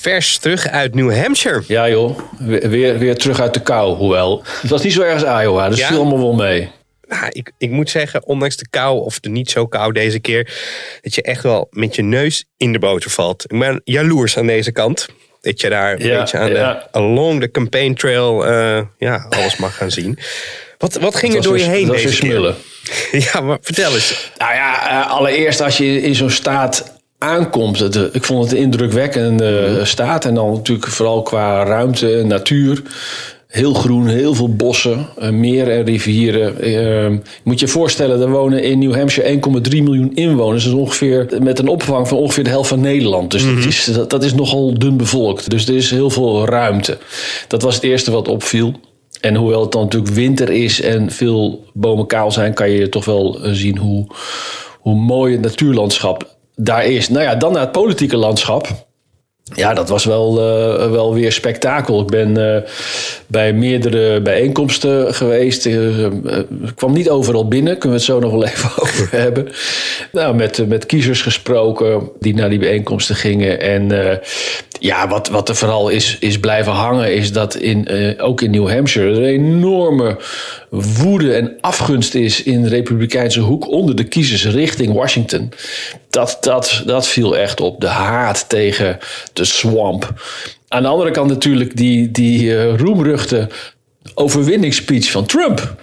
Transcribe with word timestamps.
Vers 0.00 0.38
terug 0.38 0.68
uit 0.68 0.94
New 0.94 1.14
Hampshire. 1.14 1.62
Ja 1.66 1.88
joh, 1.88 2.18
weer, 2.38 2.98
weer, 2.98 3.16
terug 3.16 3.40
uit 3.40 3.54
de 3.54 3.60
kou. 3.62 3.96
Hoewel, 3.96 4.42
het 4.60 4.70
was 4.70 4.82
niet 4.82 4.92
zo 4.92 5.00
erg 5.02 5.24
als 5.24 5.42
Iowa, 5.42 5.68
dus 5.68 5.78
Ja? 5.78 5.86
viel 5.86 5.96
allemaal 6.00 6.18
wel 6.18 6.34
mee. 6.34 6.70
Nou, 7.08 7.24
ik, 7.28 7.52
ik 7.58 7.70
moet 7.70 7.90
zeggen, 7.90 8.26
ondanks 8.26 8.56
de 8.56 8.66
kou 8.70 9.00
of 9.00 9.20
de 9.20 9.28
niet 9.28 9.50
zo 9.50 9.66
kou 9.66 9.92
deze 9.92 10.18
keer, 10.18 10.52
dat 11.02 11.14
je 11.14 11.22
echt 11.22 11.42
wel 11.42 11.66
met 11.70 11.94
je 11.94 12.02
neus 12.02 12.44
in 12.56 12.72
de 12.72 12.78
boter 12.78 13.10
valt. 13.10 13.44
Ik 13.52 13.58
ben 13.58 13.80
jaloers 13.84 14.38
aan 14.38 14.46
deze 14.46 14.72
kant. 14.72 15.08
Dat 15.40 15.60
je 15.60 15.68
daar 15.68 15.92
een 15.92 16.06
Ja, 16.06 16.18
beetje 16.20 16.38
aan 16.38 16.50
ja. 16.50 16.72
de, 16.72 16.92
along 16.92 17.40
the 17.40 17.50
campaign 17.50 17.94
trail 17.94 18.46
eh, 18.46 18.80
ja, 18.98 19.26
alles 19.28 19.56
mag 19.56 19.76
gaan 19.76 19.90
zien. 19.90 20.18
Wat, 20.78 20.94
wat 20.94 21.14
ging 21.16 21.34
er 21.34 21.42
door 21.42 21.58
je 21.58 21.64
heen 21.64 21.86
dat 21.86 21.96
deze 21.96 22.12
smullen. 22.12 22.54
Ja, 23.32 23.40
maar 23.40 23.58
vertel 23.60 23.92
eens. 23.94 24.30
Nou 24.38 24.54
ja, 24.54 24.88
eh, 25.04 25.10
allereerst 25.10 25.60
als 25.60 25.76
je 25.76 26.02
in 26.02 26.14
zo'n 26.14 26.30
staat 26.30 26.99
aankomt. 27.24 27.78
Het, 27.78 27.96
eh, 27.96 28.02
ik 28.12 28.24
vond 28.24 28.42
het 28.44 28.52
een 28.52 28.58
indrukwekkende 28.58 29.70
Mhm. 29.74 29.84
staat. 29.84 30.24
En 30.24 30.34
dan 30.34 30.52
natuurlijk 30.52 30.88
vooral 30.88 31.22
qua 31.22 31.64
ruimte, 31.64 32.22
natuur. 32.26 32.82
Heel 33.46 33.74
groen, 33.74 34.06
heel 34.06 34.34
veel 34.34 34.54
bossen, 34.54 35.06
eh, 35.18 35.30
meren 35.30 35.74
en 35.76 35.84
rivieren. 35.84 36.60
Eh, 36.60 36.72
je 36.72 37.20
moet 37.42 37.60
je 37.60 37.68
voorstellen, 37.68 38.20
er 38.20 38.30
wonen 38.30 38.62
in 38.62 38.78
New 38.78 38.94
Hampshire 38.94 39.28
1,3 39.30 39.82
miljoen 39.82 40.14
inwoners. 40.14 40.64
Dat 40.64 40.72
is 40.72 40.78
ongeveer 40.78 41.28
met 41.42 41.58
een 41.58 41.68
opvang 41.68 42.08
van 42.08 42.18
ongeveer 42.18 42.44
de 42.44 42.50
helft 42.50 42.68
van 42.68 42.80
Nederland. 42.80 43.30
Dus 43.30 43.44
dat, 43.44 43.64
is, 43.64 43.84
dat, 43.84 44.10
dat 44.10 44.24
is 44.24 44.34
nogal 44.34 44.78
dun 44.78 44.96
bevolkt. 44.96 45.50
Dus 45.50 45.68
er 45.68 45.76
is 45.76 45.90
heel 45.90 46.10
veel 46.10 46.46
ruimte. 46.46 46.98
Dat 47.48 47.62
was 47.62 47.74
het 47.74 47.84
eerste 47.84 48.10
wat 48.10 48.28
opviel. 48.28 48.72
En 49.20 49.34
hoewel 49.34 49.60
het 49.60 49.72
dan 49.72 49.82
natuurlijk 49.82 50.12
winter 50.12 50.50
is 50.50 50.80
en 50.80 51.10
veel 51.10 51.64
bomen 51.72 52.06
kaal 52.06 52.32
zijn, 52.32 52.54
kan 52.54 52.70
je 52.70 52.88
toch 52.88 53.04
wel 53.04 53.42
eh, 53.42 53.52
zien 53.52 53.78
hoe, 53.78 54.06
hoe 54.80 54.94
mooi 54.94 55.32
het 55.32 55.42
natuurlandschap 55.42 56.38
daar 56.64 56.84
is. 56.84 57.08
Nou 57.08 57.22
ja, 57.22 57.34
dan 57.34 57.52
naar 57.52 57.62
het 57.62 57.72
politieke 57.72 58.16
landschap. 58.16 58.88
Ja, 59.54 59.74
dat 59.74 59.88
was 59.88 60.04
wel, 60.04 60.38
eh, 60.38 60.90
wel 60.90 61.14
weer 61.14 61.32
spektakel. 61.32 62.00
Ik 62.00 62.06
ben 62.06 62.54
eh, 62.54 62.62
bij 63.26 63.52
meerdere 63.52 64.20
bijeenkomsten 64.20 65.14
geweest. 65.14 65.66
Ik 65.66 66.72
kwam 66.74 66.92
niet 66.92 67.10
overal 67.10 67.48
binnen, 67.48 67.78
kunnen 67.78 67.98
we 67.98 68.04
het 68.04 68.14
zo 68.14 68.20
nog 68.20 68.30
wel 68.30 68.44
even 68.52 68.70
over 68.82 69.08
hebben. 69.10 69.48
Nou, 70.12 70.34
met, 70.34 70.68
met 70.68 70.86
kiezers 70.86 71.22
gesproken 71.22 72.10
die 72.18 72.34
naar 72.34 72.50
die 72.50 72.58
bijeenkomsten 72.58 73.16
gingen. 73.16 73.60
En 73.60 73.90
ja, 74.80 75.08
wat, 75.08 75.28
wat 75.28 75.48
er 75.48 75.56
vooral 75.56 75.88
is, 75.88 76.16
is 76.20 76.38
blijven 76.38 76.72
hangen, 76.72 77.14
is 77.14 77.32
dat 77.32 77.54
in, 77.54 77.86
eh, 77.86 78.24
ook 78.24 78.40
in 78.40 78.50
New 78.50 78.70
Hampshire 78.70 79.14
er 79.14 79.24
enorme 79.24 80.16
woede 80.70 81.34
en 81.34 81.56
afgunst 81.60 82.14
is 82.14 82.42
in 82.42 82.62
de 82.62 82.68
Republikeinse 82.68 83.40
hoek 83.40 83.68
onder 83.68 83.96
de 83.96 84.04
kiezers 84.04 84.46
richting 84.46 84.92
Washington. 84.92 85.52
Dat, 86.10 86.38
dat, 86.40 86.82
dat 86.86 87.06
viel 87.06 87.36
echt 87.36 87.60
op. 87.60 87.80
De 87.80 87.86
haat 87.86 88.48
tegen 88.48 88.98
de 89.32 89.44
swamp. 89.44 90.22
Aan 90.68 90.82
de 90.82 90.88
andere 90.88 91.10
kant 91.10 91.30
natuurlijk 91.30 91.76
die, 91.76 92.10
die 92.10 92.56
eh, 92.56 92.76
roemruchte 92.76 93.48
overwinningsspeech 94.14 95.10
van 95.10 95.26
Trump. 95.26 95.74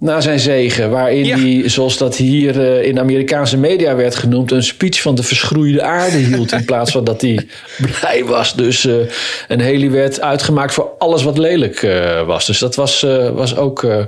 Na 0.00 0.20
zijn 0.20 0.38
zegen, 0.40 0.90
waarin 0.90 1.24
Ja. 1.24 1.38
hij, 1.38 1.62
zoals 1.68 1.96
dat 1.98 2.16
hier 2.16 2.60
eh, 2.60 2.86
in 2.88 2.98
Amerikaanse 2.98 3.56
media 3.56 3.94
werd 3.94 4.14
genoemd, 4.14 4.50
een 4.50 4.62
speech 4.62 5.00
van 5.00 5.14
de 5.14 5.22
verschroeide 5.22 5.82
aarde 5.82 6.16
hield. 6.16 6.52
In 6.52 6.64
plaats 6.64 6.90
van 6.92 7.04
dat 7.04 7.20
hij 7.20 7.46
blij 8.00 8.24
was. 8.24 8.54
Dus 8.54 8.86
eh 8.86 8.94
een 9.48 9.60
Haley 9.60 9.90
werd 9.90 10.20
uitgemaakt 10.20 10.74
voor 10.74 10.90
alles 10.98 11.22
wat 11.22 11.38
lelijk 11.38 11.82
eh, 11.82 12.26
was. 12.26 12.46
Dus 12.46 12.58
dat 12.58 12.74
was, 12.74 13.02
eh, 13.02 13.30
was 13.30 13.56
ook 13.56 13.82
eh, 13.84 14.04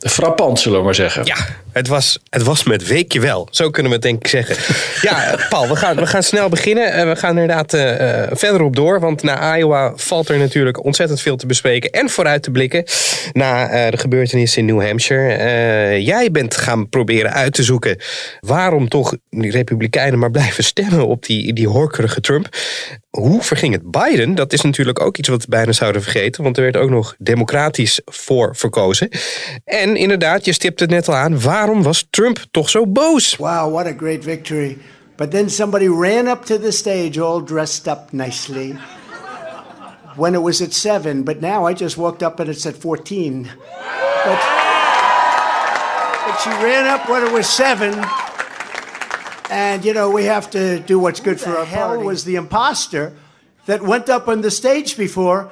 frappant, 0.00 0.60
zullen 0.60 0.78
we 0.78 0.84
maar 0.84 0.94
zeggen. 0.94 1.24
Ja, 1.24 1.36
het 1.76 1.88
was, 1.88 2.18
het 2.30 2.42
was 2.42 2.64
met 2.64 2.86
weekje 2.86 3.20
wel. 3.20 3.48
Zo 3.50 3.70
kunnen 3.70 3.92
we 3.92 3.98
het 3.98 4.06
denk 4.06 4.20
ik 4.20 4.28
zeggen. 4.28 4.56
Ja, 5.00 5.38
Paul, 5.48 5.68
we 5.68 5.76
gaan, 5.76 5.96
we 5.96 6.06
gaan 6.06 6.22
snel 6.22 6.48
beginnen. 6.48 6.92
Eh, 6.92 7.08
we 7.08 7.16
gaan 7.16 7.30
inderdaad 7.30 7.74
eh, 7.74 8.22
eh, 8.22 8.30
verder 8.32 8.62
op 8.62 8.76
door. 8.76 9.00
Want 9.00 9.22
na 9.22 9.56
Iowa 9.56 9.92
valt 9.96 10.28
er 10.28 10.38
natuurlijk 10.38 10.84
ontzettend 10.84 11.20
veel 11.20 11.36
te 11.36 11.46
bespreken. 11.46 11.90
En 11.90 12.08
vooruit 12.08 12.42
te 12.42 12.50
blikken 12.50 12.84
na 13.32 13.90
de 13.90 13.96
gebeurtenissen 13.96 14.60
in 14.60 14.74
New 14.74 14.86
Hampshire. 14.86 16.02
Jij 16.02 16.30
bent 16.30 16.56
gaan 16.56 16.88
proberen 16.88 17.32
uit 17.32 17.54
te 17.54 17.62
zoeken... 17.62 18.00
waarom 18.40 18.88
toch 18.88 19.16
die 19.30 19.50
republikeinen 19.50 20.18
maar 20.18 20.30
blijven 20.30 20.64
stemmen 20.64 21.06
op 21.06 21.24
die, 21.24 21.52
die 21.52 21.68
horkerige 21.68 22.20
Trump. 22.20 22.48
Hoe 23.10 23.42
verging 23.42 23.72
het 23.72 23.90
Biden? 23.90 24.34
Dat 24.34 24.52
is 24.52 24.60
natuurlijk 24.60 25.00
ook 25.00 25.16
iets 25.16 25.28
wat 25.28 25.42
we 25.42 25.48
bijna 25.48 25.72
zouden 25.72 26.02
vergeten. 26.02 26.42
Want 26.42 26.56
er 26.56 26.62
werd 26.62 26.76
ook 26.76 26.90
nog 26.90 27.14
democratisch 27.18 28.00
voor 28.04 28.56
verkozen. 28.56 29.08
En 29.64 29.96
inderdaad, 29.96 30.44
je 30.44 30.52
stipt 30.52 30.80
het 30.80 30.90
net 30.90 31.08
al 31.08 31.14
aan. 31.14 31.40
Waarom 31.40 31.82
was 31.82 32.06
Trump 32.10 32.44
toch 32.50 32.70
zo 32.70 32.86
boos? 32.86 33.36
Wow, 33.36 33.72
what 33.72 33.86
a 33.86 33.94
great 33.96 34.24
victory. 34.24 34.78
But 35.16 35.30
then 35.30 35.50
somebody 35.50 35.88
ran 35.88 36.26
up 36.26 36.44
to 36.44 36.58
the 36.58 36.70
stage 36.70 37.20
all 37.20 37.44
dressed 37.44 37.86
up 37.86 38.12
nicely 38.12 38.76
when 40.16 40.34
it 40.34 40.42
was 40.42 40.62
at 40.62 40.74
seven. 40.74 41.24
But 41.24 41.40
now 41.40 41.70
I 41.70 41.74
just 41.74 41.96
walked 41.96 42.22
up 42.22 42.40
and 42.40 42.48
it's 42.48 42.66
at 42.66 42.76
14. 42.76 43.48
But, 44.24 44.38
but 46.26 46.40
she 46.42 46.50
ran 46.50 46.86
up 46.86 47.08
when 47.08 47.26
it 47.26 47.32
was 47.32 47.46
seven. 47.56 48.04
And, 49.50 49.84
you 49.84 49.94
know, 49.94 50.10
we 50.10 50.24
have 50.24 50.50
to 50.50 50.80
do 50.80 50.98
what's 50.98 51.20
good 51.20 51.40
for 51.40 51.56
our 51.56 51.64
hell 51.64 52.00
was 52.00 52.24
the 52.24 52.36
imposter 52.36 53.12
that 53.66 53.82
went 53.82 54.08
up 54.08 54.28
on 54.28 54.40
the 54.40 54.50
stage 54.50 54.96
before 54.96 55.50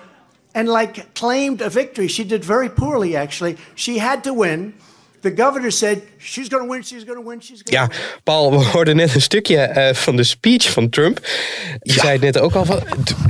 and, 0.55 0.69
like, 0.69 1.15
claimed 1.15 1.60
a 1.60 1.69
victory. 1.69 2.09
She 2.09 2.25
did 2.25 2.44
very 2.44 2.69
poorly, 2.69 3.16
actually. 3.16 3.56
She 3.75 3.99
had 3.99 4.25
to 4.25 4.34
win. 4.34 4.75
The 5.24 5.32
governor 5.36 5.70
said, 5.70 6.02
she's 6.18 6.48
going 6.48 6.64
to 6.64 6.70
win, 6.70 6.82
she's 6.84 7.04
going 7.04 7.18
to 7.22 7.28
win, 7.28 7.40
she's 7.40 7.62
going 7.62 7.64
to 7.64 7.72
Ja, 7.72 7.86
win. 7.86 8.20
Paul, 8.24 8.50
we 8.50 8.64
hoorden 8.64 8.96
net 8.96 9.14
een 9.14 9.20
stukje 9.22 9.56
eh, 9.58 9.94
van 9.94 10.16
de 10.16 10.22
speech 10.24 10.70
van 10.70 10.88
Trump. 10.88 11.20
Je 11.82 11.92
zei 11.92 12.12
het 12.12 12.20
net 12.20 12.38
ook 12.38 12.54
al 12.54 12.64
van. 12.64 12.80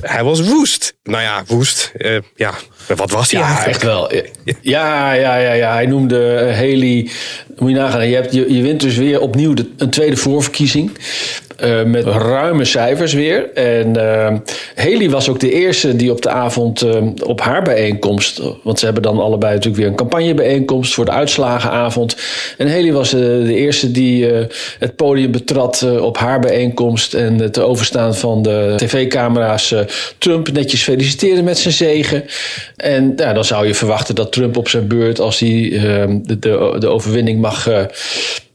Hij 0.00 0.24
was 0.24 0.40
woest. 0.40 0.94
Nou 1.02 1.22
ja, 1.22 1.44
woest. 1.46 1.92
Eh, 1.96 2.18
ja, 2.36 2.54
wat 2.96 3.10
was 3.10 3.30
hij 3.30 3.40
Ja, 3.40 3.46
eigenlijk? 3.46 3.74
echt 3.76 3.84
wel. 3.84 4.12
Ja, 4.60 5.12
ja, 5.12 5.36
ja, 5.36 5.52
ja. 5.52 5.72
Hij 5.72 5.86
noemde 5.86 6.34
eh, 6.34 6.54
Haley. 6.54 7.10
Moet 7.56 7.70
je 7.70 7.76
nagaan, 7.76 8.08
je, 8.08 8.14
hebt, 8.14 8.32
je, 8.34 8.54
je 8.54 8.62
wint 8.62 8.80
dus 8.80 8.96
weer 8.96 9.20
opnieuw 9.20 9.54
de, 9.54 9.70
een 9.76 9.90
tweede 9.90 10.16
voorverkiezing. 10.16 10.90
Eh, 11.64 11.82
met 11.82 12.04
ruime 12.04 12.64
cijfers 12.64 13.12
weer. 13.12 13.52
En 13.54 13.96
eh, 13.96 14.36
Haley 14.74 15.10
was 15.10 15.28
ook 15.28 15.40
de 15.40 15.52
eerste 15.52 15.96
die 15.96 16.10
op 16.10 16.22
de 16.22 16.28
avond 16.28 16.82
eh, 16.82 17.02
op 17.22 17.40
haar 17.40 17.62
bijeenkomst. 17.62 18.40
Want 18.62 18.78
ze 18.78 18.84
hebben 18.84 19.02
dan 19.02 19.18
allebei 19.18 19.52
natuurlijk 19.52 19.82
weer 19.82 19.90
een 19.90 19.96
campagnebijeenkomst 19.96 20.94
voor 20.94 21.04
de 21.04 21.10
uitslagenavond. 21.10 22.16
En 22.58 22.70
Haley 22.70 22.92
was 22.92 23.10
de 23.10 23.54
eerste 23.54 23.90
die 23.90 24.26
het 24.78 24.96
podium 24.96 25.30
betrad 25.30 25.86
op 26.00 26.18
haar 26.18 26.40
bijeenkomst. 26.40 27.14
En 27.14 27.52
te 27.52 27.62
overstaan 27.62 28.14
van 28.14 28.42
de 28.42 28.74
tv-camera's 28.76 29.74
Trump 30.18 30.52
netjes 30.52 30.82
feliciteerde 30.82 31.42
met 31.42 31.58
zijn 31.58 31.74
zegen. 31.74 32.24
En 32.76 33.12
ja, 33.16 33.32
dan 33.32 33.44
zou 33.44 33.66
je 33.66 33.74
verwachten 33.74 34.14
dat 34.14 34.32
Trump 34.32 34.56
op 34.56 34.68
zijn 34.68 34.88
beurt, 34.88 35.20
als 35.20 35.38
hij 35.38 35.50
de, 36.22 36.38
de 36.78 36.88
overwinning 36.88 37.40
mag. 37.40 37.68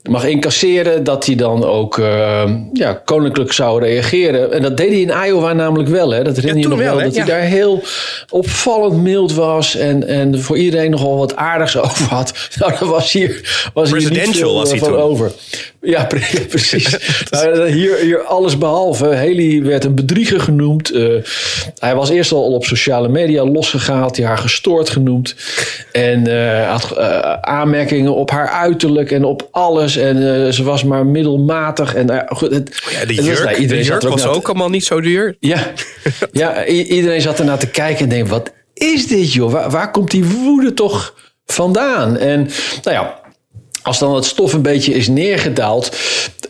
Eh, 0.02 0.12
mag 0.12 0.24
incasseren, 0.24 1.04
dat 1.04 1.26
hij 1.26 1.34
dan 1.34 1.64
ook 1.64 1.98
uh, 1.98 2.42
ja, 2.72 2.92
koninklijk 3.04 3.52
zou 3.52 3.80
reageren. 3.84 4.52
En 4.52 4.62
dat 4.62 4.76
deed 4.76 4.88
hij 4.88 5.00
in 5.00 5.26
Iowa 5.26 5.52
namelijk 5.52 5.88
wel. 5.88 6.10
Hè? 6.10 6.22
Dat 6.22 6.36
herinner 6.36 6.62
je 6.62 6.68
nog 6.68 6.78
wel, 6.78 6.98
dat 6.98 7.16
hij 7.16 7.24
daar 7.24 7.40
heel 7.40 7.82
opvallend 8.28 9.02
mild 9.02 9.34
was 9.34 9.76
en, 9.76 10.06
en 10.08 10.42
voor 10.42 10.58
iedereen 10.58 10.90
nogal 10.90 11.16
wat 11.16 11.36
aardigs 11.36 11.76
over 11.86 12.04
had. 12.04 12.32
Nou, 12.58 12.72
dat 12.78 12.88
was 12.88 13.12
hier, 13.12 13.68
was 13.74 13.92
hier 13.92 14.10
niet 14.10 14.36
veel 14.36 14.54
was 14.54 14.70
hij 14.70 14.78
van 14.78 14.88
toen. 14.88 14.98
over. 14.98 15.32
Ja, 15.80 16.04
pre- 16.12 16.46
precies. 16.48 16.96
Nou, 17.30 17.68
hier, 17.68 17.96
hier 17.96 18.22
alles 18.22 18.58
behalve. 18.58 19.04
Haley 19.04 19.62
werd 19.62 19.84
een 19.84 19.94
bedrieger 19.94 20.40
genoemd. 20.40 20.92
Uh, 20.92 21.24
hij 21.78 21.94
was 21.94 22.08
eerst 22.08 22.32
al 22.32 22.52
op 22.52 22.64
sociale 22.64 23.08
media 23.08 23.44
losgegaald. 23.44 24.14
Die 24.14 24.24
haar 24.24 24.38
gestoord 24.38 24.90
genoemd. 24.90 25.34
En 25.92 26.28
uh, 26.28 26.70
had 26.70 26.96
aanmerkingen 27.40 28.14
op 28.14 28.30
haar 28.30 28.48
uiterlijk 28.48 29.10
en 29.10 29.24
op 29.24 29.48
alles. 29.50 29.89
En 29.96 30.54
ze 30.54 30.62
was 30.62 30.84
maar 30.84 31.06
middelmatig. 31.06 31.94
En, 31.94 32.24
goed, 32.28 32.50
het, 32.50 32.82
oh 32.86 32.92
ja, 32.92 33.04
de 33.06 33.14
jurk, 33.14 33.38
was, 33.38 33.44
nou, 33.44 33.66
de 33.66 33.82
jurk 33.82 34.02
was 34.02 34.26
ook 34.26 34.48
allemaal 34.48 34.68
niet 34.68 34.84
zo 34.84 35.00
duur. 35.00 35.36
Ja, 35.40 35.72
ja 36.32 36.66
iedereen 36.66 37.20
zat 37.20 37.38
ernaar 37.38 37.58
te 37.58 37.70
kijken 37.70 38.02
en 38.02 38.08
denkt... 38.08 38.28
wat 38.28 38.52
is 38.74 39.06
dit 39.06 39.32
joh? 39.32 39.52
Waar, 39.52 39.70
waar 39.70 39.90
komt 39.90 40.10
die 40.10 40.24
woede 40.24 40.74
toch 40.74 41.14
vandaan? 41.44 42.16
En 42.16 42.40
nou 42.82 42.96
ja 42.96 43.20
als 43.82 43.98
dan 43.98 44.14
het 44.14 44.24
stof 44.24 44.52
een 44.52 44.62
beetje 44.62 44.94
is 44.94 45.08
neergedaald, 45.08 45.96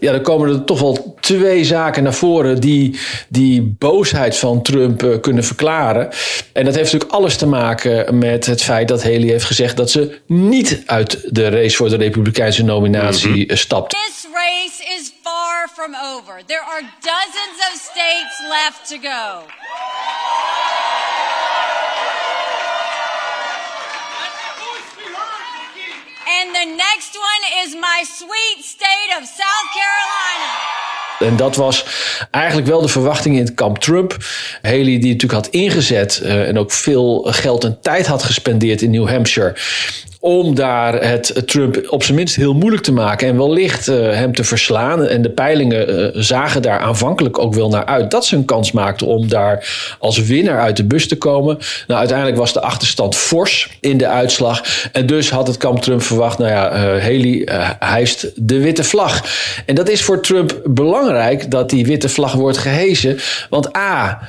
ja, 0.01 0.13
dan 0.13 0.23
komen 0.23 0.49
er 0.49 0.65
toch 0.65 0.81
wel 0.81 1.17
twee 1.21 1.65
zaken 1.65 2.03
naar 2.03 2.15
voren 2.15 2.61
die 2.61 2.99
die 3.29 3.75
boosheid 3.79 4.37
van 4.37 4.63
Trump 4.63 5.03
uh, 5.03 5.21
kunnen 5.21 5.45
verklaren. 5.45 6.09
En 6.53 6.65
dat 6.65 6.75
heeft 6.75 6.93
natuurlijk 6.93 7.13
alles 7.13 7.37
te 7.37 7.47
maken 7.47 8.19
met 8.19 8.47
het 8.47 8.63
feit 8.63 8.89
dat 8.89 9.03
Haley 9.03 9.29
heeft 9.29 9.45
gezegd 9.45 9.77
dat 9.77 9.91
ze 9.91 10.19
niet 10.27 10.83
uit 10.87 11.35
de 11.35 11.49
race 11.49 11.77
voor 11.77 11.89
de 11.89 11.97
Republikeinse 11.97 12.65
nominatie 12.65 13.29
mm 13.29 13.45
-hmm. 13.47 13.57
stapt. 13.57 13.91
This 13.91 14.27
race 14.33 15.01
is 15.01 15.13
far 15.23 15.69
from 15.75 15.95
over. 15.95 16.43
There 16.47 16.65
are 16.75 16.83
dozens 17.01 17.57
of 17.69 17.91
states 17.93 18.37
left 18.49 18.89
to 18.89 18.97
go. 19.09 19.43
And 26.41 26.55
the 26.55 26.75
next 26.77 27.13
one 27.31 27.43
is 27.63 27.75
my 27.75 28.03
sweet 28.19 28.65
state 28.65 29.11
of 29.19 29.27
South 29.27 29.69
Carolina. 29.77 30.53
En 31.19 31.37
dat 31.37 31.57
was 31.57 31.85
eigenlijk 32.31 32.67
wel 32.67 32.81
de 32.81 32.89
verwachting 32.89 33.37
in 33.37 33.45
het 33.45 33.55
kamp 33.55 33.79
Trump. 33.79 34.17
Haley 34.63 34.85
die 34.85 35.13
natuurlijk 35.13 35.33
had 35.33 35.47
ingezet 35.47 36.21
uh, 36.23 36.49
en 36.49 36.59
ook 36.59 36.73
veel 36.73 37.27
geld 37.31 37.65
en 37.65 37.79
tijd 37.83 38.07
had 38.07 38.23
gespendeerd 38.23 38.83
in 38.83 38.91
New 38.91 39.09
Hampshire 39.09 39.57
om 40.21 40.55
daar 40.55 41.05
het 41.05 41.43
Trump 41.47 41.87
op 41.89 42.03
zijn 42.03 42.17
minst 42.17 42.37
heel 42.37 42.55
moeilijk 42.55 42.83
te 42.83 42.93
maken 42.93 43.29
en 43.29 43.37
wellicht 43.37 43.89
uh, 43.89 43.97
hem 43.97 44.35
te 44.35 44.45
verslaan. 44.45 45.07
En 45.07 45.23
de 45.23 45.31
peilingen 45.31 46.01
uh, 46.01 46.23
zagen 46.23 46.63
daar 46.63 46.79
aanvankelijk 46.79 47.39
ook 47.39 47.55
wel 47.55 47.69
naar 47.69 47.85
uit 47.85 48.11
dat 48.11 48.27
ze 48.27 48.37
een 48.37 48.45
kans 48.45 48.73
maakten 48.73 49.07
om 49.07 49.29
daar 49.29 49.69
als 49.99 50.19
winnaar 50.19 50.61
uit 50.61 50.77
de 50.77 50.85
bus 50.85 51.09
te 51.09 51.19
komen. 51.19 51.59
Nou, 51.87 51.99
uiteindelijk 51.99 52.39
was 52.39 52.53
de 52.53 52.61
achterstand 52.61 53.17
fors 53.17 53.77
in 53.81 53.97
de 53.97 54.07
uitslag. 54.07 54.89
En 54.93 55.07
dus 55.07 55.31
had 55.31 55.47
het 55.47 55.57
kamp 55.57 55.83
Trump 55.83 56.03
verwacht, 56.03 56.39
nou 56.39 56.51
ja, 56.51 56.73
uh, 56.73 57.03
Haley 57.03 57.49
hijst 57.79 58.33
de 58.35 58.59
witte 58.59 58.85
vlag. 58.85 59.25
En 59.67 59.75
dat 59.75 59.89
is 59.89 60.03
voor 60.03 60.23
Trump 60.23 60.61
belangrijk 60.65 61.51
dat 61.51 61.71
die 61.71 61.87
witte 61.87 62.09
vlag 62.09 62.33
wordt 62.33 62.59
gehesen. 62.59 63.19
Want 63.51 63.77
A, 63.77 64.21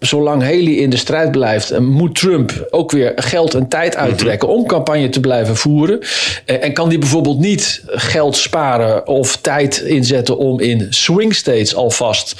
zolang 0.00 0.42
Haley 0.42 0.74
in 0.74 0.90
de 0.90 0.96
strijd 0.96 1.30
blijft, 1.30 1.78
moet 1.78 2.14
Trump 2.14 2.66
ook 2.70 2.90
weer 2.90 3.12
geld 3.16 3.54
en 3.54 3.68
tijd 3.68 3.96
uittrekken 3.96 4.48
om 4.48 4.66
campagne 4.66 5.08
te 5.08 5.20
blijven 5.20 5.56
voeren. 5.56 6.00
En 6.44 6.72
kan 6.72 6.88
die 6.88 6.98
bijvoorbeeld 6.98 7.38
niet 7.38 7.82
geld 7.86 8.36
sparen 8.36 9.06
of 9.06 9.36
tijd 9.36 9.78
inzetten 9.78 10.38
om 10.38 10.60
in 10.60 10.86
swing 10.90 11.34
states 11.34 11.74
alvast 11.74 12.34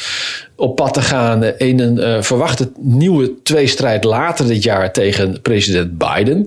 op 0.60 0.76
pad 0.76 0.94
te 0.94 1.02
gaan 1.02 1.44
in 1.44 1.80
een 1.80 1.96
uh, 1.96 2.22
verwachte 2.22 2.70
nieuwe 2.78 3.32
tweestrijd 3.42 4.04
later 4.04 4.46
dit 4.46 4.62
jaar 4.62 4.92
tegen 4.92 5.38
president 5.42 5.98
Biden. 5.98 6.46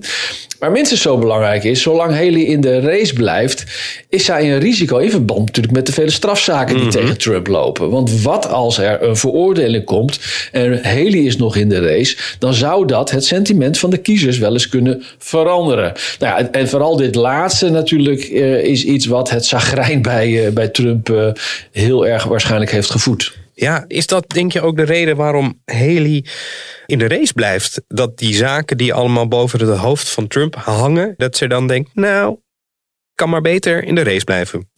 Maar 0.58 0.70
minstens 0.70 1.00
zo 1.00 1.18
belangrijk 1.18 1.64
is, 1.64 1.82
zolang 1.82 2.12
Haley 2.12 2.40
in 2.40 2.60
de 2.60 2.80
race 2.80 3.12
blijft, 3.12 3.64
is 4.08 4.24
zij 4.24 4.52
een 4.52 4.58
risico 4.58 4.96
in 4.96 5.10
verband 5.10 5.46
natuurlijk 5.46 5.74
met 5.74 5.86
de 5.86 5.92
vele 5.92 6.10
strafzaken 6.10 6.74
die 6.74 6.84
mm 6.84 6.90
-hmm. 6.90 7.00
tegen 7.00 7.18
Trump 7.18 7.46
lopen. 7.46 7.90
Want 7.90 8.22
wat 8.22 8.48
als 8.48 8.78
er 8.78 9.02
een 9.02 9.16
veroordeling 9.16 9.84
komt 9.84 10.18
en 10.52 10.84
Haley 10.84 11.24
is 11.24 11.36
nog 11.36 11.56
in 11.56 11.68
de 11.68 11.80
race, 11.80 12.16
dan 12.38 12.54
zou 12.54 12.86
dat 12.86 13.10
het 13.10 13.24
sentiment 13.24 13.78
van 13.78 13.90
de 13.90 13.98
kiezers 13.98 14.38
wel 14.38 14.52
eens 14.52 14.68
kunnen 14.68 15.02
veranderen. 15.18 15.92
Nou 16.18 16.42
ja, 16.42 16.50
en 16.50 16.68
vooral 16.68 16.96
dit 16.96 17.14
laatste 17.14 17.68
natuurlijk 17.68 18.28
uh, 18.28 18.64
is 18.64 18.84
iets 18.84 19.06
wat 19.06 19.30
het 19.30 19.44
zagrijn 19.44 20.02
bij, 20.02 20.28
uh, 20.28 20.48
bij 20.48 20.68
Trump 20.68 21.34
heel 21.70 22.06
erg 22.06 22.24
waarschijnlijk 22.24 22.70
heeft 22.70 22.90
gevoed. 22.90 23.40
Ja, 23.54 23.84
is 23.86 24.06
dat 24.06 24.30
denk 24.30 24.52
je 24.52 24.60
ook 24.60 24.76
de 24.76 24.82
reden 24.82 25.16
waarom 25.16 25.62
Haley 25.64 26.24
in 26.86 26.98
de 26.98 27.08
race 27.08 27.32
blijft? 27.32 27.82
Dat 27.88 28.18
die 28.18 28.34
zaken 28.34 28.76
die 28.76 28.94
allemaal 28.94 29.28
boven 29.28 29.68
het 29.68 29.78
hoofd 29.78 30.10
van 30.10 30.26
Trump 30.26 30.54
hangen, 30.54 31.14
dat 31.16 31.36
ze 31.36 31.46
dan 31.46 31.66
denkt, 31.66 31.94
nou, 31.94 32.38
kan 33.14 33.30
maar 33.30 33.40
beter 33.40 33.84
in 33.84 33.94
de 33.94 34.02
race 34.02 34.24
blijven. 34.24 34.70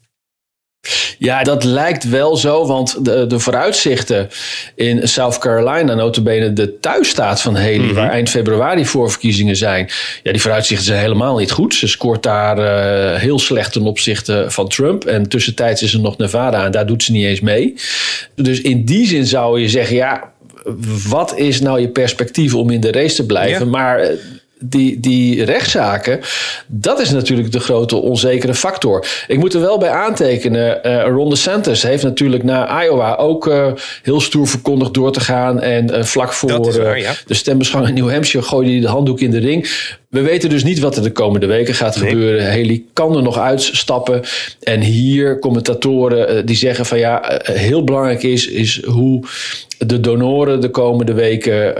Ja, 1.19 1.43
dat 1.43 1.65
lijkt 1.65 2.09
wel 2.09 2.37
zo, 2.37 2.67
want 2.67 3.05
de, 3.05 3.27
de 3.27 3.39
vooruitzichten 3.39 4.29
in 4.75 5.09
South 5.09 5.39
Carolina, 5.39 5.95
notabene 5.95 6.53
de 6.53 6.79
thuisstaat 6.81 7.41
van 7.41 7.57
Haley, 7.57 7.79
mm 7.79 7.85
-hmm. 7.85 7.95
waar 7.95 8.11
eind 8.11 8.31
februari 8.31 8.87
voorverkiezingen 8.87 9.57
zijn, 9.57 9.89
ja, 10.23 10.33
die 10.33 10.41
vooruitzichten 10.41 10.87
zijn 10.87 11.01
helemaal 11.01 11.37
niet 11.37 11.51
goed. 11.51 11.75
Ze 11.75 11.89
scoort 11.89 12.23
daar 12.23 12.59
uh, 12.59 13.21
heel 13.21 13.39
slecht 13.39 13.73
ten 13.73 13.83
opzichte 13.83 14.45
van 14.49 14.69
Trump. 14.69 15.05
En 15.05 15.29
tussentijds 15.29 15.83
is 15.83 15.95
er 15.95 16.01
nog 16.01 16.19
Nevada 16.19 16.65
en 16.65 16.73
daar 16.73 16.87
doet 16.87 17.03
ze 17.03 17.13
niet 17.13 17.25
eens 17.25 17.41
mee. 17.41 17.75
Dus 18.35 18.61
in 18.61 18.85
die 18.85 19.07
zin 19.07 19.27
zou 19.27 19.61
je 19.61 19.69
zeggen, 19.69 19.97
ja, 19.97 20.33
wat 21.09 21.37
is 21.37 21.61
nou 21.61 21.81
je 21.81 21.89
perspectief 21.89 22.55
om 22.55 22.71
in 22.71 22.81
de 22.81 22.93
race 22.93 23.15
te 23.15 23.27
blijven? 23.27 23.65
Ja. 23.65 23.71
Maar 23.71 24.11
die, 24.59 25.01
die 25.01 25.45
rechtszaken, 25.45 26.21
dat 26.67 27.01
is 27.01 27.11
natuurlijk 27.11 27.53
de 27.53 27.61
grote 27.61 27.97
onzekere 27.97 28.55
factor. 28.55 29.07
Ik 29.27 29.39
moet 29.39 29.55
er 29.55 29.61
wel 29.61 29.79
bij 29.79 29.91
aantekenen, 29.91 30.81
uh, 30.87 31.07
Ron 31.07 31.31
DeSantis 31.31 31.83
heeft 31.83 32.03
natuurlijk 32.03 32.43
na 32.43 32.85
Iowa 32.85 33.15
ook 33.15 33.47
uh, 33.47 33.67
heel 34.03 34.21
stoer 34.21 34.49
verkondigd 34.49 34.95
door 34.95 35.13
te 35.13 35.21
gaan. 35.21 35.61
En 35.61 35.91
uh, 35.91 36.03
vlak 36.03 36.33
voor 36.33 36.73
waar, 36.83 36.99
ja. 36.99 37.13
de 37.27 37.35
stembusgang 37.35 37.89
in 37.89 37.95
New 37.95 38.11
Hampshire 38.11 38.47
gooide 38.47 38.71
hij 38.71 38.81
de 38.81 38.89
handdoek 38.89 39.21
in 39.21 39.31
de 39.31 39.39
ring. 39.39 39.69
We 40.15 40.23
weten 40.23 40.49
dus 40.49 40.65
niet 40.65 40.79
wat 40.79 40.97
er 40.97 41.03
de 41.03 41.13
komende 41.13 41.47
weken 41.47 41.75
gaat 41.75 42.01
nee. 42.01 42.09
gebeuren. 42.09 42.47
Haley 42.47 42.83
kan 42.93 43.17
er 43.17 43.23
nog 43.23 43.39
uitstappen. 43.39 44.23
En 44.63 44.81
hier 44.81 45.39
commentatoren 45.39 46.47
die 46.47 46.57
zeggen 46.57 46.87
van 46.87 46.99
ja, 46.99 47.41
heel 47.43 47.85
belangrijk 47.85 48.23
is, 48.23 48.49
is 48.49 48.85
hoe 48.85 49.25
de 49.79 50.01
donoren 50.01 50.61
de 50.61 50.69
komende 50.69 51.13
weken 51.13 51.75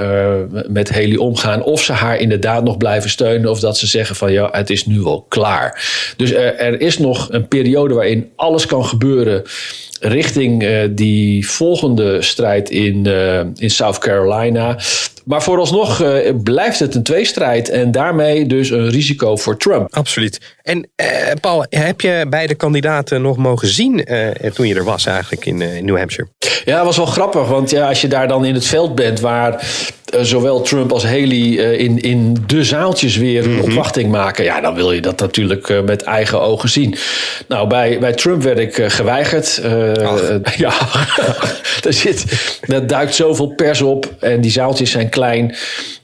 met 0.69 0.91
Haley 0.91 1.17
omgaan. 1.17 1.63
Of 1.63 1.83
ze 1.83 1.93
haar 1.93 2.19
inderdaad 2.19 2.65
nog 2.65 2.77
blijven 2.77 3.11
steunen. 3.11 3.51
Of 3.51 3.61
dat 3.61 3.79
ze 3.79 3.87
zeggen 3.87 4.17
van 4.17 4.33
ja, 4.33 4.49
het 4.53 4.71
is 4.71 4.87
nu 4.87 5.01
wel 5.01 5.27
klaar. 5.29 5.83
Dus 6.17 6.33
er, 6.33 6.57
er 6.57 6.81
is 6.81 6.99
nog 6.99 7.29
een 7.31 7.49
periode 7.49 7.95
waarin 7.95 8.31
alles 8.37 8.67
kan 8.67 8.85
gebeuren 8.85 9.43
richting 10.01 10.63
uh, 10.63 10.83
die 10.91 11.49
volgende 11.49 12.23
strijd 12.23 12.71
in, 12.71 13.05
uh, 13.07 13.39
in 13.39 13.71
South 13.71 13.99
Carolina. 13.99 14.79
Maar 15.25 15.43
vooralsnog 15.43 16.03
uh, 16.03 16.31
blijft 16.43 16.79
het 16.79 16.95
een 16.95 17.03
tweestrijd 17.03 17.69
en 17.69 17.91
daarmee 17.91 18.47
dus 18.47 18.71
een 18.71 18.91
risico 18.91 19.37
voor 19.37 19.57
Trump. 19.57 19.95
Absoluut. 19.97 20.41
En 20.63 20.91
Paul, 21.41 21.67
heb 21.69 22.01
je 22.01 22.27
beide 22.31 22.55
kandidaten 22.55 23.23
nog 23.23 23.37
mogen 23.37 23.69
zien 23.69 24.07
toen 24.55 24.67
je 24.67 24.75
er 24.75 24.85
was 24.85 25.07
eigenlijk 25.07 25.47
in 25.47 25.57
New 25.85 25.97
Hampshire? 25.99 26.29
Ja, 26.65 26.77
dat 26.77 26.85
was 26.87 26.97
wel 26.97 27.07
grappig, 27.07 27.49
want 27.49 27.71
ja, 27.71 27.89
als 27.89 28.01
je 28.01 28.09
daar 28.09 28.29
dan 28.29 28.45
in 28.45 28.55
het 28.55 28.67
veld 28.67 28.95
bent 28.95 29.21
waar 29.21 29.67
zowel 30.21 30.61
Trump 30.63 30.93
als 30.93 31.05
Haley 31.05 31.49
in, 31.77 32.01
in 32.01 32.37
de 32.47 32.65
zaaltjes 32.65 33.17
weer 33.17 33.49
Mhm. 33.49 33.61
opwachting 33.61 34.11
maken. 34.11 34.45
Ja, 34.45 34.61
dan 34.61 34.75
wil 34.75 34.93
je 34.93 35.01
dat 35.01 35.21
natuurlijk 35.21 35.83
met 35.85 36.03
eigen 36.03 36.41
ogen 36.41 36.69
zien. 36.69 36.97
Nou, 37.49 37.69
bij, 37.69 37.99
bij 37.99 38.13
Trump 38.13 38.43
werd 38.43 38.59
ik 38.59 38.75
geweigerd. 38.75 39.61
Uh, 39.65 39.95
ja, 40.57 40.73
er 41.87 41.93
zit, 41.93 42.25
er 42.61 42.87
duikt 42.87 43.15
zoveel 43.15 43.47
pers 43.47 43.81
op 43.83 44.15
en 44.21 44.41
die 44.41 44.51
zaaltjes 44.51 44.91
zijn 44.91 45.09
klein. 45.15 45.55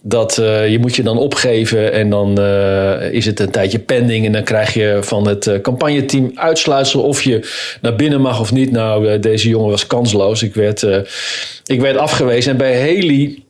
Dat 0.02 0.38
uh, 0.38 0.68
je 0.68 0.78
moet 0.78 0.96
je 0.96 1.02
dan 1.02 1.18
opgeven 1.18 1.92
en 1.92 2.10
dan 2.10 2.40
uh, 2.40 3.12
is 3.12 3.26
het 3.26 3.40
een 3.40 3.50
tijdje 3.50 3.78
pending. 3.78 4.26
En 4.26 4.32
dan 4.32 4.44
krijg 4.44 4.74
je 4.74 4.98
van 5.00 5.28
het 5.28 5.46
uh, 5.46 5.60
campagneteam 5.60 6.30
uitsluitsel 6.34 7.02
of 7.02 7.22
je 7.22 7.48
naar 7.80 7.96
binnen 7.96 8.20
mag 8.20 8.40
of 8.40 8.52
niet. 8.52 8.70
Nou, 8.70 9.18
deze 9.18 9.48
jongen 9.48 9.70
was 9.70 9.86
kansloos. 9.86 10.42
Ik 10.42 10.54
werd, 10.54 10.86
ik 11.66 11.80
werd 11.80 11.96
afgewezen. 11.96 12.52
En 12.52 12.58
bij 12.58 12.78
Haley 12.78 13.42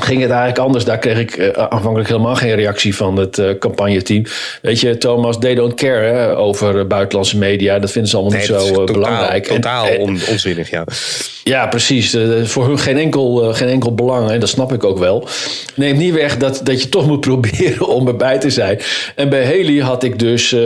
ging 0.00 0.20
het 0.20 0.30
eigenlijk 0.30 0.58
anders. 0.58 0.84
Daar 0.84 0.98
kreeg 0.98 1.18
ik 1.18 1.36
uh, 1.36 1.48
aanvankelijk 1.48 2.08
helemaal 2.08 2.34
geen 2.34 2.54
reactie 2.54 2.96
van 2.96 3.16
het 3.16 3.38
uh, 3.38 3.58
campagneteam. 3.58 4.24
Weet 4.62 4.80
je, 4.80 4.98
Thomas, 4.98 5.38
they 5.38 5.54
don't 5.54 5.74
care 5.74 6.04
hè, 6.04 6.36
over 6.36 6.74
uh, 6.74 6.84
buitenlandse 6.84 7.38
media. 7.38 7.78
Dat 7.78 7.90
vinden 7.90 8.10
ze 8.10 8.16
allemaal 8.16 8.38
nee, 8.38 8.48
niet 8.48 8.58
zo 8.58 8.68
totaal, 8.68 8.94
belangrijk. 8.94 9.46
Totaal 9.46 9.86
en, 9.86 10.00
on, 10.00 10.20
onzinnig, 10.28 10.70
ja. 10.70 10.84
Ja, 11.44 11.66
precies. 11.66 12.16
voor 12.42 12.66
hun 12.66 12.78
geen 12.78 12.98
enkel, 12.98 13.54
geen 13.54 13.68
enkel 13.68 13.94
belang. 13.94 14.30
En 14.30 14.40
dat 14.40 14.48
snap 14.48 14.72
ik 14.72 14.84
ook 14.84 14.98
wel. 14.98 15.28
Neemt 15.74 15.98
niet 15.98 16.14
weg 16.14 16.36
dat, 16.36 16.60
dat 16.64 16.82
je 16.82 16.88
toch 16.88 17.06
moet 17.10 17.20
proberen 17.20 17.88
om 17.88 18.08
erbij 18.08 18.38
te 18.38 18.50
zijn. 18.50 18.80
En 19.16 19.28
bij 19.28 19.44
Haley 19.44 19.78
had 19.78 20.02
ik 20.02 20.18
dus 20.18 20.56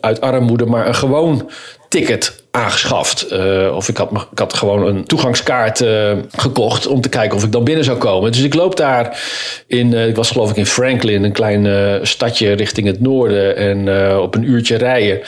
uit 0.00 0.20
armoede 0.20 0.66
maar 0.66 0.86
een 0.86 0.94
gewoon 0.94 1.50
ticket 1.88 2.44
aangeschaft. 2.56 3.22
Eh, 3.22 3.74
of 3.74 3.88
ik 3.88 3.96
had, 3.96 4.10
ik 4.32 4.38
had 4.38 4.54
gewoon 4.54 4.86
een 4.86 5.04
toegangskaart 5.04 5.80
eh, 5.80 6.12
gekocht 6.36 6.86
om 6.86 7.00
te 7.00 7.08
kijken 7.08 7.36
of 7.36 7.44
ik 7.44 7.52
dan 7.52 7.64
binnen 7.64 7.84
zou 7.84 7.98
komen. 7.98 8.32
Dus 8.32 8.42
ik 8.42 8.54
loop 8.54 8.76
daar 8.76 9.20
in, 9.66 9.94
eh, 9.94 10.08
ik 10.08 10.16
was 10.16 10.30
geloof 10.30 10.50
ik 10.50 10.56
in 10.56 10.66
Franklin, 10.66 11.24
een 11.24 11.32
klein 11.32 11.66
stadje 12.06 12.52
richting 12.52 12.86
het 12.86 13.00
noorden. 13.00 13.56
En 13.56 14.18
op 14.18 14.34
een 14.34 14.50
uurtje 14.50 14.76
rijden. 14.76 15.20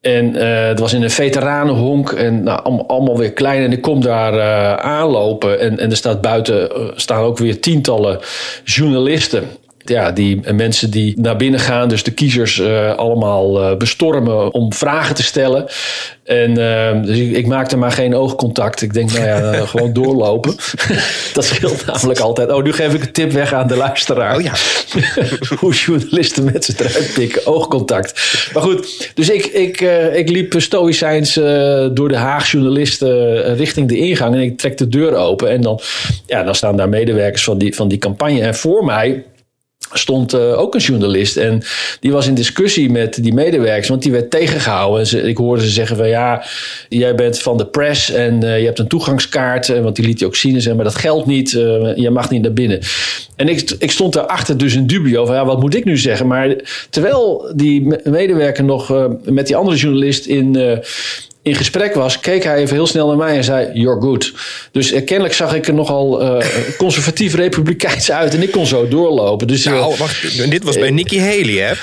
En 0.00 0.34
het 0.68 0.78
was 0.78 0.92
in 0.92 1.02
een 1.02 1.10
veteranenhonk 1.10 2.12
en 2.12 2.42
nou, 2.42 2.84
allemaal, 2.86 3.18
weer 3.18 3.32
klein. 3.32 3.62
En 3.62 3.72
ik 3.72 3.80
kom 3.82 4.00
daar 4.00 4.40
aanlopen 4.80 5.60
en, 5.60 5.78
en 5.78 5.90
er 5.90 5.96
staat 5.96 6.20
buiten 6.20 6.70
staan 6.94 7.22
ook 7.22 7.38
weer 7.38 7.60
tientallen 7.60 8.18
journalisten. 8.64 9.48
Ja, 9.88 10.10
die 10.10 10.52
mensen 10.52 10.90
die 10.90 11.20
naar 11.20 11.36
binnen 11.36 11.60
gaan, 11.60 11.88
dus 11.88 12.02
de 12.02 12.10
kiezers 12.10 12.60
eh, 12.60 12.94
allemaal 12.94 13.62
eh, 13.62 13.76
bestormen 13.76 14.52
om 14.52 14.72
vragen 14.72 15.14
te 15.14 15.22
stellen. 15.22 15.66
En 16.24 16.50
eh, 16.50 17.02
dus 17.02 17.18
ik, 17.18 17.36
ik 17.36 17.46
maakte 17.46 17.76
maar 17.76 17.92
geen 17.92 18.14
oogcontact. 18.14 18.82
Ik 18.82 18.92
denk, 18.92 19.12
nou 19.12 19.26
ja, 19.26 19.52
gewoon 19.66 19.92
doorlopen. 19.92 20.56
dat 21.34 21.44
scheelt 21.44 21.86
namelijk 21.86 22.20
altijd. 22.20 22.52
Oh, 22.52 22.62
nu 22.62 22.72
geef 22.72 22.94
ik 22.94 23.02
een 23.02 23.12
tip 23.12 23.32
weg 23.32 23.52
aan 23.52 23.66
de 23.66 23.76
luisteraar. 23.76 24.36
Oh 24.36 24.42
ja. 24.42 24.52
Hoe 25.60 25.74
journalisten 25.74 26.44
mensen 26.44 26.74
eruit 26.78 27.12
pikken. 27.14 27.46
Oogcontact. 27.46 28.40
Maar 28.54 28.62
goed, 28.62 29.10
dus 29.14 29.30
ik, 29.30 29.44
ik, 29.44 29.80
ik 30.14 30.28
liep 30.28 30.54
stoïcijns 30.56 31.34
door 31.92 32.08
de 32.08 32.16
Haag 32.16 32.50
journalisten 32.50 33.42
richting 33.54 33.88
de 33.88 33.96
ingang. 33.96 34.34
En 34.34 34.40
ik 34.40 34.58
trek 34.58 34.78
de 34.78 34.88
deur 34.88 35.14
open. 35.14 35.50
En 35.50 35.60
dan, 35.60 35.80
ja, 36.26 36.42
dan 36.42 36.54
staan 36.54 36.76
daar 36.76 36.88
medewerkers 36.88 37.44
van 37.44 37.58
die, 37.58 37.74
van 37.74 37.88
die 37.88 37.98
campagne. 37.98 38.40
En 38.40 38.54
voor 38.54 38.84
mij 38.84 39.24
stond 39.92 40.32
eh, 40.32 40.58
ook 40.58 40.74
een 40.74 40.80
journalist. 40.80 41.36
En 41.36 41.62
die 42.00 42.12
was 42.12 42.26
in 42.26 42.34
discussie 42.34 42.90
met 42.90 43.22
die 43.22 43.34
medewerkers, 43.34 43.88
want 43.88 44.02
die 44.02 44.12
werd 44.12 44.30
tegengehouden. 44.30 45.00
En 45.00 45.06
ze, 45.06 45.22
ik 45.22 45.36
hoorde 45.36 45.62
ze 45.62 45.68
zeggen 45.68 45.96
van 45.96 46.08
ja, 46.08 46.44
jij 46.88 47.14
bent 47.14 47.38
van 47.42 47.56
de 47.56 47.66
press 47.66 48.10
en 48.10 48.42
eh, 48.42 48.58
je 48.58 48.64
hebt 48.64 48.78
een 48.78 48.88
toegangskaart. 48.88 49.68
eh, 49.68 49.82
want 49.82 49.96
die 49.96 50.04
liet 50.04 50.18
hij 50.18 50.28
ook 50.28 50.36
zien. 50.36 50.60
En 50.60 50.76
maar 50.76 50.84
dat 50.84 50.94
geldt 50.94 51.26
niet, 51.26 51.50
je 51.96 52.08
mag 52.12 52.30
niet 52.30 52.42
naar 52.42 52.52
binnen. 52.52 52.80
En 53.36 53.48
ik, 53.48 53.70
ik 53.78 53.90
stond 53.90 54.12
daarachter 54.12 54.58
dus 54.58 54.74
in 54.74 54.86
dubio 54.86 55.26
van 55.26 55.34
ja, 55.34 55.44
wat 55.44 55.60
moet 55.60 55.74
ik 55.74 55.84
nu 55.84 55.96
zeggen? 55.98 56.26
Maar 56.26 56.54
terwijl 56.90 57.52
die 57.54 57.82
me- 57.82 58.00
medewerker 58.04 58.64
nog 58.64 59.08
met 59.24 59.46
die 59.46 59.56
andere 59.56 59.76
journalist 59.76 60.26
in... 60.26 60.56
eh, 61.48 61.54
in 61.54 61.54
gesprek 61.54 61.94
was, 61.94 62.20
keek 62.20 62.44
hij 62.44 62.56
even 62.56 62.74
heel 62.74 62.86
snel 62.86 63.06
naar 63.06 63.16
mij 63.16 63.36
en 63.36 63.44
zei: 63.44 63.70
You're 63.72 64.00
good. 64.00 64.32
Dus 64.72 64.92
eh, 64.92 65.04
kennelijk 65.04 65.34
zag 65.34 65.54
ik 65.54 65.66
er 65.66 65.74
nogal 65.74 66.22
eh 66.22 66.46
conservatief 66.76 67.34
republikeins 67.34 68.10
uit 68.10 68.34
en 68.34 68.42
ik 68.42 68.50
kon 68.50 68.66
zo 68.66 68.88
doorlopen. 68.88 69.46
Dus 69.46 69.64
eh, 69.64 69.72
Nou, 69.72 69.94
wacht, 69.98 70.50
dit 70.50 70.64
was 70.64 70.78
bij 70.78 70.90
Nikki 70.90 71.20
Haley, 71.20 71.68
hè? 71.68 71.74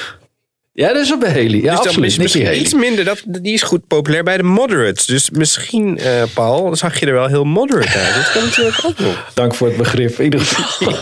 Ja, 0.77 0.93
dat 0.93 1.01
is 1.01 1.13
op 1.13 1.23
Haley. 1.23 1.43
Ja, 1.43 1.61
dus 1.61 1.61
dat 1.61 1.85
absoluut. 1.85 2.17
misschien 2.17 2.45
Haley. 2.45 2.59
iets 2.59 2.73
minder. 2.73 3.05
Dat, 3.05 3.23
die 3.25 3.53
is 3.53 3.61
goed 3.61 3.87
populair 3.87 4.23
bij 4.23 4.37
de 4.37 4.43
moderates. 4.43 5.05
Dus 5.05 5.29
misschien, 5.29 5.97
eh, 5.97 6.23
Paul, 6.33 6.75
zag 6.75 6.99
je 6.99 7.05
er 7.05 7.13
wel 7.13 7.27
heel 7.27 7.43
moderate 7.43 7.97
uit. 7.97 8.15
Dat 8.15 8.31
kan 8.31 8.43
natuurlijk 8.43 8.81
ook 8.85 8.99
nog. 8.99 9.31
Dank 9.33 9.55
voor 9.55 9.67
het 9.67 9.77
begrip. 9.77 10.17
In 10.17 10.23
ieder 10.23 10.39
geval, 10.39 10.93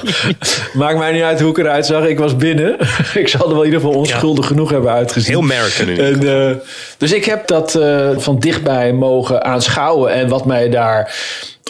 maakt 0.81 0.97
mij 0.97 1.11
niet 1.11 1.21
uit 1.21 1.39
hoe 1.39 1.49
ik 1.49 1.57
eruit 1.57 1.85
zag. 1.85 2.05
Ik 2.05 2.19
was 2.19 2.35
binnen. 2.35 2.77
ik 3.13 3.27
zal 3.27 3.41
er 3.41 3.53
wel 3.53 3.63
in 3.63 3.65
ieder 3.65 3.79
geval 3.79 3.97
onschuldig 3.97 4.47
genoeg 4.47 4.69
hebben 4.69 4.91
uitgezien. 4.91 5.31
Heel 5.31 5.41
American 5.41 5.85
nu. 5.85 5.97
En, 5.97 6.49
eh, 6.49 6.55
dus 6.97 7.11
ik 7.11 7.25
heb 7.25 7.47
dat 7.47 7.75
eh, 7.75 8.09
van 8.17 8.39
dichtbij 8.39 8.93
mogen 8.93 9.43
aanschouwen. 9.43 10.13
En 10.13 10.27
wat 10.27 10.45
mij 10.45 10.69
daar 10.69 11.15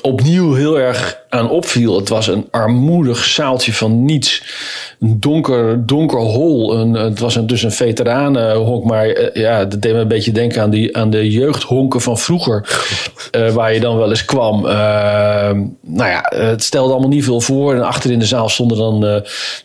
opnieuw 0.04 0.54
heel 0.54 0.80
erg 0.80 1.22
aan 1.30 1.50
opviel. 1.50 1.96
Het 1.96 2.10
was 2.10 2.28
een 2.28 2.48
armoedig 2.52 3.24
zaaltje 3.24 3.74
van 3.74 4.06
niets. 4.06 4.44
Een 5.00 5.20
donker, 5.20 5.86
donker 5.86 6.20
hol. 6.20 6.78
Een, 6.78 6.94
het 6.94 7.20
was 7.20 7.36
een, 7.36 7.48
dus 7.48 7.64
een 7.64 7.72
veteranenhonk. 7.72 8.84
Maar 8.84 9.08
eh, 9.08 9.42
ja, 9.42 9.66
dat 9.66 9.82
deed 9.82 9.94
me 9.94 10.00
een 10.00 10.08
beetje 10.08 10.32
denken 10.32 10.62
aan, 10.62 10.70
die, 10.70 10.98
aan 10.98 11.10
de 11.10 11.32
jeugdhonken 11.32 12.02
van 12.02 12.18
vroeger. 12.18 12.82
eh, 13.32 13.50
waar 13.50 13.74
je 13.74 13.80
dan 13.80 13.98
wel 13.98 14.10
eens 14.10 14.26
kwam. 14.26 14.66
Eh, 14.66 15.52
nou 15.82 16.10
ja, 16.10 16.32
het 16.36 16.64
stelde 16.64 16.92
allemaal 16.92 17.10
niet 17.10 17.24
veel 17.24 17.42
voor. 17.42 17.74
En 17.74 17.84
achter 17.84 18.12
in 18.12 18.20
de 18.20 18.26
zaal 18.26 18.50
stonden 18.50 18.78
dan 18.78 19.00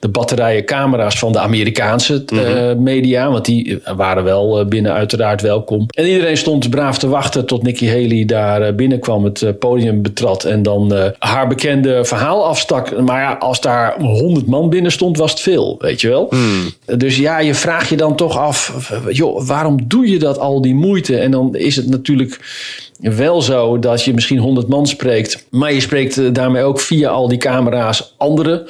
de 0.00 0.08
batterijen 0.10 0.64
camera's 0.64 1.18
van 1.18 1.32
de 1.32 1.38
Amerikaanse 1.38 2.24
eh, 2.24 2.76
media. 2.76 3.30
Want 3.30 3.44
die 3.44 3.80
waren 3.96 4.24
wel 4.24 4.64
binnen 4.64 4.92
uiteraard 4.92 5.42
welkom. 5.42 5.86
En 5.88 6.06
iedereen 6.06 6.36
stond 6.36 6.70
braaf 6.70 6.98
te 6.98 7.08
wachten 7.08 7.46
tot 7.46 7.62
Nikki 7.62 7.88
Haley 7.88 8.24
daar 8.24 8.74
binnenkwam. 8.74 9.24
Het 9.24 9.58
podium 9.58 10.02
betrad. 10.02 10.27
En 10.36 10.62
dan 10.62 10.94
eh, 10.94 11.10
haar 11.18 11.48
bekende 11.48 12.04
verhaal 12.04 12.46
afstak. 12.46 13.00
Maar 13.00 13.20
ja, 13.20 13.32
als 13.32 13.60
daar 13.60 14.00
honderd 14.00 14.46
man 14.46 14.70
binnen 14.70 14.92
stond, 14.92 15.16
was 15.16 15.30
het 15.30 15.40
veel. 15.40 15.76
Weet 15.78 16.00
je 16.00 16.08
wel? 16.08 16.32
Dus 16.96 17.16
ja, 17.16 17.38
je 17.38 17.54
vraagt 17.54 17.88
je 17.88 17.96
dan 17.96 18.16
toch 18.16 18.38
af. 18.38 18.90
Joh, 19.10 19.46
waarom 19.46 19.88
doe 19.88 20.10
je 20.10 20.18
dat 20.18 20.38
al 20.38 20.60
die 20.60 20.74
moeite? 20.74 21.18
En 21.18 21.30
dan 21.30 21.54
is 21.54 21.76
het 21.76 21.88
natuurlijk 21.88 22.40
wel 23.00 23.42
zo 23.42 23.78
dat 23.78 24.04
je 24.04 24.14
misschien 24.14 24.38
100 24.38 24.68
man 24.68 24.86
spreekt, 24.86 25.46
maar 25.50 25.72
je 25.72 25.80
spreekt 25.80 26.18
eh, 26.18 26.24
daarmee 26.32 26.62
ook 26.62 26.80
via 26.80 27.08
al 27.08 27.28
die 27.28 27.38
camera's 27.38 28.14
anderen 28.16 28.66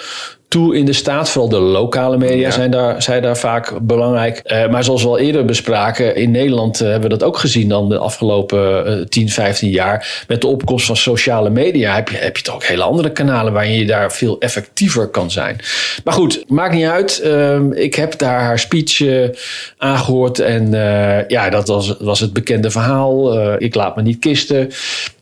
toe 0.49 0.77
in 0.77 0.85
de 0.85 0.93
staat. 0.93 1.31
Vooral 1.31 1.51
de 1.51 1.59
lokale 1.59 2.17
media 2.17 2.51
zijn, 2.51 2.71
daar, 2.71 3.03
zijn 3.03 3.23
daar 3.23 3.37
vaak 3.37 3.79
belangrijk. 3.83 4.39
Eh, 4.39 4.69
maar 4.69 4.85
zoals 4.85 5.03
we 5.03 5.09
al 5.09 5.19
eerder 5.19 5.45
bespraken, 5.45 6.17
in 6.17 6.31
Nederland 6.31 6.81
eh, 6.81 6.89
hebben 6.89 7.11
we 7.11 7.17
dat 7.17 7.29
ook 7.29 7.39
gezien 7.39 7.69
dan 7.69 7.89
de 7.89 7.99
afgelopen 7.99 8.87
eh, 8.87 9.05
10, 9.05 9.29
15 9.29 9.71
jaar. 9.71 10.25
Met 10.29 10.41
de 10.41 10.47
opkomst 10.47 10.87
van 10.87 10.97
sociale 10.97 11.51
media 11.51 11.95
heb 11.95 12.09
je, 12.09 12.17
heb 12.17 12.37
je 12.37 12.43
toch 12.43 12.55
ook 12.55 12.65
hele 12.65 12.83
andere 12.83 13.13
kanalen 13.13 13.53
waarin 13.53 13.73
je 13.73 13.87
daar 13.87 14.13
veel 14.13 14.41
effectiever 14.41 15.09
kan 15.09 15.31
zijn. 15.31 15.61
Maar 16.05 16.15
goed, 16.15 16.45
maakt 16.49 16.75
niet 16.75 16.87
uit. 16.87 17.21
Ehm, 17.21 17.73
ik 17.73 17.95
heb 17.95 18.19
daar 18.19 18.41
haar 18.41 18.59
speech 18.59 19.01
eh, 19.01 19.29
aangehoord 19.79 20.39
en 20.39 20.75
eh, 20.75 21.29
ja, 21.29 21.51
dat 21.51 21.69
was, 21.69 21.95
was 21.99 22.21
het 22.21 22.33
bekende 22.33 22.71
verhaal. 22.71 23.39
Eh, 23.39 23.55
ik 23.59 23.75
laat 23.75 23.97
me 23.97 24.03
niet 24.03 24.19
kisten. 24.19 24.71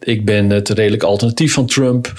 Ik 0.06 0.24
ben 0.24 0.50
het 0.50 0.68
redelijk 0.68 1.02
alternatief 1.02 1.52
van 1.52 1.66
Trump. 1.66 2.12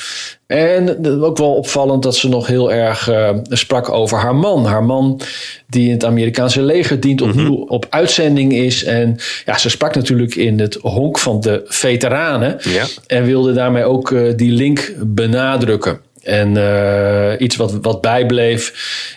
En 0.48 1.06
ook 1.22 1.38
wel 1.38 1.54
opvallend 1.54 2.04
dat 2.04 2.16
ze 2.16 2.30
nog 2.30 2.48
heel 2.48 2.72
erg 2.72 3.10
eh, 3.10 3.30
sprak 3.44 3.90
over 3.90 4.18
haar 4.18 4.36
man. 4.36 4.66
Haar 4.66 4.84
man 4.84 5.22
die 5.68 5.86
in 5.86 5.94
het 5.94 6.06
Amerikaanse 6.06 6.62
leger 6.62 7.00
dient, 7.00 7.22
opnieuw 7.22 7.56
op 7.56 7.86
uitzending 7.90 8.54
is. 8.54 8.84
En 8.84 9.18
ja, 9.46 9.58
ze 9.58 9.70
sprak 9.70 9.96
natuurlijk 9.96 10.36
in 10.36 10.60
het 10.60 10.78
honk 10.82 11.20
van 11.20 11.42
de 11.42 11.62
veteranen. 11.66 12.58
Ja. 12.60 12.86
En 13.08 13.24
wilde 13.24 13.54
daarmee 13.54 13.84
ook 13.84 14.12
eh, 14.12 14.22
die 14.36 14.52
link 14.52 14.94
benadrukken. 15.00 16.00
En 16.28 16.58
eh, 16.58 17.42
iets 17.42 17.56
wat, 17.56 17.74
wat 17.82 18.02
bijbleef, 18.02 18.74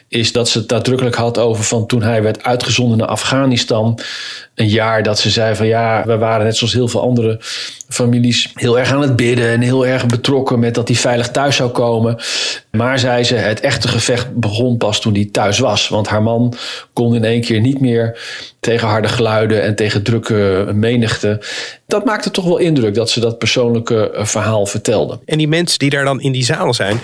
is 0.09 0.33
dat 0.33 0.49
ze 0.49 0.59
het 0.59 0.71
nadrukkelijk 0.71 1.17
had 1.17 1.39
over 1.39 1.65
van 1.65 1.87
toen 1.87 2.03
hij 2.03 2.23
werd 2.23 2.43
uitgezonden 2.43 2.99
naar 2.99 3.07
Afghanistan. 3.07 3.99
Een 4.61 4.69
jaar 4.69 5.03
dat 5.03 5.19
ze 5.19 5.31
zei 5.31 5.55
van 5.55 5.67
ja, 5.67 6.03
we 6.07 6.19
waren 6.19 6.45
net 6.45 6.57
zoals 6.57 6.73
heel 6.73 6.89
veel 6.89 7.01
andere 7.01 7.41
families 7.89 8.51
heel 8.55 8.79
erg 8.79 8.93
aan 8.93 9.01
het 9.01 9.17
bidden 9.17 9.49
en 9.49 9.61
heel 9.61 9.87
erg 9.87 10.07
betrokken 10.07 10.59
met 10.59 10.75
dat 10.75 10.89
hij 10.89 10.97
veilig 10.97 11.31
thuis 11.31 11.57
zou 11.57 11.71
komen. 11.71 12.17
Maar 12.71 12.99
zei 12.99 13.25
ze, 13.25 13.35
het 13.35 13.61
echte 13.61 13.89
gevecht 13.89 14.35
begon 14.35 14.77
pas 14.77 15.01
toen 15.01 15.15
hij 15.15 15.29
thuis 15.33 15.59
was. 15.59 15.89
Want 15.89 16.09
haar 16.09 16.23
man 16.23 16.55
kon 16.93 17.15
in 17.15 17.25
één 17.25 17.41
keer 17.41 17.61
niet 17.61 17.81
meer 17.81 18.19
tegen 18.61 18.89
harde 18.89 19.09
geluiden 19.09 19.63
en 19.63 19.75
tegen 19.75 20.03
drukke 20.03 20.71
menigte. 20.75 21.41
Dat 21.87 22.05
maakte 22.05 22.31
toch 22.31 22.45
wel 22.45 22.59
indruk 22.59 22.95
dat 22.95 23.11
ze 23.11 23.21
dat 23.21 23.39
persoonlijke 23.39 24.11
eh, 24.11 24.25
verhaal 24.25 24.67
vertelde. 24.67 25.19
En 25.25 25.39
die 25.39 25.49
mensen 25.49 25.79
die 25.79 25.91
daar 25.91 26.05
dan 26.05 26.21
in 26.21 26.33
die 26.33 26.45
zaal 26.45 26.75
zijn, 26.75 27.01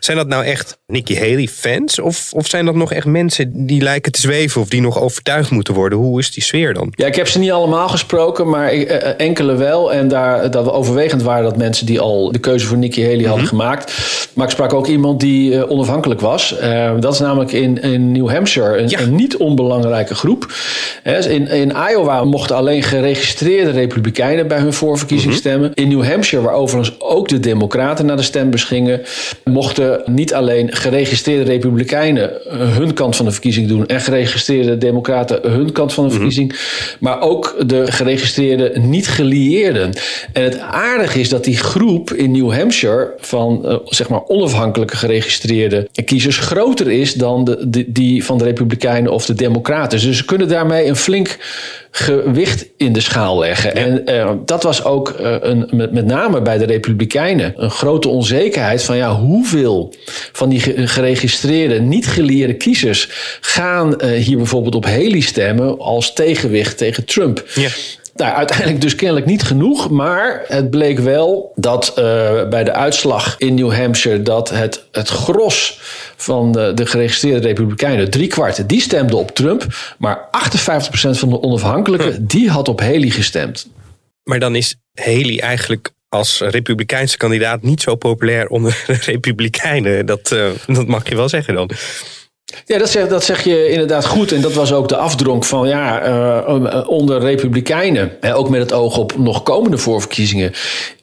zijn 0.00 0.16
dat 0.16 0.26
nou 0.26 0.44
echt 0.44 0.78
Nikki 0.86 1.18
Haley 1.18 1.48
fans? 1.48 1.98
Of, 1.98 2.32
of 2.32 2.46
zijn 2.46 2.64
dat 2.64 2.74
nog 2.74 2.92
echt 2.92 3.06
mensen 3.06 3.66
die 3.66 3.82
lijken 3.82 4.12
te 4.12 4.20
zweven 4.20 4.60
of 4.60 4.68
die 4.68 4.80
nog 4.80 5.00
overtuigd 5.00 5.50
moeten 5.50 5.74
worden? 5.74 5.98
Hoe 5.98 6.18
is 6.18 6.32
die 6.32 6.42
sfeer 6.42 6.74
dan? 6.74 6.91
Ja, 6.94 7.06
ik 7.06 7.14
heb 7.14 7.28
ze 7.28 7.38
niet 7.38 7.50
allemaal 7.50 7.88
gesproken, 7.88 8.48
maar 8.48 8.72
ik, 8.72 8.88
eh, 8.88 9.26
enkele 9.26 9.54
wel. 9.54 9.92
En 9.92 10.08
daar, 10.08 10.50
dat 10.50 10.70
overwegend 10.72 11.22
waren 11.22 11.44
dat 11.44 11.56
mensen 11.56 11.86
die 11.86 12.00
al 12.00 12.32
de 12.32 12.38
keuze 12.38 12.66
voor 12.66 12.76
Nikki 12.76 13.04
Haley 13.04 13.24
hadden 13.24 13.46
gemaakt. 13.46 13.92
Maar 14.34 14.44
ik 14.46 14.52
sprak 14.52 14.72
ook 14.72 14.86
iemand 14.86 15.20
die 15.20 15.56
eh, 15.56 15.70
onafhankelijk 15.70 16.20
was. 16.20 16.58
Eh, 16.58 16.92
dat 17.00 17.12
is 17.12 17.18
namelijk 17.20 17.52
in, 17.52 17.82
in 17.82 18.12
New 18.12 18.30
Hampshire 18.30 18.78
een, 18.78 18.88
Ja. 18.88 19.00
een 19.00 19.14
niet 19.14 19.36
onbelangrijke 19.36 20.14
groep. 20.14 20.52
Dus 21.04 21.26
in, 21.26 21.48
in 21.48 21.72
Iowa 21.90 22.24
mochten 22.24 22.56
alleen 22.56 22.82
geregistreerde 22.82 23.70
republikeinen 23.70 24.48
bij 24.48 24.58
hun 24.58 24.72
voorverkiezing 24.72 25.34
stemmen. 25.34 25.70
In 25.74 25.88
New 25.88 26.04
Hampshire, 26.04 26.44
waar 26.44 26.54
overigens 26.54 27.00
ook 27.00 27.28
de 27.28 27.40
democraten 27.40 28.06
naar 28.06 28.16
de 28.16 28.22
stembus 28.22 28.64
gingen, 28.64 29.00
mochten 29.44 30.02
niet 30.06 30.34
alleen 30.34 30.74
geregistreerde 30.74 31.44
republikeinen 31.50 32.30
eh, 32.50 32.76
hun 32.76 32.94
kant 32.94 33.16
van 33.16 33.24
de 33.24 33.32
verkiezing 33.32 33.68
doen 33.68 33.86
en 33.86 34.00
geregistreerde 34.00 34.78
democraten 34.78 35.38
hun 35.42 35.72
kant 35.72 35.92
van 35.92 36.04
de 36.04 36.10
verkiezing, 36.10 36.54
maar 37.00 37.20
ook 37.20 37.54
de 37.66 37.92
geregistreerde 37.92 38.72
niet-gelieerden. 38.78 39.92
En 40.32 40.42
het 40.42 40.58
aardige 40.58 41.20
is 41.20 41.28
dat 41.28 41.44
die 41.44 41.56
groep 41.56 42.12
in 42.12 42.30
New 42.30 42.52
Hampshire 42.52 43.12
van 43.18 43.66
eh, 43.66 43.76
zeg 43.84 44.08
maar 44.08 44.22
onafhankelijke 44.26 44.96
geregistreerde 44.96 45.88
kiezers 46.04 46.38
groter 46.38 46.90
is 46.90 47.14
dan 47.14 47.44
de, 47.44 47.68
de- 47.68 47.92
die 47.92 48.24
van 48.24 48.38
de 48.38 48.44
republikeinen 48.44 49.12
of 49.12 49.26
de 49.26 49.34
democraten. 49.34 50.00
Dus 50.00 50.16
ze 50.16 50.24
kunnen 50.24 50.48
daarmee 50.48 50.86
een 50.86 50.96
flink 50.96 51.38
gewicht 51.94 52.66
in 52.76 52.92
de 52.92 53.00
schaal 53.00 53.38
leggen. 53.38 53.74
En 53.74 54.06
eh, 54.06 54.30
dat 54.44 54.62
was 54.62 54.84
ook 54.84 55.08
eh, 55.10 55.34
een, 55.40 55.68
met, 55.70 55.92
met 55.92 56.06
name 56.06 56.42
bij 56.42 56.58
de 56.58 56.64
Republikeinen 56.64 57.52
een 57.56 57.70
grote 57.70 58.08
onzekerheid 58.08 58.82
van 58.82 58.96
ja, 58.96 59.14
hoeveel 59.16 59.94
van 60.32 60.48
die 60.48 60.60
ge- 60.60 60.86
geregistreerde, 60.86 61.80
niet 61.80 62.06
gelieerde 62.06 62.54
kiezers 62.54 63.08
gaan 63.40 64.00
eh, 64.00 64.22
hier 64.24 64.36
bijvoorbeeld 64.36 64.74
op 64.74 64.84
Haley 64.84 65.20
stemmen 65.20 65.78
als 65.78 66.12
tegenwicht 66.12 66.78
tegen 66.78 67.04
Trump. 67.04 67.44
Ja. 67.54 67.68
Nou, 68.14 68.34
uiteindelijk 68.34 68.80
dus 68.80 68.94
kennelijk 68.94 69.26
niet 69.26 69.42
genoeg. 69.42 69.90
Maar 69.90 70.44
het 70.46 70.70
bleek 70.70 70.98
wel 70.98 71.52
dat 71.54 71.94
uh, 71.98 72.48
bij 72.48 72.64
de 72.64 72.72
uitslag 72.72 73.34
in 73.38 73.54
New 73.54 73.72
Hampshire... 73.72 74.22
dat 74.22 74.50
het, 74.50 74.84
het 74.92 75.08
gros 75.08 75.80
van 76.16 76.52
de, 76.52 76.72
de 76.74 76.86
geregistreerde 76.86 77.46
republikeinen, 77.46 78.10
drie 78.10 78.28
kwart, 78.28 78.68
die 78.68 78.80
stemde 78.80 79.16
op 79.16 79.34
Trump. 79.34 79.66
Maar 79.98 80.28
58% 80.50 81.10
van 81.10 81.28
de 81.28 81.42
onafhankelijken, 81.42 82.26
die 82.26 82.50
had 82.50 82.68
op 82.68 82.80
Haley 82.80 83.10
gestemd. 83.10 83.68
Maar 84.24 84.38
dan 84.38 84.56
is 84.56 84.76
Haley 84.94 85.40
eigenlijk 85.40 85.90
als 86.08 86.40
republikeinse 86.40 87.16
kandidaat 87.16 87.62
niet 87.62 87.82
zo 87.82 87.94
populair 87.94 88.48
onder 88.48 88.82
de 88.86 88.92
republikeinen. 89.12 90.06
Dat, 90.06 90.30
uh, 90.32 90.50
dat 90.66 90.86
mag 90.86 91.08
je 91.08 91.16
wel 91.16 91.28
zeggen 91.28 91.54
dan. 91.54 91.70
Ja, 92.66 92.78
dat 92.78 92.90
zeg, 92.90 93.08
dat 93.08 93.24
zeg 93.24 93.44
je 93.44 93.68
inderdaad 93.68 94.06
goed. 94.06 94.32
En 94.32 94.40
dat 94.40 94.52
was 94.52 94.72
ook 94.72 94.88
de 94.88 94.96
afdronk 94.96 95.44
van 95.44 95.68
ja, 95.68 96.06
uh, 96.08 96.88
onder 96.88 97.20
republikeinen. 97.20 98.12
ook 98.34 98.48
met 98.48 98.60
het 98.60 98.72
oog 98.72 98.96
op 98.96 99.18
nog 99.18 99.42
komende 99.42 99.78
voorverkiezingen. 99.78 100.52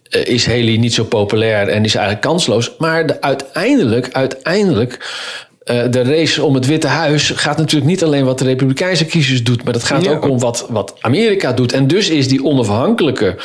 is 0.09 0.45
Haley 0.45 0.77
niet 0.77 0.93
zo 0.93 1.03
populair 1.03 1.67
en 1.67 1.85
is 1.85 1.95
eigenlijk 1.95 2.25
kansloos. 2.25 2.71
Maar 2.77 3.07
de, 3.07 3.21
uiteindelijk, 3.21 4.09
uiteindelijk 4.11 4.97
de 5.63 6.01
race 6.03 6.43
om 6.43 6.53
het 6.55 6.65
Witte 6.65 6.87
Huis 6.87 7.29
gaat 7.29 7.57
natuurlijk 7.57 7.89
niet 7.89 8.03
alleen 8.03 8.25
wat 8.25 8.39
de 8.39 8.45
Republikeinse 8.45 9.05
kiezers 9.05 9.43
doet, 9.43 9.63
maar 9.63 9.73
dat 9.73 9.83
gaat 9.83 10.07
ook 10.07 10.27
om 10.29 10.39
wat, 10.39 10.65
wat 10.69 10.95
Amerika 10.99 11.53
doet. 11.53 11.73
En 11.73 11.87
dus 11.87 12.09
is 12.09 12.27
die 12.27 12.43
onafhankelijke 12.43 13.35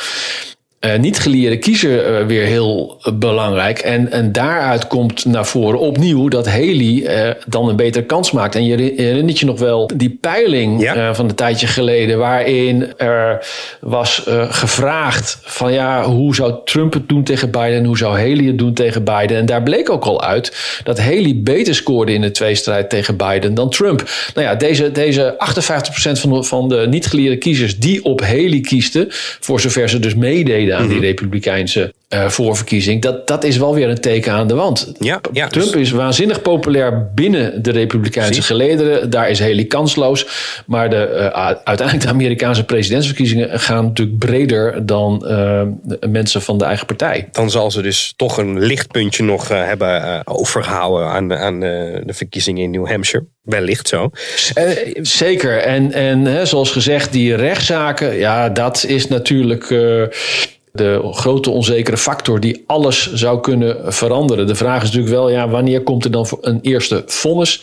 uh, 0.85 0.95
niet 0.97 1.19
geleerde 1.19 1.57
kiezer 1.57 2.21
uh, 2.21 2.27
weer 2.27 2.45
heel 2.45 3.01
uh, 3.03 3.13
belangrijk. 3.13 3.79
En, 3.79 4.11
en 4.11 4.31
daaruit 4.31 4.87
komt 4.87 5.25
naar 5.25 5.45
voren 5.45 5.79
opnieuw 5.79 6.27
dat 6.27 6.47
Haley 6.47 7.37
dan 7.47 7.69
een 7.69 7.75
betere 7.75 8.05
kans 8.05 8.31
maakt. 8.31 8.55
En 8.55 8.65
je 8.65 8.93
herinnert 8.95 9.39
je 9.39 9.45
nog 9.45 9.59
wel 9.59 9.89
die 9.95 10.17
peiling 10.21 10.81
ja. 10.81 11.13
van 11.13 11.29
een 11.29 11.35
tijdje 11.35 11.67
geleden, 11.67 12.17
waarin 12.17 12.97
er 12.97 13.47
was 13.79 14.23
gevraagd 14.49 15.39
van 15.41 15.73
ja, 15.73 16.03
hoe 16.03 16.35
zou 16.35 16.55
Trump 16.65 16.93
het 16.93 17.09
doen 17.09 17.23
tegen 17.23 17.51
Biden 17.51 17.73
en 17.73 17.85
hoe 17.85 17.97
zou 17.97 18.17
Haley 18.17 18.45
het 18.45 18.57
doen 18.57 18.73
tegen 18.73 19.03
Biden. 19.03 19.37
En 19.37 19.45
daar 19.45 19.63
bleek 19.63 19.89
ook 19.89 20.05
al 20.05 20.23
uit 20.23 20.79
dat 20.83 20.99
Haley 20.99 21.41
beter 21.43 21.75
scoorde 21.75 22.13
in 22.13 22.21
de 22.21 22.31
tweestrijd 22.31 22.89
tegen 22.89 23.17
Biden 23.17 23.53
dan 23.53 23.69
Trump. 23.69 24.09
Nou 24.33 24.47
ja, 24.47 24.55
deze, 24.55 24.91
deze 24.91 25.35
58% 26.17 26.19
van 26.19 26.29
de, 26.29 26.43
van 26.43 26.69
de 26.69 26.85
niet 26.89 27.05
geleerde 27.05 27.37
kiezers 27.37 27.79
die 27.79 28.03
op 28.03 28.21
Haley 28.21 28.61
kiesten, 28.61 29.07
voor 29.39 29.59
zover 29.59 29.89
ze 29.89 29.99
dus 29.99 30.15
meededen 30.15 30.64
aan 30.73 30.87
die 30.87 30.97
mhm. 30.97 31.05
republikeinse 31.05 31.93
uh, 32.09 32.29
voorverkiezing. 32.29 33.01
Dat, 33.01 33.27
dat 33.27 33.43
is 33.43 33.57
wel 33.57 33.73
weer 33.73 33.89
een 33.89 34.01
teken 34.01 34.33
aan 34.33 34.47
de 34.47 34.55
wand. 34.55 34.93
Ja, 34.99 35.21
ja, 35.33 35.47
Trump 35.47 35.71
dus- 35.71 35.81
is 35.81 35.91
waanzinnig 35.91 36.41
populair 36.41 37.11
binnen 37.13 37.63
de 37.63 37.71
republikeinse 37.71 38.41
gelederen. 38.41 39.09
Daar 39.09 39.29
is 39.29 39.39
Haley 39.39 39.65
kansloos. 39.65 40.27
Maar 40.65 40.89
de, 40.89 41.09
uh, 41.13 41.51
uiteindelijk 41.63 42.01
de 42.01 42.13
Amerikaanse 42.13 42.65
presidentsverkiezingen 42.65 43.59
gaan 43.59 43.85
natuurlijk 43.85 44.17
breder 44.17 44.85
dan 44.85 45.25
uh, 45.27 45.61
mensen 46.09 46.41
van 46.41 46.57
de 46.57 46.65
eigen 46.65 46.85
partij. 46.85 47.27
Dan 47.31 47.49
zal 47.49 47.71
ze 47.71 47.81
dus 47.81 48.13
toch 48.15 48.37
een 48.37 48.59
lichtpuntje 48.59 49.23
nog 49.23 49.47
hebben 49.47 50.21
overgehouden 50.27 51.07
aan, 51.07 51.33
aan 51.33 51.59
de 51.59 52.13
verkiezingen 52.13 52.63
in 52.63 52.71
New 52.71 52.87
Hampshire. 52.87 53.25
Wellicht 53.45 53.87
zo. 53.87 54.09
zeker. 55.01 55.57
En, 55.57 55.91
en 55.91 56.25
hè, 56.25 56.45
zoals 56.45 56.71
gezegd, 56.71 57.11
die 57.11 57.35
rechtszaken, 57.35 58.15
ja, 58.15 58.49
dat 58.49 58.85
is 58.87 59.07
natuurlijk 59.07 59.71
de 60.75 60.99
grote 61.11 61.49
onzekere 61.49 61.97
factor 61.97 62.39
die 62.39 62.63
alles 62.67 63.13
zou 63.13 63.41
kunnen 63.41 63.93
veranderen. 63.93 64.47
De 64.47 64.55
vraag 64.55 64.83
is 64.83 64.87
natuurlijk 64.91 65.15
wel, 65.15 65.29
ja, 65.29 65.49
wanneer 65.49 65.81
komt 65.81 66.05
er 66.05 66.11
dan 66.11 66.27
een 66.41 66.59
eerste 66.61 67.03
vonnis 67.05 67.61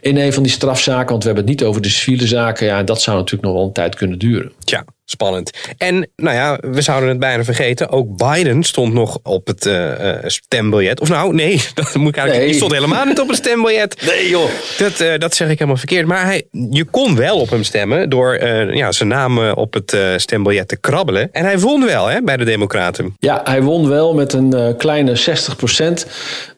in 0.00 0.16
een 0.16 0.32
van 0.32 0.42
die 0.42 0.52
strafzaken? 0.52 1.08
Want 1.08 1.22
we 1.22 1.28
hebben 1.28 1.46
het 1.46 1.58
niet 1.58 1.68
over 1.68 1.82
de 1.82 1.88
civiele 1.88 2.26
zaken. 2.26 2.66
Ja, 2.66 2.82
dat 2.82 3.02
zou 3.02 3.16
natuurlijk 3.16 3.44
nog 3.44 3.54
wel 3.56 3.64
een 3.64 3.72
tijd 3.72 3.94
kunnen 3.94 4.18
duren. 4.18 4.52
Tja, 4.64 4.84
spannend. 5.10 5.50
En 5.78 6.08
nou 6.16 6.36
ja, 6.36 6.58
we 6.60 6.82
zouden 6.82 7.08
het 7.08 7.18
bijna 7.18 7.44
vergeten. 7.44 7.88
Ook 7.90 8.16
Biden 8.16 8.62
stond 8.62 8.92
nog 8.92 9.18
op 9.22 9.46
het 9.46 9.66
uh, 9.66 9.92
stembiljet. 10.24 11.00
Of 11.00 11.08
nou, 11.08 11.34
nee, 11.34 11.62
dat 11.74 11.94
moet 11.94 12.08
ik 12.08 12.16
eigenlijk. 12.16 12.38
Nee. 12.38 12.46
Die 12.46 12.54
stond 12.54 12.72
helemaal 12.72 13.04
niet 13.04 13.20
op 13.20 13.28
het 13.28 13.36
stembiljet. 13.36 13.96
Nee, 14.08 14.28
joh. 14.28 14.50
Dat, 14.78 15.00
uh, 15.00 15.18
dat 15.18 15.34
zeg 15.34 15.48
ik 15.48 15.58
helemaal 15.58 15.76
verkeerd. 15.76 16.06
Maar 16.06 16.24
hij, 16.24 16.46
je 16.70 16.84
kon 16.84 17.16
wel 17.16 17.40
op 17.40 17.50
hem 17.50 17.62
stemmen 17.62 18.10
door 18.10 18.44
ja, 18.74 18.92
zijn 18.92 19.08
naam 19.08 19.38
op 19.38 19.74
het 19.74 19.96
stembiljet 20.16 20.68
te 20.68 20.76
krabbelen. 20.76 21.28
En 21.32 21.44
hij 21.44 21.58
won 21.58 21.86
wel 21.86 22.06
hè, 22.06 22.22
bij 22.22 22.36
de 22.36 22.44
Democraten. 22.44 23.16
Ja, 23.18 23.40
hij 23.44 23.62
won 23.62 23.88
wel 23.88 24.14
met 24.14 24.32
een 24.32 24.74
kleine 24.76 25.16
60 25.16 25.56
procent. 25.56 26.06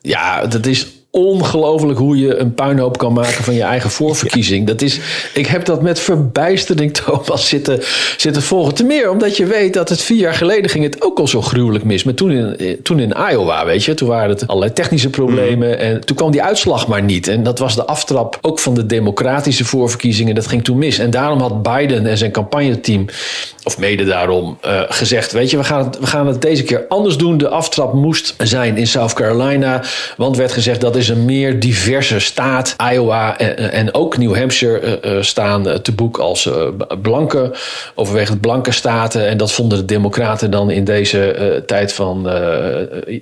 Ja, 0.00 0.46
dat 0.46 0.66
is 0.66 0.86
ongelooflijk 1.10 1.98
hoe 1.98 2.18
je 2.18 2.36
een 2.36 2.54
puinhoop 2.54 2.98
kan 2.98 3.12
maken 3.12 3.44
van 3.44 3.54
je 3.54 3.62
eigen 3.62 3.90
voorverkiezing. 3.90 4.66
Dat 4.70 4.82
is, 4.82 5.00
ik 5.34 5.46
heb 5.46 5.64
dat 5.64 5.82
met 5.82 6.00
verbijstering, 6.00 6.94
Thomas, 7.04 7.48
zitten, 7.48 7.78
zitten 8.16 8.42
volgen. 8.42 8.74
Ten 8.74 8.86
meer 8.86 9.10
omdat 9.10 9.36
je 9.36 9.46
weet 9.46 9.74
dat 9.74 9.88
het 9.88 10.02
vier 10.02 10.18
jaar 10.18 10.34
geleden 10.34 10.70
ging 10.70 10.84
het 10.84 11.02
ook 11.02 11.18
al 11.18 11.28
zo 11.28 11.42
gruwelijk 11.42 11.84
mis. 11.84 12.04
Maar 12.04 12.14
toen 12.14 12.30
in, 12.30 12.78
toen 12.82 12.98
in 12.98 13.14
Iowa, 13.30 13.64
weet 13.64 13.84
je, 13.84 13.94
toen 13.94 14.08
waren 14.08 14.28
het 14.28 14.46
allerlei 14.46 14.72
technische 14.72 15.10
problemen. 15.10 15.68
Mm. 15.68 15.74
En 15.74 16.04
toen 16.04 16.16
kwam 16.16 16.30
die 16.30 16.42
uitslag 16.42 16.86
maar 16.88 17.02
niet. 17.02 17.28
En 17.28 17.42
dat 17.42 17.58
was 17.58 17.74
de 17.74 17.86
aftrap 17.86 18.38
ook 18.40 18.58
van 18.58 18.74
de 18.74 18.86
democratische 18.86 19.64
voorverkiezingen. 19.64 20.34
Dat 20.34 20.46
ging 20.46 20.64
toen 20.64 20.78
mis. 20.78 20.98
En 20.98 21.10
daarom 21.10 21.40
had 21.40 21.62
Biden 21.62 22.06
en 22.06 22.18
zijn 22.18 22.32
campagneteam, 22.32 23.06
of 23.64 23.78
mede 23.78 24.04
daarom, 24.04 24.58
uh, 24.66 24.82
gezegd: 24.88 25.32
Weet 25.32 25.50
je, 25.50 25.56
we 25.56 25.64
gaan, 25.64 25.84
het, 25.84 25.98
we 25.98 26.06
gaan 26.06 26.26
het 26.26 26.42
deze 26.42 26.62
keer 26.62 26.84
anders 26.88 27.16
doen. 27.16 27.38
De 27.38 27.48
aftrap 27.48 27.92
moest 27.92 28.34
zijn 28.38 28.76
in 28.76 28.86
South 28.86 29.12
Carolina. 29.12 29.82
Want 30.16 30.36
werd 30.36 30.52
gezegd 30.52 30.80
dat 30.80 30.96
is 30.96 30.99
een 31.08 31.24
meer 31.24 31.60
diverse 31.60 32.18
staat. 32.18 32.76
Iowa 32.92 33.38
en, 33.38 33.72
en 33.72 33.94
ook 33.94 34.18
New 34.18 34.36
Hampshire 34.36 35.00
uh, 35.04 35.22
staan 35.22 35.82
te 35.82 35.92
boek 35.92 36.18
als 36.18 36.46
uh, 36.46 36.68
blanke, 37.02 37.52
overwegend 37.94 38.40
blanke 38.40 38.72
staten. 38.72 39.28
En 39.28 39.36
dat 39.36 39.52
vonden 39.52 39.78
de 39.78 39.84
Democraten 39.84 40.50
dan 40.50 40.70
in 40.70 40.84
deze 40.84 41.36
uh, 41.38 41.60
tijd 41.66 41.92
van 41.92 42.28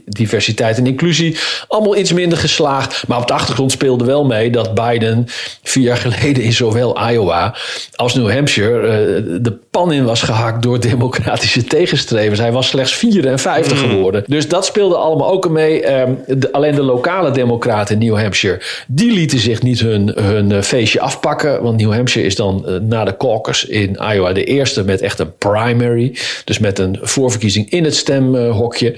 diversiteit 0.05 0.79
en 0.79 0.87
inclusie 0.87 1.37
allemaal 1.69 1.97
iets 1.97 2.13
minder 2.13 2.39
geslaagd. 2.39 3.07
Maar 3.07 3.19
op 3.19 3.27
de 3.27 3.33
achtergrond 3.33 3.73
speelde 3.73 4.05
wel 4.05 4.25
mee 4.25 4.51
dat 4.51 4.75
Biden 4.75 5.27
vier 5.63 5.85
jaar 5.85 5.97
geleden 5.97 6.43
in 6.43 6.53
zowel 6.53 7.11
Iowa 7.11 7.55
als 7.95 8.15
New 8.15 8.31
Hampshire 8.31 9.41
de 9.41 9.59
pan 9.71 9.93
in 9.93 10.05
was 10.05 10.23
gehakt 10.23 10.63
door 10.63 10.81
democratische 10.81 11.65
tegenstrevers. 11.65 12.39
Hij 12.39 12.53
was 12.53 12.69
slechts 12.69 12.95
54 12.95 13.83
mm. 13.83 13.91
geworden. 13.91 14.25
Dus 14.27 14.49
dat 14.49 14.65
speelde 14.65 14.97
allemaal 14.97 15.31
ook 15.31 15.49
mee. 15.49 16.01
Um, 16.01 16.19
de, 16.27 16.53
alleen 16.53 16.75
de 16.75 16.83
lokale 16.83 17.31
democraten 17.31 17.68
in 17.69 17.99
New 17.99 18.19
Hampshire, 18.19 18.61
die 18.87 19.13
lieten 19.13 19.39
zich 19.39 19.63
niet 19.63 19.81
hun, 19.81 20.13
hun 20.15 20.53
eh, 20.53 20.63
feestje 20.63 21.01
afpakken. 21.01 21.63
Want 21.63 21.81
New 21.81 21.93
Hampshire 21.93 22.27
is 22.27 22.37
dan 22.37 22.65
uh, 22.69 22.75
na 22.81 23.05
de 23.05 23.17
caucus 23.17 23.65
in 23.65 23.99
Iowa 24.13 24.33
de 24.33 24.45
eerste 24.45 24.85
met 24.85 25.01
echt 25.01 25.19
een 25.19 25.37
primary. 25.39 26.17
Dus 26.45 26.59
met 26.59 26.79
een 26.79 26.99
voorverkiezing 27.03 27.71
in 27.71 27.85
het 27.85 27.97
stemhokje. 27.97 28.95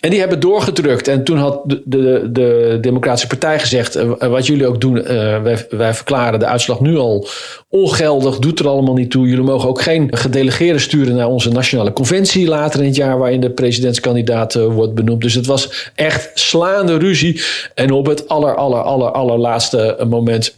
En 0.00 0.10
die 0.10 0.18
hebben 0.18 0.40
doorgedrukt. 0.40 1.08
En 1.08 1.24
toen 1.24 1.36
had 1.36 1.60
de, 1.64 1.82
de, 1.84 2.28
de 2.32 2.78
Democratische 2.80 3.26
Partij 3.26 3.58
gezegd: 3.58 3.96
uh, 3.96 4.12
wat 4.18 4.46
jullie 4.46 4.66
ook 4.66 4.80
doen, 4.80 5.02
wij, 5.42 5.66
wij 5.70 5.94
verklaren 5.94 6.38
de 6.38 6.46
uitslag 6.46 6.80
nu 6.80 6.96
al 6.96 7.28
ongeldig, 7.68 8.38
doet 8.38 8.58
er 8.58 8.68
allemaal 8.68 8.94
niet 8.94 9.10
toe. 9.10 9.28
Jullie 9.28 9.44
mogen 9.44 9.68
ook 9.68 9.82
geen 9.82 10.08
gedelegeerden 10.16 10.80
sturen 10.80 11.16
naar 11.16 11.28
onze 11.28 11.50
nationale 11.50 11.92
conventie 11.92 12.48
later 12.48 12.80
in 12.80 12.86
het 12.86 12.96
jaar, 12.96 13.18
waarin 13.18 13.40
de 13.40 13.50
presidentskandidaat 13.50 14.54
wordt 14.54 14.94
benoemd. 14.94 15.22
Dus 15.22 15.34
het 15.34 15.46
was 15.46 15.90
echt 15.94 16.30
slaande 16.34 16.98
ruzie. 16.98 17.42
En 17.74 17.90
op 17.90 18.06
het 18.06 18.13
aller, 18.28 18.54
aller, 18.56 18.82
aller, 18.82 19.10
allerlaatste 19.10 20.06
moment 20.08 20.54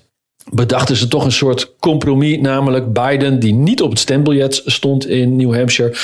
bedachten 0.51 0.97
ze 0.97 1.09
toch 1.09 1.25
een 1.25 1.33
soort 1.33 1.75
compromis. 1.87 2.39
Namelijk 2.41 2.93
Biden, 2.93 3.39
die 3.39 3.55
niet 3.55 3.83
op 3.83 3.91
het 3.91 3.99
stembiljet 3.99 4.63
stond 4.65 5.09
in 5.09 5.37
New 5.37 5.55
Hampshire, 5.55 5.95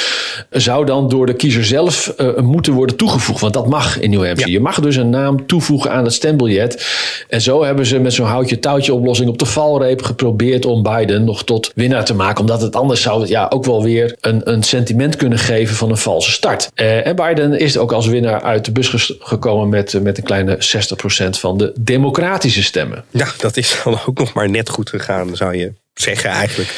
zou 0.50 0.86
dan 0.86 1.08
door 1.08 1.26
de 1.26 1.34
kiezer 1.34 1.64
zelf 1.64 2.14
uh, 2.18 2.38
moeten 2.38 2.72
worden 2.72 2.96
toegevoegd. 2.96 3.40
Want 3.40 3.54
dat 3.54 3.68
mag 3.68 4.00
in 4.00 4.10
New 4.10 4.24
Hampshire. 4.24 4.50
Ja. 4.50 4.56
Je 4.56 4.62
mag 4.62 4.80
dus 4.80 4.96
een 4.96 5.10
naam 5.10 5.46
toevoegen 5.46 5.92
aan 5.92 6.04
het 6.04 6.12
stembiljet. 6.12 6.86
En 7.28 7.40
zo 7.40 7.64
hebben 7.64 7.86
ze 7.86 7.98
met 7.98 8.12
zo'n 8.12 8.26
houtje-touwtje 8.26 8.94
oplossing 8.94 9.28
op 9.28 9.38
de 9.38 9.46
valreep 9.46 10.02
geprobeerd 10.02 10.64
om 10.64 10.82
Biden 10.82 11.24
nog 11.24 11.44
tot 11.44 11.70
winnaar 11.74 12.04
te 12.04 12.14
maken. 12.14 12.40
Omdat 12.40 12.60
het 12.60 12.76
anders 12.76 13.02
zou 13.02 13.26
ja, 13.26 13.46
ook 13.48 13.64
wel 13.64 13.82
weer 13.82 14.16
een, 14.20 14.50
een 14.50 14.62
sentiment 14.62 15.16
kunnen 15.16 15.38
geven 15.38 15.76
van 15.76 15.90
een 15.90 15.96
valse 15.96 16.30
start. 16.30 16.70
Uh, 16.74 17.06
en 17.06 17.16
Biden 17.16 17.58
is 17.58 17.78
ook 17.78 17.92
als 17.92 18.06
winnaar 18.06 18.42
uit 18.42 18.64
de 18.64 18.72
bus 18.72 19.16
gekomen 19.18 19.68
met, 19.68 20.02
met 20.02 20.18
een 20.18 20.24
kleine 20.24 20.56
60% 20.56 20.58
van 21.30 21.58
de 21.58 21.72
democratische 21.80 22.62
stemmen. 22.62 23.04
Ja, 23.10 23.26
dat 23.38 23.56
is 23.56 23.80
dan 23.84 23.98
ook 24.06 24.18
nog 24.18 24.32
maar 24.32 24.50
net 24.50 24.68
goed 24.68 24.88
gegaan, 24.88 25.36
zou 25.36 25.56
je 25.56 25.71
zeggen 25.94 26.30
eigenlijk. 26.30 26.70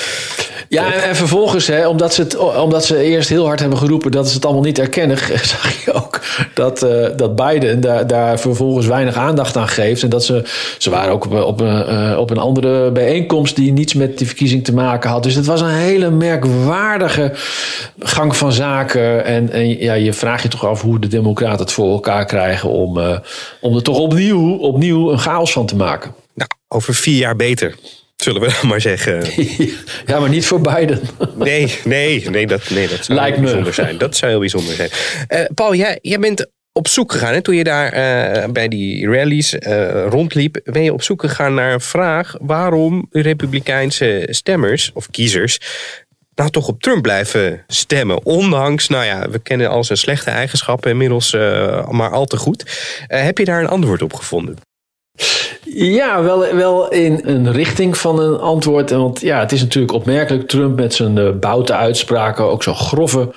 Ja, 0.68 0.92
en, 0.92 1.16
vervolgens, 1.16 1.66
hè, 1.66 1.88
omdat, 1.88 2.14
ze 2.14 2.22
het, 2.22 2.36
omdat 2.36 2.84
ze 2.84 3.02
eerst 3.02 3.28
heel 3.28 3.46
hard 3.46 3.60
hebben 3.60 3.78
geroepen 3.78 4.10
dat 4.10 4.28
ze 4.28 4.34
het 4.34 4.44
allemaal 4.44 4.62
niet 4.62 4.78
erkennen, 4.78 5.18
zag 5.54 5.84
je 5.84 5.92
ook 5.92 6.20
dat, 6.54 6.82
uh, 6.82 7.06
dat 7.16 7.36
Biden 7.36 7.80
daar, 7.80 8.06
daar 8.06 8.40
vervolgens 8.40 8.86
weinig 8.86 9.14
aandacht 9.14 9.56
aan 9.56 9.68
geeft. 9.68 10.02
En 10.02 10.08
dat 10.08 10.24
ze, 10.24 10.42
ze 10.78 10.90
waren 10.90 11.12
ook 11.12 11.24
op, 11.24 11.32
op, 11.32 11.60
een, 11.60 12.10
uh, 12.10 12.18
op 12.18 12.30
een 12.30 12.38
andere 12.38 12.90
bijeenkomst 12.90 13.56
die 13.56 13.72
niets 13.72 13.94
met 13.94 14.18
die 14.18 14.26
verkiezing 14.26 14.64
te 14.64 14.74
maken 14.74 15.10
had. 15.10 15.22
Dus 15.22 15.34
het 15.34 15.46
was 15.46 15.60
een 15.60 15.68
hele 15.68 16.10
merkwaardige 16.10 17.32
gang 17.98 18.36
van 18.36 18.52
zaken. 18.52 19.24
En, 19.24 19.50
en 19.50 19.78
ja, 19.78 19.94
je 19.94 20.12
vraagt 20.12 20.42
je 20.42 20.48
toch 20.48 20.66
af 20.66 20.80
hoe 20.80 20.98
de 20.98 21.08
Democraten 21.08 21.60
het 21.60 21.72
voor 21.72 21.90
elkaar 21.90 22.26
krijgen 22.26 22.68
om, 22.68 22.98
uh, 22.98 23.18
om 23.60 23.76
er 23.76 23.82
toch 23.82 23.98
opnieuw, 23.98 24.56
opnieuw 24.56 25.12
een 25.12 25.18
chaos 25.18 25.52
van 25.52 25.66
te 25.66 25.76
maken. 25.76 26.14
Nou, 26.34 26.50
over 26.68 26.94
vier 26.94 27.18
jaar 27.18 27.36
beter. 27.36 27.74
Zullen 28.16 28.40
we 28.40 28.56
dan 28.60 28.68
maar 28.70 28.80
zeggen. 28.80 29.24
ja, 30.06 30.20
maar 30.20 30.28
niet 30.28 30.46
voor 30.46 30.60
Biden. 30.60 31.00
Nee, 31.34 31.78
nee, 31.84 32.30
nee, 32.30 32.46
dat, 32.46 32.70
nee, 32.70 32.88
dat 32.88 33.04
zou 33.04 33.18
Lijkt 33.18 33.36
heel 33.36 33.44
me. 33.44 33.50
bijzonder 33.50 33.74
zijn. 33.74 33.98
Dat 33.98 34.16
zou 34.16 34.30
heel 34.30 34.40
bijzonder 34.40 34.74
zijn. 34.74 34.90
Eh, 35.28 35.44
Paul, 35.54 35.74
jij, 35.74 35.98
jij 36.02 36.18
bent 36.18 36.46
op 36.72 36.88
zoek 36.88 37.12
gegaan. 37.12 37.32
Hè? 37.32 37.42
Toen 37.42 37.54
je 37.54 37.64
daar 37.64 37.92
eh, 37.92 38.50
bij 38.50 38.68
die 38.68 39.08
rallies 39.10 39.58
eh, 39.58 40.06
rondliep, 40.08 40.60
ben 40.64 40.82
je 40.82 40.92
op 40.92 41.02
zoek 41.02 41.20
gegaan 41.20 41.54
naar 41.54 41.72
een 41.72 41.80
vraag 41.80 42.34
waarom 42.40 43.06
Republikeinse 43.10 44.26
stemmers 44.30 44.90
of 44.94 45.10
kiezers 45.10 45.58
nou 46.34 46.50
toch 46.50 46.68
op 46.68 46.82
Trump 46.82 47.02
blijven 47.02 47.64
stemmen. 47.66 48.24
Ondanks, 48.26 48.88
nou 48.88 49.04
ja, 49.04 49.30
we 49.30 49.38
kennen 49.38 49.68
al 49.68 49.84
zijn 49.84 49.98
slechte 49.98 50.30
eigenschappen 50.30 50.90
inmiddels 50.90 51.32
maar 51.90 52.10
al 52.10 52.24
te 52.24 52.36
goed. 52.36 52.64
Heb 53.06 53.38
je 53.38 53.44
daar 53.44 53.60
een 53.60 53.68
antwoord 53.68 54.02
op 54.02 54.12
gevonden? 54.12 54.56
Ja, 55.76 56.22
wel, 56.22 56.54
wel 56.54 56.88
in 56.88 57.20
een 57.22 57.52
richting 57.52 57.96
van 57.96 58.20
een 58.20 58.38
antwoord. 58.38 58.90
Want 58.90 59.20
ja, 59.20 59.40
het 59.40 59.52
is 59.52 59.60
natuurlijk 59.60 59.92
opmerkelijk. 59.92 60.48
Trump 60.48 60.76
met 60.76 60.94
zijn 60.94 61.16
uh, 61.16 61.60
uitspraken, 61.66 62.44
ook 62.44 62.62
zo 62.62 62.74
grove 62.74 63.30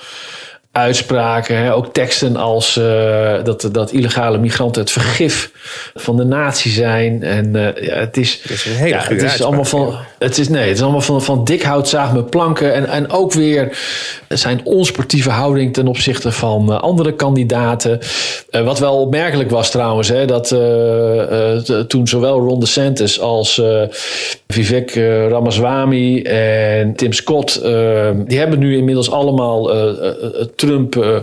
uitspraken. 0.72 1.56
Hè? 1.56 1.74
Ook 1.74 1.92
teksten 1.92 2.36
als 2.36 2.76
uh, 2.76 3.44
dat, 3.44 3.68
dat 3.72 3.92
illegale 3.92 4.38
migranten 4.38 4.82
het 4.82 4.90
vergif 4.90 5.50
van 5.94 6.16
de 6.16 6.24
natie 6.24 6.70
zijn. 6.70 7.22
En 7.22 7.56
uh, 7.56 7.76
ja, 7.76 7.94
het 7.94 8.16
is, 8.16 8.38
het 8.42 8.50
is 8.50 8.64
een 8.64 8.72
hele 8.72 8.94
ja, 8.94 9.04
het 9.08 9.22
is 9.22 9.42
allemaal 9.42 9.64
van. 9.64 9.96
Het 10.18 10.38
is, 10.38 10.48
nee, 10.48 10.68
het 10.68 10.76
is 10.76 10.82
allemaal 10.82 11.00
van, 11.00 11.22
van 11.22 11.44
dik 11.44 11.62
hout 11.62 11.88
zaag 11.88 12.12
met 12.12 12.30
planken. 12.30 12.74
En, 12.74 12.86
en 12.86 13.10
ook 13.10 13.32
weer 13.32 13.78
zijn 14.28 14.60
onsportieve 14.64 15.30
houding 15.30 15.72
ten 15.72 15.86
opzichte 15.86 16.32
van 16.32 16.72
uh, 16.72 16.80
andere 16.80 17.14
kandidaten. 17.14 18.00
wat 18.50 18.78
wel 18.78 19.00
opmerkelijk 19.00 19.50
was 19.50 19.70
trouwens, 19.70 20.08
hè, 20.08 20.24
dat 20.24 20.48
toen 21.88 22.08
zowel 22.08 22.38
Ron 22.38 22.60
DeSantis 22.60 23.20
als 23.20 23.62
Vivek 24.52 24.94
Ramaswamy 25.28 26.22
en 26.22 26.94
Tim 26.94 27.12
Scott, 27.12 27.60
die 28.26 28.38
hebben 28.38 28.58
nu 28.58 28.76
inmiddels 28.76 29.10
allemaal 29.10 29.70
Trump 30.56 30.96
uh, 30.96 31.18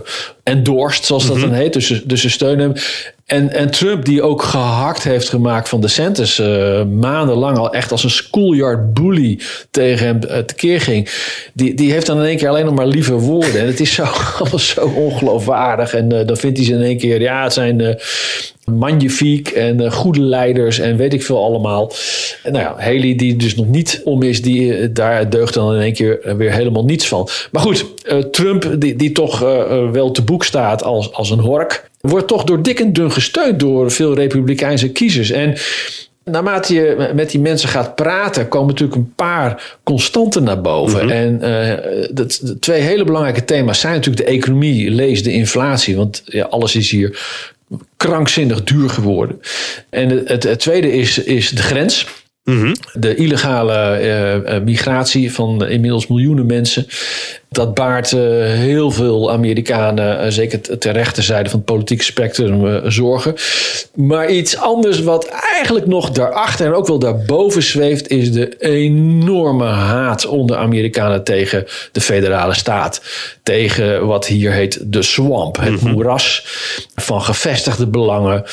endorsed, 0.46 1.04
zoals 1.04 1.26
dat 1.26 1.36
mm 1.36 1.42
-hmm. 1.42 1.50
dan 1.50 1.58
heet. 1.58 1.72
Dus, 1.72 2.02
dus 2.04 2.20
ze 2.20 2.30
steunen 2.30 2.60
hem. 2.64 2.74
En, 3.26 3.52
en 3.52 3.70
Trump, 3.70 4.04
die 4.04 4.22
ook 4.22 4.42
gehakt 4.42 5.04
heeft 5.04 5.28
gemaakt 5.28 5.68
van 5.68 5.80
DeSantis, 5.80 6.38
uh, 6.38 6.84
maandenlang 6.84 7.58
al 7.58 7.72
echt 7.72 7.90
als 7.90 8.04
een 8.04 8.10
schoolyard 8.10 8.94
bully 8.94 9.38
tegen 9.70 10.06
hem 10.06 10.20
uh, 10.24 10.38
tekeer 10.38 10.80
ging. 10.80 11.10
Die, 11.52 11.74
die 11.74 11.92
heeft 11.92 12.06
dan 12.06 12.18
in 12.18 12.24
één 12.24 12.36
keer 12.36 12.48
alleen 12.48 12.64
nog 12.64 12.74
maar 12.74 12.86
lieve 12.86 13.14
woorden. 13.14 13.60
En 13.60 13.66
het 13.66 13.80
is 13.80 13.94
zo, 13.94 14.04
alles 14.42 14.68
zo 14.68 14.92
ongeloofwaardig. 14.96 15.94
En 15.94 16.12
uh, 16.12 16.26
dan 16.26 16.36
vindt 16.36 16.56
hij 16.56 16.66
ze 16.66 16.72
in 16.72 16.82
één 16.82 16.98
keer, 16.98 17.20
ja, 17.20 17.42
het 17.42 17.52
zijn 17.52 17.98
magnifiek 18.64 19.48
en 19.48 19.92
goede 19.92 20.20
leiders 20.20 20.78
en 20.78 20.96
weet 20.96 21.12
ik 21.12 21.22
veel 21.22 21.44
allemaal. 21.44 21.92
En 22.42 22.52
nou 22.52 22.64
ja, 22.64 22.74
Haley, 22.78 23.14
die 23.14 23.36
dus 23.36 23.54
nog 23.54 23.68
niet 23.68 24.00
om 24.04 24.22
is, 24.22 24.42
die, 24.42 24.92
daar 24.92 25.30
deugt 25.30 25.54
dan 25.54 25.74
in 25.74 25.80
één 25.80 25.92
keer 25.92 26.36
weer 26.36 26.52
helemaal 26.52 26.84
niets 26.84 27.08
van. 27.08 27.28
Maar 27.50 27.62
goed, 27.62 27.84
Trump, 28.30 28.74
die, 28.78 28.96
die 28.96 29.12
toch 29.12 29.38
wel 29.92 30.10
te 30.10 30.22
boek 30.22 30.35
staat 30.44 30.82
als, 30.82 31.12
als 31.12 31.30
een 31.30 31.38
hork 31.38 31.90
wordt 32.00 32.26
toch 32.26 32.44
door 32.44 32.62
dik 32.62 32.80
en 32.80 32.92
dun 32.92 33.12
gesteund 33.12 33.60
door 33.60 33.90
veel 33.90 34.14
Republikeinse 34.14 34.92
kiezers. 34.92 35.30
En 35.30 35.56
naarmate 36.24 36.74
je 36.74 37.10
met 37.14 37.30
die 37.30 37.40
mensen 37.40 37.68
gaat 37.68 37.94
praten, 37.94 38.48
komen 38.48 38.68
natuurlijk 38.68 38.98
een 38.98 39.12
paar 39.14 39.78
constanten 39.82 40.42
naar 40.42 40.60
boven. 40.60 41.04
Mm 41.04 41.10
-hmm. 41.10 41.18
En 41.18 41.34
uh, 41.34 41.40
de, 42.10 42.38
de, 42.40 42.58
twee 42.58 42.80
hele 42.80 43.04
belangrijke 43.04 43.44
thema's 43.44 43.80
zijn 43.80 43.94
natuurlijk 43.94 44.26
de 44.26 44.32
economie, 44.32 44.90
lees 44.90 45.22
de 45.22 45.32
inflatie. 45.32 45.96
Want 45.96 46.22
ja, 46.24 46.44
alles 46.44 46.76
is 46.76 46.90
hier 46.90 47.20
krankzinnig 47.96 48.64
duur 48.64 48.90
geworden. 48.90 49.40
En 49.90 50.08
het, 50.08 50.28
het, 50.28 50.42
het 50.42 50.58
tweede 50.58 50.92
is, 50.92 51.18
is 51.18 51.50
de 51.50 51.62
grens. 51.62 52.06
Mm 52.44 52.60
-hmm. 52.60 52.74
De 52.92 53.14
illegale 53.14 54.00
uh, 54.48 54.60
migratie 54.60 55.32
van 55.32 55.66
inmiddels 55.66 56.06
miljoenen 56.06 56.46
mensen. 56.46 56.86
Dat 57.48 57.74
baart 57.74 58.12
uh, 58.12 58.20
heel 58.44 58.90
veel 58.90 59.30
Amerikanen, 59.32 60.24
uh, 60.24 60.30
zeker 60.30 60.78
ter 60.78 60.92
rechterzijde 60.92 61.48
van 61.50 61.58
het 61.58 61.68
politieke 61.68 62.04
spectrum, 62.04 62.64
uh, 62.66 62.76
zorgen. 62.84 63.34
Maar 63.94 64.30
iets 64.30 64.56
anders 64.56 65.00
wat 65.02 65.28
eigenlijk 65.28 65.86
nog 65.86 66.10
daarachter 66.10 66.66
en 66.66 66.72
ook 66.72 66.86
wel 66.86 66.98
daarboven 66.98 67.62
zweeft, 67.62 68.08
is 68.08 68.32
de 68.32 68.56
enorme 68.58 69.64
haat 69.66 70.26
onder 70.26 70.56
Amerikanen 70.56 71.24
tegen 71.24 71.64
de 71.92 72.00
federale 72.00 72.54
staat. 72.54 73.02
Tegen 73.42 74.06
wat 74.06 74.26
hier 74.26 74.52
heet 74.52 74.78
de 74.92 75.02
swamp, 75.02 75.56
het 75.60 75.82
Mhm. 75.82 75.90
moeras 75.90 76.44
van 76.94 77.22
gevestigde 77.22 77.86
belangen. 77.86 78.44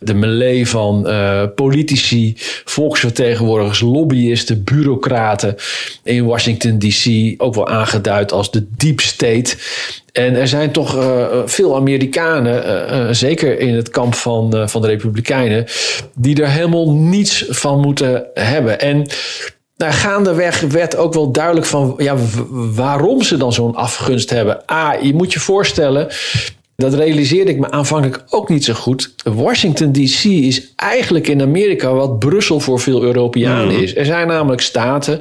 De 0.00 0.14
melee 0.14 0.68
van 0.68 1.04
uh, 1.08 1.42
politici, 1.54 2.34
volksvertegenwoordigers, 2.64 3.80
lobbyisten, 3.80 4.64
bureaucraten 4.64 5.56
in 6.02 6.24
Washington 6.24 6.78
DC, 6.78 7.34
ook 7.42 7.54
wel 7.54 7.68
aangeduid 7.68 8.32
als 8.38 8.50
de 8.50 8.66
deep 8.76 9.00
state. 9.00 9.56
En 10.12 10.34
er 10.34 10.48
zijn 10.48 10.70
toch 10.70 10.96
uh, 10.96 11.26
veel 11.44 11.76
Amerikanen, 11.76 12.64
uh, 12.92 13.08
zeker 13.10 13.60
in 13.60 13.74
het 13.74 13.90
kamp 13.90 14.14
van, 14.14 14.68
van 14.68 14.80
de 14.80 14.86
Republikeinen, 14.86 15.66
die 16.14 16.42
er 16.42 16.48
helemaal 16.48 16.92
niets 16.92 17.44
van 17.48 17.80
moeten 17.80 18.26
hebben. 18.34 18.80
En 18.80 19.06
nou, 19.76 19.92
gaandeweg 19.92 20.60
werd 20.60 20.96
ook 20.96 21.14
wel 21.14 21.30
duidelijk 21.30 21.66
van 21.66 21.94
ja, 21.96 22.16
waarom 22.74 23.22
ze 23.22 23.36
dan 23.36 23.52
zo'n 23.52 23.74
afgunst 23.74 24.30
hebben. 24.30 24.62
A, 24.70 24.94
je 25.02 25.14
moet 25.14 25.32
je 25.32 25.40
voorstellen, 25.40 26.08
dat 26.76 26.94
realiseerde 26.94 27.50
ik 27.50 27.58
me 27.58 27.70
aanvankelijk 27.70 28.24
ook 28.30 28.48
niet 28.48 28.64
zo 28.64 28.74
goed. 28.74 29.14
Washington 29.24 29.92
DC 29.92 30.24
is 30.24 30.72
eigenlijk 30.76 31.28
in 31.28 31.42
Amerika 31.42 31.92
wat 31.92 32.18
Brussel 32.18 32.60
voor 32.60 32.80
veel 32.80 33.02
Europeanen 33.02 33.74
mm. 33.74 33.82
is. 33.82 33.96
Er 33.96 34.04
zijn 34.04 34.26
namelijk 34.26 34.60
staten 34.60 35.20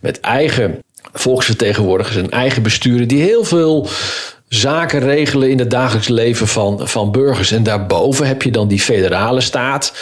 met 0.00 0.20
eigen 0.20 0.78
volksvertegenwoordigers 1.12 2.16
en 2.16 2.30
eigen 2.30 2.62
besturen 2.62 3.08
die 3.08 3.22
heel 3.22 3.44
veel 3.44 3.88
zaken 4.48 5.00
regelen 5.00 5.50
in 5.50 5.58
het 5.58 5.70
dagelijks 5.70 6.08
leven 6.08 6.48
van, 6.48 6.88
van 6.88 7.10
burgers. 7.10 7.50
En 7.50 7.62
daarboven 7.62 8.26
heb 8.26 8.42
je 8.42 8.50
dan 8.50 8.68
die 8.68 8.80
federale 8.80 9.40
staat. 9.40 9.92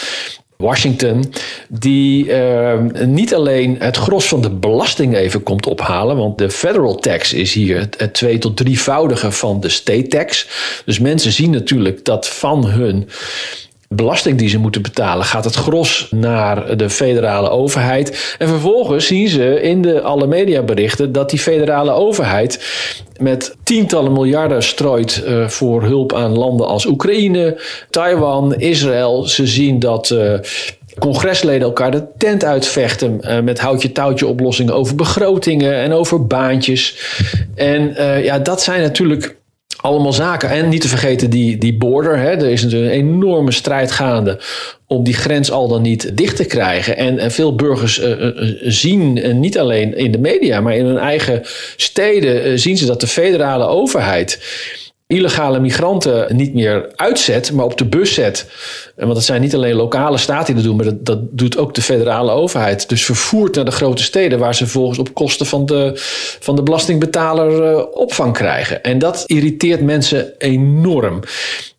Washington, 0.56 1.32
die 1.68 2.26
uh, 2.26 2.78
niet 3.06 3.34
alleen 3.34 3.76
het 3.78 3.96
gros 3.96 4.28
van 4.28 4.40
de 4.40 4.50
belasting 4.50 5.16
even 5.16 5.42
komt 5.42 5.66
ophalen, 5.66 6.16
want 6.16 6.38
de 6.38 6.50
federal 6.50 6.94
tax 6.94 7.32
is 7.32 7.52
hier 7.52 7.78
het, 7.78 7.94
het 7.98 8.14
twee 8.14 8.38
tot 8.38 8.56
drievoudige 8.56 9.32
van 9.32 9.60
de 9.60 9.68
state 9.68 10.06
tax. 10.06 10.48
Dus 10.84 10.98
mensen 10.98 11.32
zien 11.32 11.50
natuurlijk 11.50 12.04
dat 12.04 12.28
van 12.28 12.66
hun 12.66 13.08
belasting 13.88 14.38
die 14.38 14.48
ze 14.48 14.58
moeten 14.58 14.82
betalen, 14.82 15.24
gaat 15.24 15.44
het 15.44 15.54
gros 15.54 16.08
naar 16.10 16.76
de 16.76 16.90
federale 16.90 17.48
overheid. 17.48 18.36
En 18.38 18.48
vervolgens 18.48 19.06
zien 19.06 19.28
ze 19.28 19.60
in 19.60 19.82
de 19.82 20.00
alle 20.00 20.26
mediaberichten 20.26 21.12
dat 21.12 21.30
die 21.30 21.38
federale 21.38 21.90
overheid 21.90 22.64
met 23.20 23.56
tientallen 23.62 24.12
miljarden 24.12 24.62
strooit 24.62 25.24
uh, 25.26 25.48
voor 25.48 25.82
hulp 25.82 26.14
aan 26.14 26.38
landen 26.38 26.66
als 26.66 26.86
Oekraïne, 26.86 27.60
Taiwan, 27.90 28.54
Israël. 28.54 29.24
Ze 29.24 29.46
zien 29.46 29.78
dat. 29.78 30.10
Uh, 30.10 30.38
Congresleden 30.98 31.62
elkaar 31.62 31.90
de 31.90 32.04
tent 32.18 32.44
uitvechten 32.44 33.20
uh, 33.20 33.40
met 33.40 33.60
houtje-touwtje 33.60 34.26
oplossingen 34.26 34.74
over 34.74 34.94
begrotingen 34.94 35.74
en 35.74 35.92
over 35.92 36.26
baantjes. 36.26 36.96
En 37.54 37.94
ja, 38.22 38.38
dat 38.38 38.62
zijn 38.62 38.82
natuurlijk 38.82 39.36
allemaal 39.80 40.12
zaken. 40.12 40.50
En 40.50 40.68
niet 40.68 40.80
te 40.80 40.88
vergeten 40.88 41.30
die, 41.30 41.58
die 41.58 41.76
border. 41.76 42.18
Hè. 42.18 42.30
Er 42.30 42.50
is 42.50 42.62
natuurlijk 42.62 42.92
een 42.92 42.98
enorme 42.98 43.52
strijd 43.52 43.90
gaande 43.90 44.38
om 44.86 45.04
die 45.04 45.14
grens 45.14 45.50
al 45.50 45.68
dan 45.68 45.82
niet 45.82 46.16
dicht 46.16 46.36
te 46.36 46.44
krijgen. 46.44 46.96
En, 46.96 47.18
en 47.18 47.30
veel 47.30 47.54
burgers 47.54 48.00
uh, 48.00 48.20
uh, 48.20 48.56
zien, 48.62 49.16
uh, 49.16 49.34
niet 49.34 49.58
alleen 49.58 49.96
in 49.96 50.12
de 50.12 50.18
media, 50.18 50.60
maar 50.60 50.76
in 50.76 50.84
hun 50.84 50.98
eigen 50.98 51.40
steden, 51.76 52.58
zien 52.58 52.76
ze 52.76 52.86
dat 52.86 53.00
de 53.00 53.06
federale 53.06 53.66
overheid 53.66 54.38
illegale 55.06 55.60
migranten 55.60 56.36
niet 56.36 56.54
meer 56.54 56.92
uitzet, 56.96 57.52
maar 57.52 57.64
op 57.64 57.78
de 57.78 57.84
bus 57.84 58.14
zet. 58.14 58.50
Want 58.96 59.16
het 59.16 59.24
zijn 59.24 59.40
niet 59.40 59.54
alleen 59.54 59.74
lokale 59.74 60.18
staten 60.18 60.46
die 60.46 60.54
dat 60.54 60.64
doen, 60.64 60.76
maar 60.76 60.84
dat, 60.84 61.06
dat 61.06 61.18
doet 61.30 61.56
ook 61.56 61.74
de 61.74 61.82
federale 61.82 62.30
overheid. 62.30 62.88
Dus 62.88 63.04
vervoert 63.04 63.54
naar 63.54 63.64
de 63.64 63.70
grote 63.70 64.02
steden, 64.02 64.38
waar 64.38 64.54
ze 64.54 64.62
vervolgens 64.62 64.98
op 64.98 65.14
kosten 65.14 65.46
van 65.46 65.66
de, 65.66 65.90
van 66.40 66.56
de 66.56 66.62
belastingbetaler 66.62 67.72
uh, 67.72 67.82
opvang 67.92 68.32
krijgen. 68.32 68.82
En 68.82 68.98
dat 68.98 69.22
irriteert 69.26 69.80
mensen 69.80 70.32
enorm. 70.38 71.20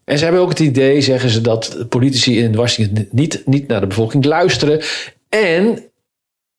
En 0.04 0.18
ze 0.18 0.24
hebben 0.24 0.42
ook 0.42 0.50
het 0.50 0.60
idee, 0.60 1.02
zeggen 1.02 1.30
ze, 1.30 1.42
dat 1.42 1.86
politici 1.90 2.40
in 2.40 2.56
Washington 2.56 3.08
niet, 3.12 3.42
niet 3.46 3.68
naar 3.68 3.82
de 3.82 3.88
bevolking 3.88 4.26
luisteren. 4.26 4.82
En 5.30 5.84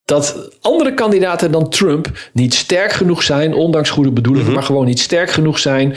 dat 0.05 0.49
andere 0.61 0.93
kandidaten 0.93 1.51
dan 1.51 1.69
Trump 1.69 2.29
niet 2.33 2.53
sterk 2.53 2.91
genoeg 2.91 3.23
zijn, 3.23 3.53
ondanks 3.53 3.89
goede 3.89 4.11
bedoelingen, 4.11 4.47
mm 4.47 4.53
-hmm. 4.53 4.59
maar 4.59 4.69
gewoon 4.69 4.85
niet 4.85 4.99
sterk 4.99 5.31
genoeg 5.31 5.59
zijn 5.59 5.95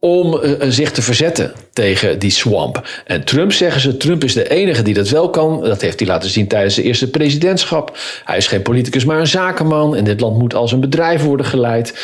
om 0.00 0.40
uh, 0.42 0.52
zich 0.68 0.90
te 0.90 1.02
verzetten 1.02 1.52
tegen 1.72 2.18
die 2.18 2.30
swamp. 2.30 2.88
En 3.04 3.24
Trump 3.24 3.52
zeggen 3.52 3.80
ze, 3.80 3.96
Trump 3.96 4.24
is 4.24 4.34
de 4.34 4.48
enige 4.48 4.82
die 4.82 4.94
dat 4.94 5.08
wel 5.08 5.30
kan. 5.30 5.60
Dat 5.60 5.80
heeft 5.80 5.98
hij 5.98 6.08
laten 6.08 6.30
zien 6.30 6.48
tijdens 6.48 6.74
zijn 6.74 6.86
eerste 6.86 7.10
presidentschap. 7.10 7.98
Hij 8.24 8.36
is 8.36 8.46
geen 8.46 8.62
politicus, 8.62 9.04
maar 9.04 9.20
een 9.20 9.26
zakenman. 9.26 9.96
En 9.96 10.04
dit 10.04 10.20
land 10.20 10.38
moet 10.38 10.54
als 10.54 10.72
een 10.72 10.80
bedrijf 10.80 11.22
worden 11.22 11.46
geleid. 11.46 11.94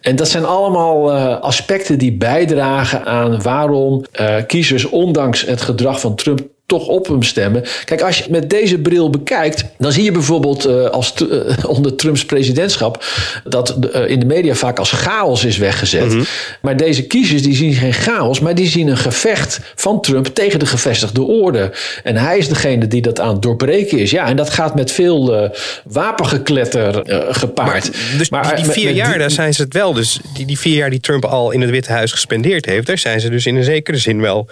En 0.00 0.16
dat 0.16 0.28
zijn 0.28 0.44
allemaal 0.44 1.14
uh, 1.14 1.40
aspecten 1.40 1.98
die 1.98 2.12
bijdragen 2.12 3.04
aan 3.04 3.42
waarom 3.42 4.04
kiezers, 4.46 4.84
ondanks 4.84 5.46
het 5.46 5.62
gedrag 5.62 6.00
van 6.00 6.14
Trump 6.14 6.53
toch 6.66 6.86
op 6.86 7.06
hem 7.06 7.22
stemmen. 7.22 7.64
Kijk, 7.84 8.02
als 8.02 8.16
je 8.16 8.22
het 8.22 8.32
met 8.32 8.50
deze 8.50 8.78
bril 8.78 9.10
bekijkt, 9.10 9.64
dan 9.78 9.92
zie 9.92 10.04
je 10.04 10.12
bijvoorbeeld 10.12 10.66
uh, 10.66 10.86
als 10.86 11.14
uh, 11.30 11.40
onder 11.76 11.96
Trumps 11.96 12.24
presidentschap 12.24 13.04
dat 13.44 13.76
uh, 13.94 14.08
in 14.08 14.20
de 14.20 14.26
media 14.26 14.54
vaak 14.54 14.78
als 14.78 14.90
chaos 14.90 15.44
is 15.44 15.56
weggezet. 15.56 16.12
-hmm. 16.12 16.24
Maar 16.62 16.76
deze 16.76 17.06
kiezers 17.06 17.42
die 17.42 17.54
zien 17.54 17.74
geen 17.74 17.92
chaos, 17.92 18.40
maar 18.40 18.54
die 18.54 18.66
zien 18.66 18.88
een 18.88 18.96
gevecht 18.96 19.60
van 19.74 20.00
Trump 20.00 20.26
tegen 20.26 20.58
de 20.58 20.66
gevestigde 20.66 21.22
orde. 21.22 21.72
En 22.02 22.16
hij 22.16 22.38
is 22.38 22.48
degene 22.48 22.86
die 22.86 23.02
dat 23.02 23.20
aan 23.20 23.32
het 23.32 23.42
doorbreken 23.42 23.98
is. 23.98 24.10
Ja, 24.10 24.26
en 24.26 24.36
dat 24.36 24.50
gaat 24.50 24.74
met 24.74 24.92
veel 24.92 25.50
wapengekletter 25.84 27.02
gepaard. 27.30 27.90
Maar, 27.90 28.18
dus 28.18 28.28
maar, 28.28 28.56
die, 28.56 28.64
die 28.64 28.72
vier 28.72 28.84
met, 28.84 28.96
jaar, 28.96 29.10
die, 29.10 29.18
daar 29.18 29.30
zijn 29.30 29.54
ze 29.54 29.62
het 29.62 29.72
wel. 29.72 29.92
Dus 29.92 30.20
die, 30.34 30.46
die 30.46 30.58
vier 30.58 30.76
jaar 30.76 30.90
die 30.90 31.00
Trump 31.00 31.24
al 31.24 31.50
in 31.50 31.60
het 31.60 31.70
Witte 31.70 31.92
Huis 31.92 32.12
gespendeerd 32.12 32.66
heeft, 32.66 32.86
daar 32.86 32.98
zijn 32.98 33.20
ze 33.20 33.28
dus 33.28 33.46
in 33.46 33.56
een 33.56 33.64
zekere 33.64 33.98
zin 33.98 34.20
wel 34.20 34.48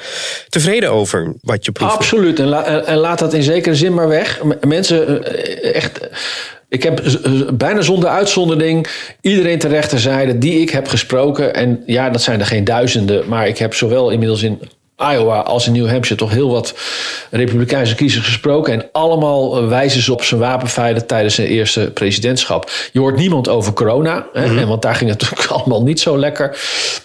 tevreden 0.48 0.90
over 0.90 1.35
wat 1.40 1.64
je 1.64 1.72
proeft. 1.72 2.01
Absoluut. 2.02 2.38
En, 2.38 2.46
la, 2.46 2.64
en, 2.64 2.96
laat 2.96 3.18
dat 3.18 3.34
in 3.34 3.42
zekere 3.42 3.74
zin 3.74 3.94
maar 3.94 4.08
weg. 4.08 4.42
Mensen, 4.66 5.24
echt. 5.74 6.00
Ik 6.68 6.82
heb 6.82 7.02
bijna 7.54 7.80
zonder 7.80 8.08
uitzondering 8.08 8.86
iedereen 9.20 9.58
ter 9.58 9.70
rechterzijde 9.70 10.38
die 10.38 10.60
ik 10.60 10.70
heb 10.70 10.88
gesproken. 10.88 11.54
En 11.54 11.82
ja, 11.86 12.10
dat 12.10 12.22
zijn 12.22 12.40
er 12.40 12.46
geen 12.46 12.64
duizenden. 12.64 13.28
Maar 13.28 13.48
ik 13.48 13.58
heb 13.58 13.74
zowel 13.74 14.10
inmiddels 14.10 14.42
in 14.42 14.60
Iowa 14.96 15.38
als 15.38 15.66
in 15.66 15.72
New 15.72 15.88
Hampshire 15.88 16.20
toch 16.20 16.30
heel 16.30 16.50
wat 16.50 16.74
Republikeinse 17.30 17.94
kiezers 17.94 18.24
gesproken. 18.24 18.72
En 18.72 18.88
allemaal 18.92 19.68
wijzen 19.68 20.02
ze 20.02 20.12
op 20.12 20.22
zijn 20.22 20.40
wapenfeiten 20.40 21.06
tijdens 21.06 21.34
zijn 21.34 21.48
eerste 21.48 21.90
presidentschap. 21.94 22.70
Je 22.92 23.00
hoort 23.00 23.16
niemand 23.16 23.48
over 23.48 23.72
corona, 23.72 24.26
hè, 24.32 24.46
mm 24.46 24.58
-hmm. 24.58 24.68
want 24.68 24.82
daar 24.82 24.94
ging 24.94 25.10
het 25.10 25.20
natuurlijk 25.22 25.50
allemaal 25.50 25.82
niet 25.82 26.00
zo 26.00 26.18
lekker. 26.18 26.60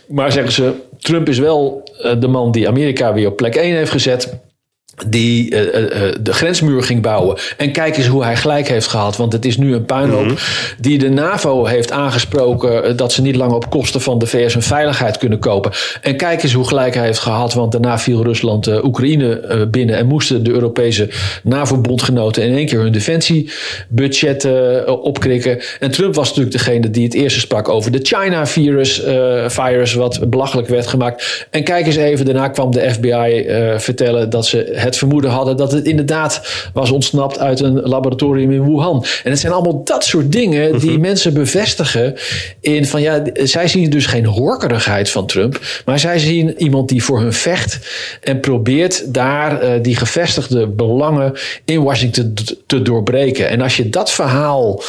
Maar 0.08 0.32
zeggen 0.32 0.52
ze, 0.52 0.74
Trump 1.00 1.30
is 1.30 1.40
wel 1.40 1.90
de 2.20 2.28
man 2.28 2.52
die 2.52 2.68
Amerika 2.68 3.14
weer 3.14 3.28
op 3.28 3.36
plek 3.36 3.56
1 3.56 3.76
heeft 3.76 3.92
gezet 3.92 4.46
die 5.06 5.54
uh, 5.54 5.62
uh, 5.62 6.14
de 6.22 6.34
grensmuur 6.34 6.84
ging 6.84 7.02
bouwen. 7.02 7.38
En 7.58 7.72
kijk 7.72 7.98
eens 7.98 8.08
hoe 8.08 8.24
hij 8.24 8.36
gelijk 8.36 8.68
heeft 8.68 8.88
gehad. 8.88 9.18
Want 9.18 9.34
het 9.34 9.46
is 9.46 9.58
nu 9.58 9.74
een 9.74 9.86
puinhoop 9.86 10.24
mm 10.24 10.28
-hmm. 10.28 10.38
die 10.80 10.98
de 10.98 11.10
NAVO 11.10 11.66
heeft 11.66 11.92
aangesproken... 11.92 12.98
dat 12.98 13.12
ze 13.12 13.22
niet 13.22 13.36
langer 13.36 13.56
op 13.56 13.70
kosten 13.70 14.02
van 14.02 14.20
de 14.20 14.28
VS 14.28 14.54
hun 14.54 14.62
veiligheid 14.62 15.18
kunnen 15.18 15.40
kopen. 15.40 15.72
En 16.02 16.18
kijk 16.18 16.44
eens 16.44 16.54
hoe 16.54 16.68
gelijk 16.68 16.94
hij 16.94 17.06
heeft 17.06 17.20
gehad. 17.20 17.54
Want 17.54 17.72
daarna 17.72 18.00
viel 18.00 18.24
Rusland 18.24 18.84
Oekraïne 18.84 19.68
binnen... 19.72 19.98
en 19.98 20.06
moesten 20.06 20.44
de 20.44 20.52
Europese 20.52 21.10
NAVO-bondgenoten... 21.44 22.44
in 22.44 22.56
één 22.56 22.66
keer 22.66 22.80
hun 22.80 22.92
defensiebudget 22.92 24.48
opkrikken. 24.86 25.60
En 25.80 25.92
Trump 25.92 26.16
was 26.16 26.28
natuurlijk 26.28 26.58
degene 26.58 26.90
die 26.90 27.04
het 27.04 27.14
eerste 27.14 27.40
sprak... 27.40 27.70
over 27.70 27.92
de 27.92 28.00
China-virus, 28.02 29.04
virus, 29.48 29.94
wat 29.94 30.30
belachelijk 30.30 30.68
werd 30.68 30.88
gemaakt. 30.88 31.48
En 31.50 31.64
kijk 31.64 31.86
eens 31.86 31.96
even, 31.96 32.26
daarna 32.26 32.48
kwam 32.48 32.72
de 32.72 32.90
FBI 32.92 33.46
vertellen... 33.78 34.30
dat 34.30 34.46
ze 34.46 34.86
het 34.88 34.98
vermoeden 34.98 35.32
hadden 35.32 35.58
dat 35.58 35.72
het 35.72 35.86
inderdaad 35.86 36.42
was 36.74 36.92
ontsnapt 36.92 37.40
uit 37.40 37.60
een 37.60 37.82
laboratorium 37.82 38.52
in 38.52 38.64
Wuhan. 38.64 39.06
En 39.24 39.32
het 39.32 39.40
zijn 39.40 39.54
allemaal 39.54 39.84
dat 39.84 40.06
soort 40.06 40.32
dingen 40.32 40.80
die 40.80 41.00
mensen 41.00 41.34
bevestigen 41.34 42.16
in 42.60 42.86
van 42.86 43.02
ja, 43.02 43.24
zij 43.34 43.68
zien 43.68 43.90
dus 43.90 44.06
geen 44.06 44.26
horkerigheid 44.26 45.10
van 45.10 45.28
Trump, 45.28 45.60
maar 45.86 46.00
zij 46.00 46.20
zien 46.20 46.62
iemand 46.62 46.90
die 46.90 47.04
voor 47.04 47.20
hun 47.20 47.34
vecht 47.34 47.80
en 48.22 48.40
probeert 48.40 49.14
daar 49.14 49.64
uh, 49.64 49.70
die 49.82 49.96
gevestigde 49.96 50.68
belangen 50.68 51.34
in 51.66 51.84
Washington 51.84 52.34
te 52.66 52.82
doorbreken. 52.82 53.50
En 53.50 53.62
als 53.62 53.78
je 53.78 53.90
dat 53.90 54.12
verhaal 54.12 54.84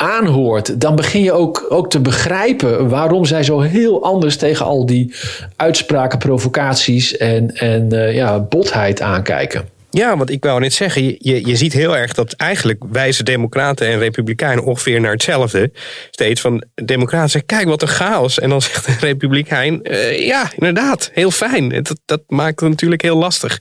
aanhoort, 0.00 0.80
dan 0.80 0.96
begin 0.96 1.22
je 1.22 1.32
ook, 1.32 1.66
ook 1.68 1.90
te 1.90 2.00
begrijpen 2.00 2.88
waarom 2.88 3.24
zij 3.24 3.42
zo 3.42 3.60
heel 3.60 4.04
anders 4.04 4.36
tegen 4.36 4.66
al 4.66 4.86
die 4.86 5.14
uitspraken, 5.56 6.18
provocaties 6.18 7.16
en, 7.16 7.56
en 7.56 7.94
uh, 7.94 8.14
ja, 8.14 8.40
botheid 8.40 9.00
aankijken. 9.00 9.68
Ja, 9.90 10.16
want 10.16 10.30
ik 10.30 10.44
wou 10.44 10.60
net 10.60 10.72
zeggen, 10.72 11.02
je, 11.02 11.46
je 11.46 11.56
ziet 11.56 11.72
heel 11.72 11.96
erg 11.96 12.14
dat 12.14 12.32
eigenlijk 12.32 12.82
wijzen 12.92 13.24
democraten 13.24 13.86
en 13.86 13.98
republikeinen 13.98 14.64
ongeveer 14.64 15.00
naar 15.00 15.12
hetzelfde. 15.12 15.70
Steeds 16.10 16.40
van 16.40 16.64
democraten 16.74 17.30
zeggen, 17.30 17.56
kijk 17.56 17.68
wat 17.68 17.82
een 17.82 17.88
chaos. 17.88 18.38
En 18.38 18.48
dan 18.48 18.62
zegt 18.62 18.86
de 18.86 18.96
republikein, 19.00 19.80
uh, 19.82 20.26
ja, 20.26 20.50
inderdaad, 20.54 21.10
heel 21.12 21.30
fijn. 21.30 21.68
Dat, 21.68 22.00
dat 22.04 22.22
maakt 22.26 22.60
het 22.60 22.68
natuurlijk 22.68 23.02
heel 23.02 23.16
lastig 23.16 23.60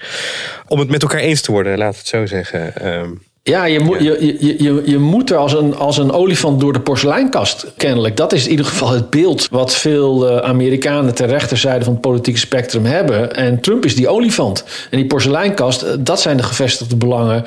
om 0.67 0.79
het 0.79 0.89
met 0.89 1.01
elkaar 1.01 1.19
eens 1.19 1.41
te 1.41 1.51
worden, 1.51 1.77
laat 1.77 1.97
het 1.97 2.07
zo 2.07 2.25
zeggen. 2.25 2.87
Um, 2.87 3.21
ja, 3.43 3.65
je, 3.65 3.79
moet. 3.79 3.99
Je, 3.99 4.37
je, 4.39 4.63
je, 4.63 4.81
je 4.85 4.97
moet 4.97 5.31
er 5.31 5.37
als 5.37 5.53
een, 5.53 5.75
als 5.75 5.97
een 5.97 6.11
olifant 6.11 6.59
door 6.59 6.73
de 6.73 6.79
porseleinkast, 6.79 7.65
kennelijk. 7.77 8.17
Dat 8.17 8.33
is 8.33 8.43
in 8.43 8.49
ieder 8.49 8.65
geval 8.65 8.89
het 8.89 9.09
beeld 9.09 9.47
wat 9.51 9.75
veel 9.75 10.29
uh, 10.29 10.37
Amerikanen 10.37 11.15
ter 11.15 11.27
rechterzijde 11.27 11.83
van 11.83 11.93
het 11.93 12.01
politieke 12.01 12.39
spectrum 12.39 12.85
hebben. 12.85 13.35
En 13.35 13.61
Trump 13.61 13.85
is 13.85 13.95
die 13.95 14.07
olifant. 14.07 14.63
En 14.89 14.97
die 14.97 15.07
porseleinkast, 15.07 16.05
dat 16.05 16.21
zijn 16.21 16.37
de 16.37 16.43
gevestigde 16.43 16.95
belangen 16.95 17.45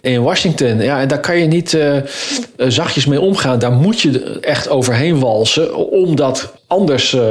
in 0.00 0.22
Washington. 0.22 0.80
Ja, 0.80 1.00
en 1.00 1.08
daar 1.08 1.20
kan 1.20 1.38
je 1.38 1.46
niet 1.46 1.72
uh, 1.72 1.96
zachtjes 2.56 3.06
mee 3.06 3.20
omgaan. 3.20 3.58
Daar 3.58 3.72
moet 3.72 4.00
je 4.00 4.38
echt 4.40 4.68
overheen 4.68 5.20
walsen 5.20 5.76
om 5.90 6.16
dat 6.16 6.52
anders 6.74 7.12
uh, 7.12 7.22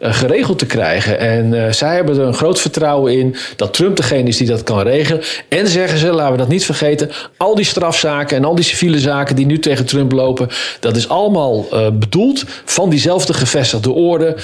geregeld 0.00 0.58
te 0.58 0.66
krijgen. 0.66 1.18
En 1.18 1.52
uh, 1.52 1.72
zij 1.72 1.94
hebben 1.94 2.18
er 2.18 2.26
een 2.26 2.34
groot 2.34 2.60
vertrouwen 2.60 3.18
in 3.18 3.36
dat 3.56 3.74
Trump 3.74 3.96
degene 3.96 4.28
is 4.28 4.36
die 4.36 4.46
dat 4.46 4.62
kan 4.62 4.80
regelen. 4.80 5.22
En 5.48 5.66
zeggen 5.68 5.98
ze, 5.98 6.12
laten 6.12 6.32
we 6.32 6.38
dat 6.38 6.48
niet 6.48 6.64
vergeten, 6.64 7.10
al 7.36 7.54
die 7.54 7.64
strafzaken 7.64 8.36
en 8.36 8.44
al 8.44 8.54
die 8.54 8.64
civiele 8.64 8.98
zaken 8.98 9.36
die 9.36 9.46
nu 9.46 9.58
tegen 9.58 9.86
Trump 9.86 10.12
lopen, 10.12 10.48
dat 10.80 10.96
is 10.96 11.08
allemaal 11.08 11.66
bedoeld 11.92 12.44
van 12.64 12.90
diezelfde 12.90 13.34
gevestigde 13.34 13.90
orde 13.90 14.36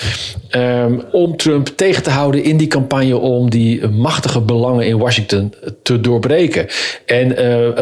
um, 0.51 1.03
om 1.12 1.37
Trump 1.37 1.69
tegen 1.77 2.03
te 2.03 2.11
houden 2.11 2.43
in 2.43 2.57
die 2.57 2.69
campagne 2.69 3.17
om 3.17 3.51
die 3.51 3.88
machtige 3.88 4.41
belangen 4.41 4.87
in 4.87 4.99
Washington 4.99 5.55
te 5.83 6.01
doorbreken. 6.01 6.67
En 7.07 7.29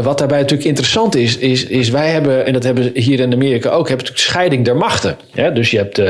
wat 0.03 0.19
daarbij 0.19 0.39
natuurlijk 0.39 0.69
interessant 0.69 1.15
is, 1.15 1.37
is, 1.37 1.65
is 1.65 1.89
wij 1.91 2.11
hebben, 2.11 2.47
en 2.47 2.53
dat 2.53 2.63
hebben 2.63 2.91
hier 2.95 3.21
in 3.21 3.33
Amerika 3.33 3.69
ook, 3.69 3.89
hebben 3.89 4.07
natuurlijk 4.07 4.19
scheiding 4.19 4.65
der 4.65 4.77
machten. 4.77 5.17
Ja, 5.33 5.51
dus 5.51 5.71
je 5.71 5.77
hebt 5.77 6.03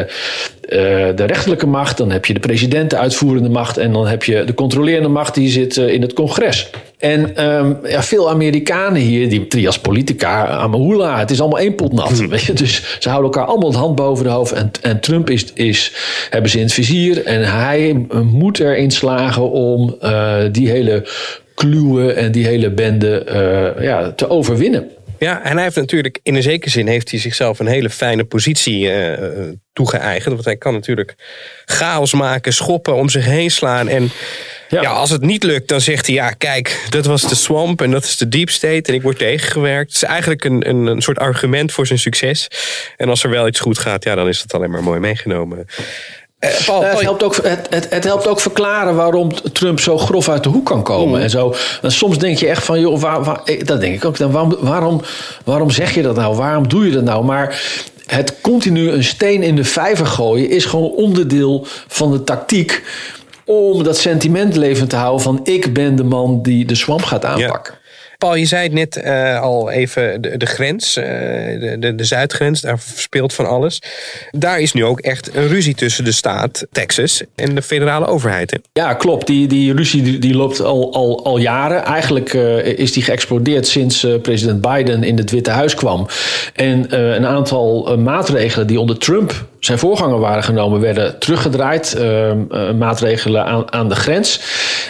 uh, 0.68 0.78
de 1.16 1.24
rechterlijke 1.24 1.66
macht, 1.66 1.96
dan 1.96 2.10
heb 2.10 2.26
je 2.26 2.34
de 2.34 2.40
president, 2.40 2.90
de 2.90 2.96
uitvoerende 2.96 3.48
macht 3.48 3.78
en 3.78 3.92
dan 3.92 4.06
heb 4.06 4.24
je 4.24 4.44
de 4.44 4.54
controlerende 4.54 5.08
macht 5.08 5.34
die 5.34 5.48
zit 5.48 5.76
uh, 5.76 5.92
in 5.92 6.02
het 6.02 6.12
congres. 6.12 6.70
En 6.98 7.44
um, 7.44 7.78
ja, 7.88 8.02
veel 8.02 8.30
Amerikanen 8.30 9.00
hier, 9.00 9.28
die 9.28 9.46
trias 9.46 9.78
politica, 9.78 10.46
amahula, 10.46 11.18
het 11.18 11.30
is 11.30 11.40
allemaal 11.40 11.58
één 11.58 11.74
pot 11.74 11.92
nat. 11.92 12.18
Weet 12.18 12.42
je? 12.42 12.52
Dus 12.52 12.96
ze 12.98 13.08
houden 13.08 13.30
elkaar 13.32 13.48
allemaal 13.48 13.70
de 13.70 13.78
hand 13.78 13.94
boven 13.94 14.24
de 14.24 14.30
hoofd. 14.30 14.52
En, 14.52 14.70
en 14.82 15.00
Trump 15.00 15.30
is, 15.30 15.52
is, 15.52 15.92
hebben 16.30 16.50
ze 16.50 16.56
in 16.56 16.62
het 16.62 16.72
vizier. 16.72 17.24
En 17.24 17.52
hij 17.52 18.06
moet 18.22 18.60
erin 18.60 18.90
slagen 18.90 19.50
om 19.50 19.96
uh, 20.02 20.36
die 20.52 20.70
hele 20.70 21.08
kluwe 21.54 22.12
en 22.12 22.32
die 22.32 22.46
hele 22.46 22.70
bende 22.70 23.24
ja, 23.80 24.12
te 24.12 24.30
overwinnen. 24.30 24.90
Ja, 25.18 25.42
en 25.42 25.52
hij 25.54 25.62
heeft 25.62 25.76
natuurlijk 25.76 26.20
in 26.22 26.34
een 26.34 26.42
zekere 26.42 26.70
zin 26.70 26.86
heeft 26.86 27.10
hij 27.10 27.20
zichzelf 27.20 27.58
een 27.58 27.66
hele 27.66 27.90
fijne 27.90 28.24
positie 28.24 28.80
uh, 28.80 29.12
toegeëigend. 29.72 30.34
Want 30.34 30.44
hij 30.44 30.56
kan 30.56 30.72
natuurlijk 30.72 31.14
chaos 31.64 32.12
maken, 32.12 32.52
schoppen, 32.52 32.94
om 32.94 33.08
zich 33.08 33.24
heen 33.24 33.50
slaan. 33.50 33.88
En 33.88 34.10
ja. 34.68 34.80
ja. 34.80 34.90
als 34.90 35.10
het 35.10 35.22
niet 35.22 35.42
lukt, 35.42 35.68
dan 35.68 35.80
zegt 35.80 36.06
hij: 36.06 36.14
ja, 36.14 36.30
kijk, 36.30 36.86
dat 36.88 37.06
was 37.06 37.28
de 37.28 37.34
swamp 37.34 37.82
en 37.82 37.90
dat 37.90 38.04
is 38.04 38.16
de 38.16 38.28
deep 38.28 38.50
state 38.50 38.82
en 38.82 38.94
ik 38.94 39.02
word 39.02 39.18
tegengewerkt. 39.18 39.92
Het 39.92 40.02
is 40.02 40.08
eigenlijk 40.08 40.44
een, 40.44 40.68
een, 40.68 40.86
een 40.86 41.02
soort 41.02 41.18
argument 41.18 41.72
voor 41.72 41.86
zijn 41.86 41.98
succes. 41.98 42.48
En 42.96 43.08
als 43.08 43.24
er 43.24 43.30
wel 43.30 43.46
iets 43.46 43.60
goed 43.60 43.78
gaat, 43.78 44.04
ja, 44.04 44.14
dan 44.14 44.28
is 44.28 44.42
dat 44.42 44.54
alleen 44.54 44.70
maar 44.70 44.82
mooi 44.82 45.00
meegenomen. 45.00 45.66
Paul, 46.66 46.82
het, 46.82 47.00
helpt 47.00 47.22
ook, 47.22 47.36
het, 47.36 47.66
het, 47.70 47.86
het, 47.90 48.04
helpt 48.04 48.26
ook 48.26 48.40
verklaren 48.40 48.94
waarom 48.94 49.30
Trump 49.52 49.80
zo 49.80 49.98
grof 49.98 50.28
uit 50.28 50.42
de 50.42 50.48
hoek 50.48 50.66
kan 50.66 50.82
komen. 50.82 51.18
Mm. 51.18 51.22
En 51.22 51.30
zo. 51.30 51.54
En 51.82 51.92
soms 51.92 52.18
denk 52.18 52.38
je 52.38 52.48
echt 52.48 52.64
van, 52.64 52.80
joh, 52.80 53.00
waar, 53.00 53.24
waar, 53.24 53.40
dat 53.64 53.80
denk 53.80 53.94
ik 53.94 54.04
ook. 54.04 54.18
Dan 54.18 54.30
waarom, 54.30 54.56
waarom, 54.60 55.00
waarom 55.44 55.70
zeg 55.70 55.94
je 55.94 56.02
dat 56.02 56.16
nou? 56.16 56.36
Waarom 56.36 56.68
doe 56.68 56.86
je 56.86 56.92
dat 56.92 57.04
nou? 57.04 57.24
Maar 57.24 57.62
het 58.06 58.40
continu 58.40 58.90
een 58.90 59.04
steen 59.04 59.42
in 59.42 59.56
de 59.56 59.64
vijver 59.64 60.06
gooien 60.06 60.50
is 60.50 60.64
gewoon 60.64 60.90
onderdeel 60.90 61.66
van 61.88 62.10
de 62.10 62.24
tactiek. 62.24 62.84
Om 63.44 63.82
dat 63.82 63.96
sentiment 63.96 64.56
levend 64.56 64.90
te 64.90 64.96
houden 64.96 65.22
van 65.22 65.40
ik 65.42 65.72
ben 65.72 65.96
de 65.96 66.04
man 66.04 66.42
die 66.42 66.64
de 66.64 66.74
swamp 66.74 67.02
gaat 67.02 67.24
aanpakken. 67.24 67.74
Ja. 67.74 67.85
Paul, 68.18 68.34
je 68.34 68.44
zei 68.44 68.62
het 68.62 68.72
net 68.72 68.96
uh, 69.04 69.40
al 69.40 69.70
even, 69.70 70.20
de, 70.20 70.36
de 70.36 70.46
grens, 70.46 70.96
uh, 70.96 71.04
de, 71.04 71.76
de, 71.78 71.94
de, 71.94 72.04
zuidgrens, 72.04 72.60
daar 72.60 72.78
speelt 72.94 73.32
van 73.32 73.46
alles. 73.46 73.82
Daar 74.30 74.60
is 74.60 74.72
nu 74.72 74.84
ook 74.84 75.00
echt 75.00 75.34
een 75.34 75.48
ruzie 75.48 75.74
tussen 75.74 76.04
de 76.04 76.12
staat 76.12 76.66
Texas 76.72 77.22
en 77.34 77.54
de 77.54 77.62
federale 77.62 78.06
overheid. 78.06 78.50
Hè? 78.50 78.58
Ja, 78.72 78.94
klopt. 78.94 79.26
Die, 79.26 79.46
die 79.46 79.74
ruzie 79.74 80.18
die, 80.18 80.34
loopt 80.34 80.60
al, 80.60 80.94
al, 80.94 81.24
al 81.24 81.38
jaren. 81.38 81.84
Eigenlijk 81.84 82.32
uh, 82.32 82.66
is 82.66 82.92
die 82.92 83.02
geëxplodeerd 83.02 83.66
sinds 83.66 84.06
president 84.22 84.60
Biden 84.60 85.02
in 85.02 85.16
het 85.16 85.30
Witte 85.30 85.50
Huis 85.50 85.74
kwam. 85.74 86.06
En 86.54 86.96
een 87.14 87.26
aantal 87.26 87.96
maatregelen 87.98 88.66
die 88.66 88.80
onder 88.80 88.98
Trump 88.98 89.46
zijn 89.66 89.78
voorganger 89.78 90.18
waren 90.18 90.42
genomen, 90.42 90.80
werden 90.80 91.18
teruggedraaid. 91.18 91.96
Uh, 91.98 92.32
maatregelen 92.78 93.44
aan, 93.44 93.72
aan 93.72 93.88
de 93.88 93.94
grens. 93.94 94.40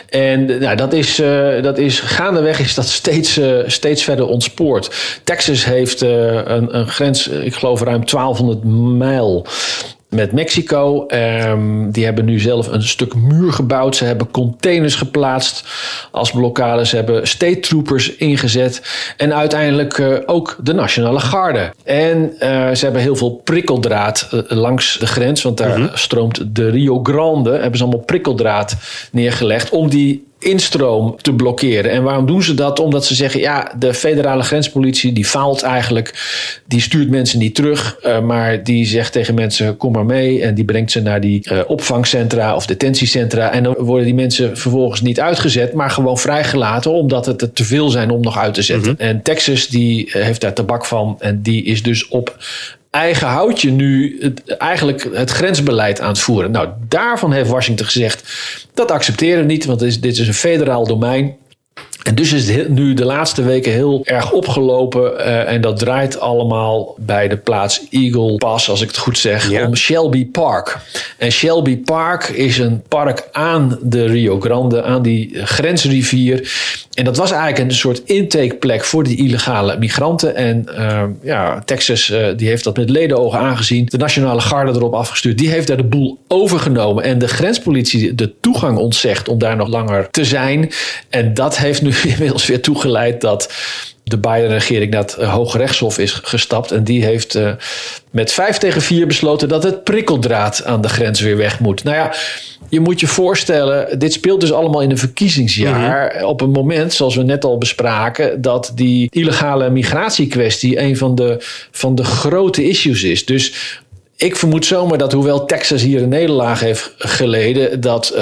En 0.09 0.45
nou, 0.45 0.77
dat, 0.77 0.93
is, 0.93 1.21
uh, 1.21 1.63
dat 1.63 1.79
is 1.79 2.01
gaandeweg 2.01 2.61
is 2.61 2.75
dat 2.75 2.87
steeds, 2.87 3.41
steeds 3.67 4.05
verder 4.05 4.27
ontspoord. 4.27 4.91
Texas 5.25 5.65
heeft 5.65 6.01
een, 6.01 6.77
een 6.77 6.89
grens, 6.89 7.29
ik 7.29 7.55
geloof 7.55 7.83
ruim 7.83 8.05
1200 8.07 8.65
mijl 8.99 9.47
met 10.17 10.33
Mexico. 10.33 11.07
Ehm, 11.07 11.91
die 11.91 12.05
hebben 12.05 12.25
nu 12.25 12.39
zelf 12.39 12.67
een 12.67 12.83
stuk 12.83 13.15
muur 13.15 13.53
gebouwd. 13.53 13.97
Ze 13.97 14.05
hebben 14.05 14.31
containers 14.31 14.95
geplaatst 14.95 15.65
als 16.11 16.31
blokkade. 16.31 16.87
Ze 16.87 16.97
hebben 16.97 17.29
state 17.29 17.61
troopers 17.61 18.17
ingezet. 18.17 18.83
En 19.17 19.35
uiteindelijk 19.35 19.99
eh, 19.99 20.17
ook 20.27 20.57
de 20.63 20.73
Nationale 20.73 21.21
Garde. 21.21 21.73
En 21.85 22.33
eh, 22.39 22.49
ze 22.75 22.85
hebben 22.85 23.03
heel 23.03 23.17
veel 23.17 23.41
prikkeldraad 23.45 24.29
eh, 24.31 24.57
langs 24.57 24.99
de 24.99 25.07
grens. 25.07 25.43
Want 25.43 25.57
daar 25.57 25.91
stroomt 25.95 26.55
de 26.55 26.71
Rio 26.71 27.01
Grande. 27.03 27.51
Hebben 27.51 27.77
ze 27.77 27.85
allemaal 27.85 28.05
prikkeldraad 28.05 28.77
neergelegd 29.13 29.71
om 29.71 29.89
die 29.91 30.27
instroom 30.39 31.17
te 31.21 31.35
blokkeren. 31.35 31.91
En 31.91 32.03
waarom 32.03 32.27
doen 32.27 32.43
ze 32.43 32.55
dat? 32.55 32.79
Omdat 32.79 33.07
ze 33.07 33.15
zeggen, 33.15 33.41
ja, 33.41 33.73
de 33.79 33.95
federale 33.95 34.43
grenspolitie 34.43 35.13
die 35.13 35.25
faalt 35.25 35.63
eigenlijk. 35.63 36.15
Die 36.67 36.81
stuurt 36.81 37.11
mensen 37.11 37.39
niet 37.39 37.55
terug, 37.55 37.97
uh, 38.07 38.21
maar 38.21 38.65
die 38.65 38.87
zegt 38.87 39.13
tegen 39.13 39.35
mensen, 39.35 39.77
kom 39.77 39.93
maar 39.93 40.05
mee. 40.05 40.43
En 40.43 40.55
die 40.55 40.65
brengt 40.65 40.91
ze 40.91 41.01
naar 41.01 41.21
die 41.21 41.51
uh, 41.53 41.61
opvangcentra 41.67 42.55
of 42.55 42.67
detentiecentra. 42.67 43.53
En 43.53 43.63
dan 43.63 43.75
worden 43.79 44.05
die 44.05 44.15
mensen 44.15 44.57
vervolgens 44.57 45.01
niet 45.01 45.21
uitgezet, 45.21 45.73
maar 45.73 45.91
gewoon 45.91 46.19
vrijgelaten, 46.19 46.93
omdat 46.93 47.27
het 47.27 47.43
er 47.43 47.53
te 47.53 47.65
veel 47.65 47.91
zijn 47.91 48.11
om 48.11 48.21
nog 48.21 48.39
uit 48.39 48.55
te 48.55 48.63
zetten. 48.63 48.91
Mm 48.91 48.97
-hmm. 48.99 49.07
En 49.07 49.23
Texas 49.23 49.69
die 49.69 50.13
eh, 50.13 50.23
heeft 50.23 50.41
daar 50.41 50.53
tabak 50.53 50.87
van 50.87 51.17
en 51.19 51.43
die 51.43 51.65
is 51.65 51.83
dus 51.83 52.09
op 52.09 52.37
eigen 52.97 53.29
houtje 53.29 53.71
nu 53.71 54.17
het, 54.21 54.57
eigenlijk 54.57 55.09
het 55.13 55.31
grensbeleid 55.31 56.01
aan 56.01 56.09
het 56.09 56.19
voeren. 56.19 56.51
Nou, 56.51 56.69
daarvan 56.89 57.33
heeft 57.33 57.51
Washington 57.51 57.87
gezegd, 57.87 58.23
dat 58.75 58.91
accepteren 58.91 59.41
we 59.41 59.47
niet, 59.47 59.65
want 59.65 59.81
dit 59.81 60.03
dit 60.03 60.19
is 60.19 60.27
een 60.27 60.35
federaal 60.35 60.87
domein. 60.87 61.37
En 62.07 62.15
dus 62.15 62.33
is 62.33 62.49
het 62.49 62.69
nu 62.69 62.95
de 62.95 63.05
laatste 63.05 63.43
weken 63.43 63.73
heel 63.73 64.01
erg 64.05 64.33
opgelopen. 64.33 65.13
Uh, 65.13 65.53
en 65.53 65.61
dat 65.61 65.79
draait 65.79 66.21
allemaal 66.21 66.95
bij 66.99 67.29
de 67.29 67.37
plaats 67.37 67.87
Eagle 67.91 68.37
Pass, 68.37 68.71
als 68.71 68.81
ik 68.81 68.89
het 68.89 68.97
goed 68.97 69.19
zeg, 69.19 69.51
ja. 69.51 69.67
om 69.67 69.77
Shelby 69.77 70.27
Park. 70.27 70.79
En 71.19 71.33
Shelby 71.33 71.77
Park 71.77 72.29
is 72.29 72.59
een 72.59 72.83
park 72.89 73.29
aan 73.33 73.79
de 73.83 74.05
Rio 74.05 74.41
Grande, 74.41 74.83
aan 74.83 75.03
die 75.03 75.31
grensrivier. 75.45 76.51
En 76.95 77.05
dat 77.05 77.17
was 77.17 77.31
eigenlijk 77.31 77.71
een 77.71 77.77
soort 77.77 78.03
intakeplek 78.05 78.85
voor 78.85 79.05
die 79.05 79.17
illegale 79.17 79.79
migranten. 79.79 80.35
En 80.35 80.67
uh, 80.79 81.03
ja, 81.23 81.63
Texas 81.65 82.11
uh, 82.11 82.27
die 82.37 82.49
heeft 82.49 82.65
dat 82.65 82.77
met 82.77 82.91
ledenogen 82.91 83.39
aangezien. 83.39 83.87
De 83.87 83.97
Nationale 83.97 84.41
Garde 84.41 84.73
erop 84.73 84.95
afgestuurd. 84.95 85.39
Die 85.39 85.49
heeft 85.49 85.67
daar 85.67 85.77
de 85.77 85.85
boel 85.85 86.19
overgenomen. 86.29 87.05
En 87.05 87.19
de 87.19 87.29
grenspolitie 87.29 88.15
de 88.15 88.33
toegang 88.41 88.79
ontzegd 88.79 89.29
om 89.29 89.39
daar 89.39 89.57
nog 89.57 89.69
langer 89.69 90.09
te 90.11 90.25
zijn. 90.25 90.71
En 91.09 91.35
dat 91.35 91.59
heeft 91.59 91.83
nu 91.83 91.93
inmiddels 92.13 92.47
weer 92.47 92.61
toegeleid 92.61 93.21
dat 93.21 93.53
de 94.09 94.19
Biden-regering 94.19 94.91
naar 94.91 95.03
het 95.03 95.13
Hoge 95.13 95.59
Rechtshof 95.59 95.99
is 95.99 96.13
gestapt. 96.13 96.71
En 96.71 96.85
die 96.85 97.05
heeft 97.05 97.37
uh, 97.37 97.51
met 98.11 98.33
vijf 98.33 98.59
tegen 98.59 98.83
vier 98.83 99.07
besloten 99.07 99.49
dat 99.49 99.63
het 99.63 99.85
prikkeldraad 99.85 100.65
aan 100.65 100.81
de 100.81 100.89
grens 100.89 101.21
weer 101.21 101.37
weg 101.37 101.61
moet. 101.61 101.85
Nou 101.85 101.97
ja, 101.97 102.15
je 102.69 102.81
moet 102.81 103.01
je 103.01 103.07
voorstellen, 103.07 103.99
dit 103.99 104.13
speelt 104.13 104.41
dus 104.41 104.53
allemaal 104.53 104.81
in 104.81 104.91
een 104.91 104.99
verkiezingsjaar. 104.99 106.13
Mm 106.13 106.19
-hmm. 106.19 106.29
Op 106.29 106.41
een 106.41 106.51
moment, 106.51 106.93
zoals 106.93 107.17
we 107.17 107.23
net 107.23 107.45
al 107.45 107.59
bespraken, 107.59 108.43
dat 108.43 108.73
die 108.75 109.09
illegale 109.11 109.71
migratiekwestie 109.71 110.81
een 110.81 110.97
van 110.97 111.15
de, 111.15 111.37
van 111.71 111.95
de 111.95 112.05
grote 112.05 112.69
issues 112.69 113.03
is. 113.03 113.25
Dus 113.25 113.53
ik 114.17 114.37
vermoed 114.37 114.67
zomaar 114.67 114.99
dat 114.99 115.13
hoewel 115.13 115.45
Texas 115.45 115.83
hier 115.83 116.03
een 116.03 116.09
nederlaag 116.09 116.61
heeft 116.61 116.95
geleden, 116.99 117.81
dat 117.81 118.13
uh, 118.13 118.19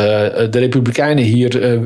de 0.50 0.58
Republikeinen 0.58 1.24
hier 1.24 1.62
uh, 1.62 1.72
uh, 1.72 1.80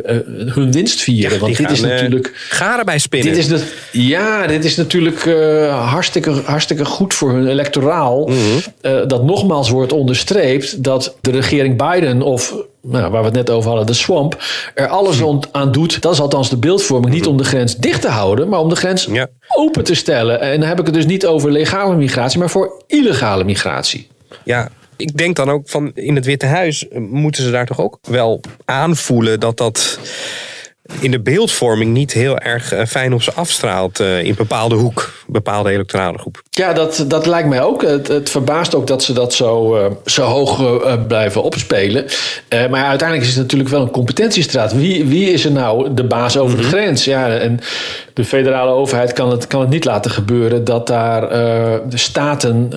hun 0.55 0.73
winst 0.73 1.01
vieren. 1.01 1.33
Ja, 1.33 1.39
Want 1.39 1.57
dit 1.57 1.71
is 1.71 1.81
natuurlijk. 1.81 2.33
Garen 2.49 2.85
bij 2.85 2.99
spinnen. 2.99 3.35
Dit 3.35 3.39
is 3.39 3.49
de, 3.49 3.63
ja, 3.93 4.47
dit 4.47 4.65
is 4.65 4.77
natuurlijk 4.77 5.25
hartstikke, 5.71 6.31
hartstikke 6.31 6.85
goed 6.85 7.15
voor 7.15 7.33
hun 7.33 7.49
electoraal. 7.49 8.27
Mm 8.27 8.37
-hmm. 8.37 9.09
dat 9.09 9.25
nogmaals 9.25 9.71
wordt 9.71 9.93
onderstreept 9.93 10.85
dat 10.85 11.17
de 11.21 11.31
regering 11.31 11.93
Biden 11.93 12.23
of 12.23 12.55
nou, 12.83 13.11
waar 13.11 13.21
we 13.21 13.27
het 13.27 13.37
net 13.37 13.51
over 13.51 13.69
hadden, 13.69 13.87
de 13.87 13.93
swamp, 13.93 14.43
er 14.75 14.89
alles 14.89 15.23
aan 15.53 15.73
doet. 15.73 16.01
Dat 16.01 16.13
is 16.13 16.21
althans 16.21 16.51
de 16.51 16.57
beeldvorming. 16.57 17.15
Niet 17.15 17.27
om 17.27 17.37
de 17.37 17.45
grens 17.45 17.77
dicht 17.77 18.01
te 18.01 18.09
houden, 18.09 18.49
maar 18.49 18.61
om 18.61 18.69
de 18.69 18.77
grens 18.77 19.09
ja. 19.11 19.29
Open 19.57 19.85
te 19.85 19.95
stellen. 19.95 20.41
En 20.41 20.61
dan 20.61 20.69
heb 20.69 20.79
ik 20.79 20.87
het 20.87 20.95
dus 20.95 21.07
niet 21.07 21.27
over 21.27 21.51
legale 21.51 21.97
migratie, 21.97 22.39
maar 22.39 22.51
voor 22.51 22.83
illegale 22.87 23.45
migratie. 23.45 24.09
Ja, 24.45 24.69
ik 24.97 25.17
denk 25.17 25.37
dan 25.37 25.51
ook 25.51 25.69
van 25.69 25.91
in 25.95 26.15
het 26.15 26.25
Witte 26.25 26.47
Huis 26.47 26.87
moeten 26.93 27.43
ze 27.43 27.51
daar 27.51 27.67
toch 27.67 27.81
ook 27.81 27.99
wel 28.03 28.41
aanvoelen 28.65 29.41
dat 29.41 29.57
dat 29.57 29.99
in 31.01 31.11
de 31.11 31.21
beeldvorming 31.21 31.93
niet 31.93 32.13
heel 32.13 32.39
erg 32.39 32.75
fijn 32.89 33.13
op 33.13 33.23
ze 33.23 33.33
afstraalt 33.33 34.01
uh, 34.01 34.23
in 34.23 34.35
bepaalde 34.35 34.75
hoek, 34.75 35.13
bepaalde 35.27 35.71
electorale 35.71 36.19
groep. 36.19 36.43
Ja, 36.51 36.73
dat, 36.73 37.05
dat 37.09 37.27
lijkt 37.27 37.49
mij 37.49 37.63
ook. 37.63 37.83
Het, 37.83 38.09
het 38.09 38.31
verbaast 38.31 38.75
ook 38.75 38.87
dat 38.87 39.03
ze 39.03 39.13
dat 39.13 39.35
zo, 39.35 39.79
zo 40.05 40.23
hoog 40.23 41.07
blijven 41.07 41.43
opspelen. 41.43 42.05
maar 42.51 42.85
uiteindelijk 42.85 43.29
is 43.29 43.35
het 43.35 43.43
natuurlijk 43.43 43.71
wel 43.71 43.83
een 43.83 43.91
competentiestraat. 43.91 44.73
Wie, 44.73 45.05
wie 45.05 45.33
is 45.33 45.45
er 45.45 45.53
nou 45.53 45.95
de 45.95 46.05
baas 46.05 46.37
over 46.37 46.57
mm 46.57 46.63
-hmm. 46.63 46.71
de 46.71 46.77
grens? 46.77 47.05
Ja, 47.05 47.39
en 47.39 47.61
de 48.19 48.25
federale 48.25 48.71
overheid 48.71 49.13
kan 49.13 49.31
het, 49.31 49.47
kan 49.47 49.61
het 49.61 49.71
niet 49.71 49.85
laten 49.85 50.11
gebeuren 50.11 50.65
dat 50.65 50.87
daar 50.87 51.29
de 51.89 51.97
staten 51.97 52.71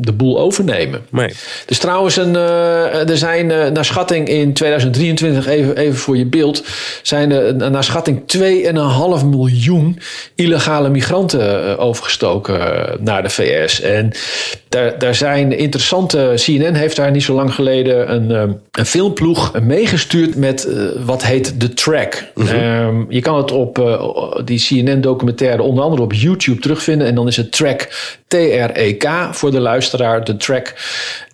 de 0.00 0.12
boel 0.12 0.40
overnemen. 0.40 1.00
Nee. 1.10 1.32
Dus 1.66 1.78
trouwens, 1.78 2.16
een, 2.16 2.34
er 2.34 3.16
zijn 3.16 3.46
naar 3.46 3.84
schatting 3.84 4.28
in 4.28 4.52
2023, 4.52 5.46
even, 5.46 5.76
even 5.76 5.98
voor 5.98 6.16
je 6.16 6.26
beeld, 6.26 6.64
zijn 7.02 7.30
er 7.30 7.70
naar 7.70 7.84
schatting 7.84 8.22
2,5 9.20 9.24
miljoen 9.24 9.98
illegale 10.34 10.88
migranten 10.88 11.78
overgestoken 11.78 12.58
naar 13.00 13.22
de 13.22 13.30
VS. 13.30 13.80
En 13.80 14.12
daar, 14.68 14.98
daar 14.98 15.14
zijn 15.14 15.58
interessante. 15.58 16.32
CNN 16.34 16.74
heeft 16.74 16.96
daar 16.96 17.10
niet 17.10 17.22
zo 17.22 17.34
lang 17.34 17.54
geleden 17.54 18.14
een, 18.14 18.60
een 18.70 18.86
filmploeg 18.86 19.60
meegestuurd 19.60 20.36
met 20.36 20.66
uh, 20.68 20.88
wat 21.04 21.24
heet 21.24 21.60
The 21.60 21.74
Track. 21.74 22.24
Mm 22.34 22.46
-hmm. 22.46 22.58
um, 22.58 23.06
je 23.08 23.20
kan 23.20 23.36
het 23.36 23.52
op 23.52 23.78
uh, 23.78 24.04
die 24.44 24.60
CNN-documentaire 24.60 25.62
onder 25.62 25.84
andere 25.84 26.02
op 26.02 26.12
YouTube 26.12 26.60
terugvinden. 26.60 27.06
En 27.06 27.14
dan 27.14 27.26
is 27.26 27.36
het 27.36 27.52
Track 27.52 27.88
T-R-E-K 28.26 29.08
voor 29.30 29.50
de 29.50 29.60
luisteraar, 29.60 30.24
The 30.24 30.36
Track. 30.36 30.74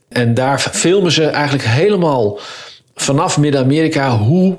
En 0.08 0.34
daar 0.34 0.58
filmen 0.58 1.12
ze 1.12 1.24
eigenlijk 1.24 1.64
helemaal 1.64 2.38
vanaf 2.94 3.38
Midden-Amerika 3.38 4.16
hoe 4.16 4.56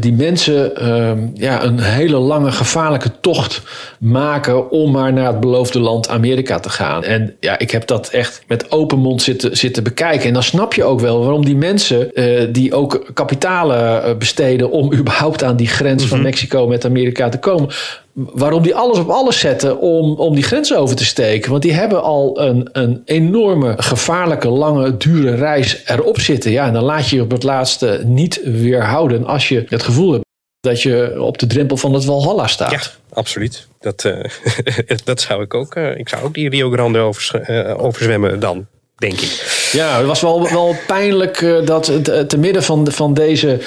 die 0.00 0.12
mensen 0.12 0.72
uh, 0.82 1.12
ja, 1.34 1.62
een 1.62 1.80
hele 1.80 2.16
lange 2.16 2.52
gevaarlijke 2.52 3.10
tocht 3.20 3.62
maken 3.98 4.70
om 4.70 4.90
maar 4.90 5.12
naar 5.12 5.26
het 5.26 5.40
beloofde 5.40 5.80
land 5.80 6.08
Amerika 6.08 6.58
te 6.60 6.70
gaan. 6.70 7.04
En 7.04 7.34
ja, 7.40 7.58
ik 7.58 7.70
heb 7.70 7.86
dat 7.86 8.08
echt 8.08 8.42
met 8.46 8.70
open 8.70 8.98
mond 8.98 9.22
zitten, 9.22 9.56
zitten 9.56 9.82
bekijken. 9.82 10.26
En 10.26 10.32
dan 10.32 10.42
snap 10.42 10.74
je 10.74 10.84
ook 10.84 11.00
wel 11.00 11.18
waarom 11.18 11.44
die 11.44 11.56
mensen 11.56 12.10
uh, 12.14 12.46
die 12.52 12.74
ook 12.74 13.10
kapitalen 13.14 14.18
besteden 14.18 14.70
om 14.70 14.92
überhaupt 15.00 15.44
aan 15.44 15.56
die 15.56 15.68
grens 15.68 16.02
mm 16.02 16.08
-hmm. 16.08 16.08
van 16.08 16.22
Mexico 16.22 16.66
met 16.66 16.84
Amerika 16.84 17.28
te 17.28 17.38
komen, 17.38 17.68
waarom 18.12 18.62
die 18.62 18.74
alles 18.74 18.98
op 18.98 19.08
alles 19.08 19.38
zetten 19.38 19.78
om, 19.78 20.14
om 20.14 20.34
die 20.34 20.44
grens 20.44 20.74
over 20.74 20.96
te 20.96 21.04
steken. 21.04 21.50
Want 21.50 21.62
die 21.62 21.72
hebben 21.72 22.02
al 22.02 22.40
een, 22.40 22.68
een 22.72 23.02
enorme, 23.04 23.74
gevaarlijke, 23.76 24.48
lange, 24.48 24.96
dure 24.96 25.34
reis 25.34 25.82
erop 25.86 26.20
zitten. 26.20 26.50
Ja, 26.50 26.66
en 26.66 26.72
dan 26.72 26.84
laat 26.84 27.08
je 27.08 27.16
je 27.16 27.22
op 27.22 27.30
het 27.30 27.42
laatste 27.42 28.02
niet 28.04 28.40
weerhouden 28.44 29.26
als 29.26 29.48
je 29.48 29.64
het 29.68 29.82
gevoel 29.82 30.12
hebt 30.12 30.24
dat 30.60 30.82
je 30.82 31.22
op 31.22 31.38
de 31.38 31.46
drempel 31.46 31.76
van 31.76 31.94
het 31.94 32.04
Walhalla 32.04 32.46
staat. 32.46 32.70
Ja, 32.70 32.80
absoluut. 33.12 33.66
Dat, 33.80 34.04
uh, 34.04 34.24
dat 35.04 35.20
zou 35.20 35.42
ik 35.42 35.54
ook. 35.54 35.74
Uh, 35.74 35.96
ik 35.96 36.08
zou 36.08 36.22
ook 36.22 36.34
die 36.34 36.48
Rio 36.48 36.70
Grande 36.70 36.98
overs, 36.98 37.32
uh, 37.48 37.84
overzwemmen 37.84 38.40
dan. 38.40 38.66
Denk 38.96 39.20
ik. 39.20 39.68
Ja, 39.72 39.98
het 39.98 40.06
was 40.06 40.20
wel, 40.20 40.50
wel 40.50 40.76
pijnlijk 40.86 41.62
dat 41.64 41.84
te, 42.04 42.26
te 42.26 42.38
midden 42.38 42.62
van, 42.62 42.92
van 42.92 43.14
deze 43.14 43.60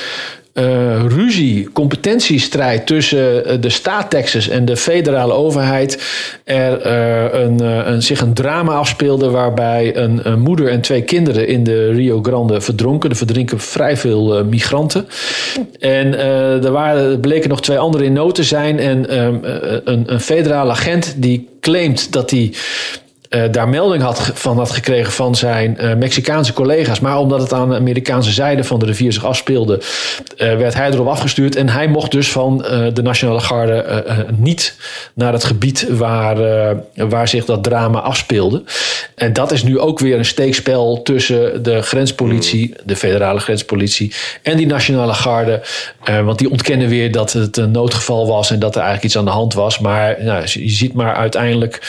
uh, 0.59 1.05
ruzie, 1.07 1.71
competentiestrijd 1.71 2.85
tussen 2.85 3.51
uh, 3.51 3.61
de 3.61 3.69
staat 3.69 4.09
Texas 4.09 4.47
en 4.47 4.65
de 4.65 4.77
federale 4.77 5.33
overheid 5.33 6.03
er 6.43 6.85
uh, 6.85 7.41
een, 7.41 7.59
een, 7.91 8.01
zich 8.01 8.21
een 8.21 8.33
drama 8.33 8.73
afspeelde 8.73 9.29
waarbij 9.29 9.95
een, 9.95 10.39
moeder 10.39 10.67
en 10.67 10.81
twee 10.81 11.01
kinderen 11.01 11.47
in 11.47 11.63
de 11.63 11.91
Rio 11.91 12.21
Grande 12.21 12.61
verdronken. 12.61 13.09
Er 13.09 13.15
verdrinken 13.15 13.59
vrij 13.59 13.97
veel 13.97 14.45
migranten. 14.45 15.07
En 15.79 16.17
er 16.63 16.71
waren, 16.71 17.19
bleken 17.19 17.49
nog 17.49 17.61
twee 17.61 17.77
anderen 17.77 18.07
in 18.07 18.13
nood 18.13 18.35
te 18.35 18.43
zijn 18.43 18.79
en 18.79 19.17
um, 19.19 19.39
een, 19.83 20.03
een 20.05 20.19
federale 20.19 20.71
agent 20.71 21.13
die 21.17 21.49
claimt 21.59 22.11
dat 22.11 22.31
hij 22.31 22.53
daar 23.51 23.69
melding 23.69 24.03
had, 24.03 24.31
van 24.33 24.57
had 24.57 24.71
gekregen 24.71 25.11
van 25.11 25.35
zijn 25.35 25.77
uh, 25.79 25.93
Mexicaanse 25.95 26.53
collega's. 26.53 26.99
Maar 26.99 27.17
omdat 27.17 27.41
het 27.41 27.53
aan 27.53 27.69
de 27.69 27.75
Amerikaanse 27.75 28.31
zijde 28.31 28.63
van 28.63 28.79
de 28.79 28.85
rivier 28.85 29.13
zich 29.13 29.25
afspeelde, 29.25 29.81
uh, 30.37 30.55
werd 30.57 30.73
hij 30.73 30.91
erop 30.91 31.07
afgestuurd. 31.07 31.55
En 31.55 31.69
hij 31.69 31.87
mocht 31.87 32.11
dus 32.11 32.31
van 32.31 32.57
de 32.93 33.01
Nationale 33.01 33.39
Garde 33.39 34.03
niet 34.37 34.75
naar 35.13 35.33
het 35.33 35.43
gebied 35.43 35.87
waar, 35.89 36.37
waar 36.95 37.27
zich 37.27 37.45
dat 37.45 37.63
drama 37.63 37.99
afspeelde. 37.99 38.63
En 39.15 39.33
dat 39.33 39.51
is 39.51 39.63
nu 39.63 39.79
ook 39.79 39.99
weer 39.99 40.17
een 40.17 40.25
steekspel 40.25 41.01
tussen 41.01 41.63
de 41.63 41.81
grenspolitie, 41.81 42.73
de 42.83 42.95
federale 42.95 43.39
grenspolitie, 43.39 44.13
en 44.41 44.57
die 44.57 44.65
Nationale 44.65 45.13
Garde. 45.13 45.61
want 46.23 46.39
die 46.39 46.49
ontkennen 46.49 46.89
weer 46.89 47.11
dat 47.11 47.33
het 47.33 47.57
een 47.57 47.71
noodgeval 47.71 48.27
was 48.27 48.51
en 48.51 48.59
dat 48.59 48.75
er 48.75 48.81
eigenlijk 48.81 49.05
iets 49.05 49.17
aan 49.17 49.25
de 49.25 49.31
hand 49.31 49.53
was. 49.53 49.79
Maar 49.79 50.15
nou, 50.19 50.41
je 50.45 50.69
ziet 50.69 50.93
maar 50.93 51.15
uiteindelijk 51.15 51.81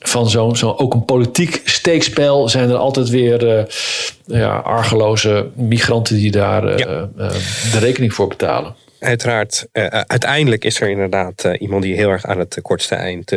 van 0.00 0.30
zo'n 0.30 0.56
zo, 0.56 0.74
ook 0.76 0.94
een 0.94 1.04
politiek 1.04 1.60
steekspel 1.64 2.48
zijn 2.48 2.70
er 2.70 2.76
altijd 2.76 3.08
weer 3.08 3.58
uh, 3.58 3.64
ja, 4.24 4.56
argeloze 4.56 5.50
migranten 5.54 6.16
die 6.16 6.30
daar 6.30 6.64
uh, 6.64 6.76
ja. 6.78 7.10
uh, 7.18 7.30
de 7.72 7.78
rekening 7.78 8.14
voor 8.14 8.28
betalen. 8.28 8.74
Uiteraard, 8.98 9.66
uiteindelijk 10.06 10.64
is 10.64 10.80
er 10.80 10.90
inderdaad 10.90 11.44
iemand 11.58 11.82
die 11.82 11.94
heel 11.94 12.08
erg 12.08 12.24
aan 12.26 12.38
het 12.38 12.58
kortste 12.62 12.94
eind 12.94 13.32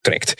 trekt. 0.00 0.34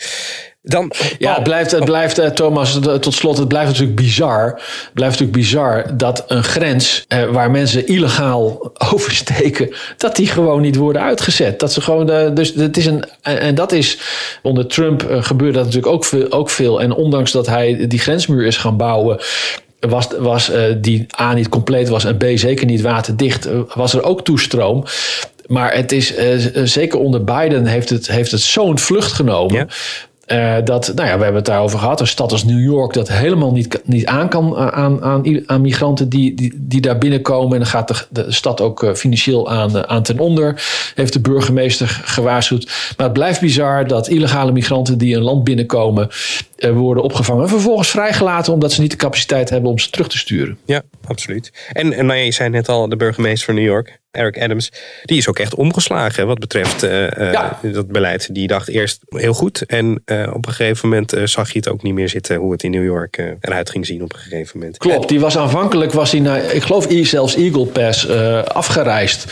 Dan, 0.61 0.91
ja, 1.19 1.33
het 1.33 1.43
blijft, 1.43 1.71
het 1.71 1.85
blijft 1.85 2.19
uh, 2.19 2.25
Thomas, 2.25 2.79
tot 2.99 3.13
slot, 3.13 3.37
het 3.37 3.47
blijft 3.47 3.67
natuurlijk 3.67 3.95
bizar. 3.95 4.45
Het 4.45 4.93
blijft 4.93 5.19
natuurlijk 5.19 5.37
bizar 5.37 5.97
dat 5.97 6.23
een 6.27 6.43
grens 6.43 7.05
uh, 7.13 7.23
waar 7.23 7.51
mensen 7.51 7.87
illegaal 7.87 8.71
oversteken, 8.93 9.73
dat 9.97 10.15
die 10.15 10.27
gewoon 10.27 10.61
niet 10.61 10.75
worden 10.75 11.01
uitgezet. 11.01 11.59
Dat 11.59 11.73
ze 11.73 11.81
gewoon, 11.81 12.33
dus 12.33 12.53
het 12.53 12.77
is 12.77 12.85
een, 12.85 13.03
en 13.21 13.55
dat 13.55 13.71
is 13.71 13.99
onder 14.41 14.67
Trump 14.67 15.05
gebeurt 15.09 15.53
dat 15.53 15.65
natuurlijk 15.65 15.93
ook 15.93 16.05
veel, 16.05 16.31
ook 16.31 16.49
veel. 16.49 16.81
En 16.81 16.93
ondanks 16.93 17.31
dat 17.31 17.47
hij 17.47 17.87
die 17.87 17.99
grensmuur 17.99 18.45
is 18.45 18.57
gaan 18.57 18.77
bouwen, 18.77 19.19
was, 19.79 20.07
was 20.17 20.49
uh, 20.49 20.63
die 20.77 21.05
A 21.19 21.33
niet 21.33 21.49
compleet 21.49 21.89
was 21.89 22.05
en 22.05 22.17
B 22.17 22.25
zeker 22.35 22.65
niet 22.65 22.81
waterdicht, 22.81 23.47
was 23.73 23.93
er 23.93 24.03
ook 24.03 24.23
toestroom. 24.23 24.85
Maar 25.47 25.73
het 25.73 25.91
is 25.91 26.17
uh, 26.17 26.63
zeker 26.63 26.99
onder 26.99 27.23
Biden 27.23 27.65
heeft 27.65 27.89
het, 27.89 28.07
heeft 28.07 28.31
het 28.31 28.41
zo'n 28.41 28.79
vlucht 28.79 29.11
genomen. 29.11 29.55
Ja. 29.55 29.67
Uh, 30.31 30.55
dat, 30.63 30.91
nou 30.95 31.07
ja, 31.07 31.17
we 31.17 31.23
hebben 31.23 31.35
het 31.35 31.45
daarover 31.45 31.79
gehad. 31.79 31.99
Een 31.99 32.07
stad 32.07 32.31
als 32.31 32.43
New 32.43 32.63
York 32.63 32.93
dat 32.93 33.07
helemaal 33.07 33.51
niet, 33.51 33.81
niet 33.83 34.05
aan 34.05 34.29
kan 34.29 34.57
aan, 34.57 35.03
aan, 35.03 35.43
aan 35.45 35.61
migranten 35.61 36.09
die, 36.09 36.33
die, 36.33 36.53
die 36.55 36.81
daar 36.81 36.97
binnenkomen. 36.97 37.51
En 37.51 37.57
dan 37.57 37.67
gaat 37.67 38.07
de, 38.09 38.25
stad 38.27 38.61
ook 38.61 38.83
uh, 38.83 38.93
financieel 38.93 39.49
aan, 39.49 39.87
aan 39.87 40.03
ten 40.03 40.19
onder. 40.19 40.63
Heeft 40.95 41.13
de 41.13 41.19
burgemeester 41.19 42.01
gewaarschuwd. 42.03 42.65
Maar 42.97 43.05
het 43.05 43.13
blijft 43.13 43.41
bizar 43.41 43.87
dat 43.87 44.07
illegale 44.07 44.51
migranten 44.51 44.97
die 44.97 45.15
een 45.15 45.21
land 45.21 45.43
binnenkomen 45.43 46.09
worden 46.73 47.03
opgevangen. 47.03 47.43
En 47.43 47.49
vervolgens 47.49 47.89
vrijgelaten 47.89 48.53
omdat 48.53 48.71
ze 48.71 48.81
niet 48.81 48.91
de 48.91 48.97
capaciteit 48.97 49.49
hebben 49.49 49.71
om 49.71 49.79
ze 49.79 49.89
terug 49.89 50.07
te 50.07 50.17
sturen. 50.17 50.57
Ja, 50.65 50.81
absoluut. 51.05 51.51
En, 51.71 51.93
en 51.93 52.05
nou 52.05 52.19
je 52.19 52.31
zei 52.31 52.49
net 52.49 52.69
al, 52.69 52.89
de 52.89 52.95
burgemeester 52.95 53.45
van 53.45 53.55
New 53.55 53.71
York, 53.71 53.99
Eric 54.11 54.41
Adams, 54.41 54.71
die 55.03 55.17
is 55.17 55.27
ook 55.27 55.39
echt 55.39 55.55
omgeslagen 55.55 56.27
wat 56.27 56.39
betreft 56.39 56.83
uh, 56.83 57.11
ja. 57.11 57.59
dat 57.61 57.87
beleid. 57.87 58.33
Die 58.33 58.47
dacht 58.47 58.67
eerst 58.67 58.99
heel 59.09 59.33
goed 59.33 59.61
en 59.65 60.01
uh, 60.05 60.31
op 60.33 60.47
een 60.47 60.53
gegeven 60.53 60.89
moment 60.89 61.13
zag 61.23 61.51
je 61.51 61.57
het 61.57 61.69
ook 61.69 61.83
niet 61.83 61.93
meer 61.93 62.09
zitten 62.09 62.35
hoe 62.35 62.51
het 62.51 62.63
in 62.63 62.71
New 62.71 62.83
York 62.83 63.35
eruit 63.39 63.69
ging 63.69 63.85
zien 63.85 64.03
op 64.03 64.13
een 64.13 64.19
gegeven 64.19 64.59
moment. 64.59 64.77
Klopt, 64.77 65.09
die 65.09 65.19
was 65.19 65.37
aanvankelijk 65.37 65.91
was 65.91 66.11
hij 66.11 66.19
naar, 66.19 66.53
ik 66.53 66.61
geloof 66.61 66.87
zelfs 66.89 67.35
Eagle 67.35 67.65
Pass 67.65 68.09
afgereisd 68.47 69.25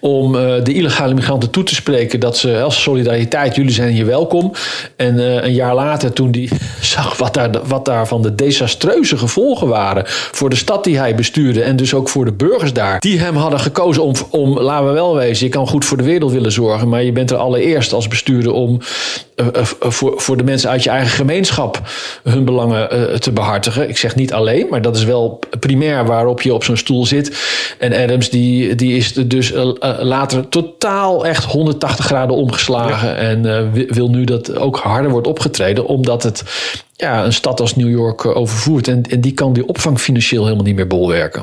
om 0.00 0.32
de 0.32 0.72
illegale 0.72 1.14
migranten 1.14 1.50
toe 1.50 1.62
te 1.62 1.74
spreken 1.74 2.20
dat 2.20 2.38
ze 2.38 2.60
als 2.60 2.82
solidariteit, 2.82 3.54
jullie 3.54 3.72
zijn 3.72 3.92
hier 3.92 4.06
welkom. 4.06 4.52
En 4.96 5.44
een 5.44 5.54
jaar 5.54 5.74
later 5.74 6.12
toen 6.12 6.30
die 6.30 6.50
zag 6.80 7.16
wat 7.16 7.34
daar, 7.34 7.50
wat 7.66 7.84
daar 7.84 8.06
van 8.06 8.22
de 8.22 8.34
desastreuze 8.34 9.16
gevolgen 9.16 9.68
waren 9.68 10.04
voor 10.06 10.50
de 10.50 10.56
stad 10.56 10.84
die 10.84 10.98
hij 10.98 11.14
bestuurde 11.14 11.62
en 11.62 11.76
dus 11.76 11.94
ook 11.94 12.08
voor 12.08 12.24
de 12.24 12.32
burgers 12.32 12.72
daar, 12.72 13.00
die 13.00 13.20
hem 13.20 13.36
hadden 13.36 13.60
gekozen 13.60 14.02
om 14.02 14.14
om, 14.30 14.58
laten 14.58 14.86
we 14.86 14.92
wel 14.92 15.14
wezen, 15.14 15.46
je 15.46 15.52
kan 15.52 15.68
goed 15.68 15.84
voor 15.84 15.96
de 15.96 16.02
wereld 16.02 16.32
willen 16.32 16.52
zorgen, 16.52 16.88
maar 16.88 17.02
je 17.02 17.12
bent 17.12 17.30
er 17.30 17.36
allereerst 17.36 17.92
als 17.92 18.08
bestuurder 18.08 18.52
om 18.52 18.78
uh, 19.36 19.46
uh, 19.46 19.62
voor, 19.64 20.20
voor 20.20 20.36
de 20.36 20.44
mensen 20.44 20.70
uit 20.70 20.82
je 20.82 20.90
eigen 20.90 21.10
gemeenschap 21.10 21.80
hun 22.22 22.44
belangen 22.44 22.88
uh, 22.92 23.14
te 23.14 23.32
behartigen. 23.32 23.88
Ik 23.88 23.96
zeg 23.96 24.14
niet 24.14 24.32
alleen, 24.32 24.66
maar 24.70 24.82
dat 24.82 24.96
is 24.96 25.04
wel 25.04 25.38
primair 25.60 26.06
waarop 26.06 26.42
je 26.42 26.54
op 26.54 26.64
zo'n 26.64 26.76
stoel 26.76 27.06
zit. 27.06 27.38
En 27.78 27.92
Adams, 27.92 28.30
die, 28.30 28.74
die 28.74 28.96
is 28.96 29.12
dus 29.12 29.52
later 30.00 30.48
totaal 30.48 31.26
echt 31.26 31.44
180 31.44 32.04
graden 32.04 32.36
omgeslagen 32.36 33.08
ja. 33.08 33.14
en 33.14 33.72
wil 33.88 34.10
nu 34.10 34.24
dat 34.24 34.56
ook 34.56 34.78
harder 34.78 35.10
wordt 35.10 35.26
opgetreden, 35.26 35.86
omdat 35.86 36.22
het 36.22 36.42
ja, 37.00 37.24
een 37.24 37.32
stad 37.32 37.60
als 37.60 37.76
New 37.76 37.90
York 37.90 38.26
overvoert. 38.26 38.88
En, 38.88 39.02
en 39.02 39.20
die 39.20 39.32
kan 39.32 39.52
die 39.52 39.66
opvang 39.66 40.00
financieel 40.00 40.42
helemaal 40.42 40.64
niet 40.64 40.74
meer 40.74 40.86
bolwerken. 40.86 41.42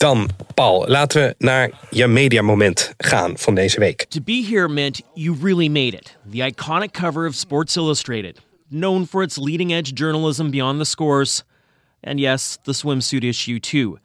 Dan, 0.00 0.28
Paul, 0.54 0.88
laten 0.88 1.22
we 1.22 1.34
naar 1.38 1.70
je 1.90 2.06
mediamoment 2.06 2.92
gaan 2.96 3.38
van 3.38 3.54
deze 3.54 3.78
week. 3.80 4.06
To 4.08 4.20
be 4.24 4.46
here 4.50 4.68
meant 4.68 5.00
you 5.14 5.36
really 5.42 5.68
made 5.68 5.96
it. 5.96 6.16
The 6.30 6.42
iconic 6.46 6.92
cover 6.92 7.26
of 7.26 7.34
Sports 7.34 7.76
Illustrated, 7.76 8.40
known 8.70 9.06
for 9.06 9.22
its 9.22 9.36
leading 9.36 9.72
edge 9.72 9.92
journalism 9.94 10.50
beyond 10.50 10.78
the 10.78 10.84
scores, 10.84 11.42
and 12.02 12.18
yes, 12.18 12.58
the 12.62 12.72
swimsuit 12.72 13.24
issue 13.24 13.58
too. 13.58 13.98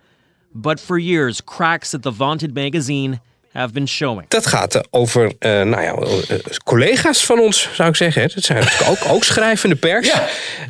But 0.52 0.80
for 0.80 1.00
years, 1.00 1.42
cracks 1.44 1.94
at 1.94 2.02
the 2.02 2.12
vaunted 2.12 2.54
magazine 2.54 3.20
have 3.54 3.74
been 3.74 3.88
showing. 3.88 4.28
Dat 4.28 4.46
gaat 4.46 4.88
over 4.90 5.24
uh, 5.26 5.32
nou 5.40 5.82
ja, 5.82 5.96
uh, 6.32 6.40
collega's 6.64 7.26
van 7.26 7.40
ons, 7.40 7.70
zou 7.74 7.90
ik 7.90 7.96
zeggen. 7.96 8.32
Dat 8.34 8.44
zijn 8.44 8.64
ook, 8.88 8.98
ook 9.08 9.24
schrijvende 9.24 9.76
pers. 9.76 10.08
Ja. 10.08 10.28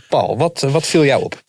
Paul, 0.10 0.38
wat, 0.38 0.62
wat 0.62 0.88
viel 0.88 1.06
jou 1.06 1.24
op? 1.24 1.44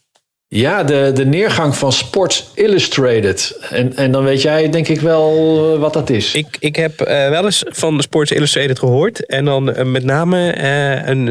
Ja, 0.48 0.84
de, 0.84 1.10
de 1.14 1.26
neergang 1.26 1.76
van 1.76 1.92
Sports 1.92 2.50
Illustrated. 2.54 3.58
En, 3.70 3.96
en 3.96 4.12
dan 4.12 4.24
weet 4.24 4.42
jij 4.42 4.70
denk 4.70 4.88
ik 4.88 5.00
wel 5.00 5.78
wat 5.78 5.92
dat 5.92 6.10
is. 6.10 6.34
Ik, 6.34 6.56
ik 6.58 6.76
heb 6.76 7.00
uh, 7.00 7.06
wel 7.06 7.44
eens 7.44 7.64
van 7.66 8.00
Sports 8.00 8.30
Illustrated 8.30 8.78
gehoord. 8.78 9.26
En 9.26 9.44
dan 9.44 9.68
uh, 9.68 9.82
met 9.82 10.04
name 10.04 10.58
een, 11.06 11.26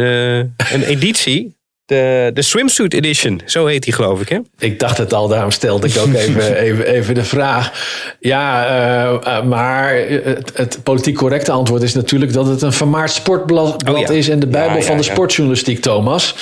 een 0.72 0.84
editie. 0.84 1.55
De, 1.86 2.32
de 2.34 2.42
Swimsuit 2.42 2.94
Edition, 2.94 3.42
zo 3.46 3.66
heet 3.66 3.84
die 3.84 3.94
geloof 3.94 4.22
ik 4.22 4.30
hè? 4.30 4.40
Ik 4.60 4.80
dacht 4.80 4.98
het 4.98 5.14
al, 5.14 5.28
daarom 5.28 5.52
stelde 5.52 5.88
ik 5.88 5.98
ook 5.98 6.14
even, 6.26 6.56
even, 6.58 6.86
even 6.86 7.16
de 7.16 7.24
vraag. 7.24 7.72
Ja, 8.20 8.68
uh, 9.22 9.44
maar 9.44 9.96
het, 9.96 10.52
het, 10.54 10.80
politiek 10.84 11.16
correcte 11.16 11.52
antwoord 11.52 11.82
is 11.82 11.94
natuurlijk 11.94 12.34
dat 12.34 12.48
het 12.48 12.62
een 12.62 12.74
vermaard 12.74 13.12
sportblad 13.12 13.90
oh, 13.90 14.00
ja. 14.00 14.10
is 14.10 14.30
en 14.30 14.40
de 14.40 14.48
bijbel 14.48 14.76
ja, 14.76 14.80
ja, 14.80 14.86
van 14.86 14.98
de 14.98 15.04
sportjournalistiek, 15.04 15.82
Thomas. 15.82 16.36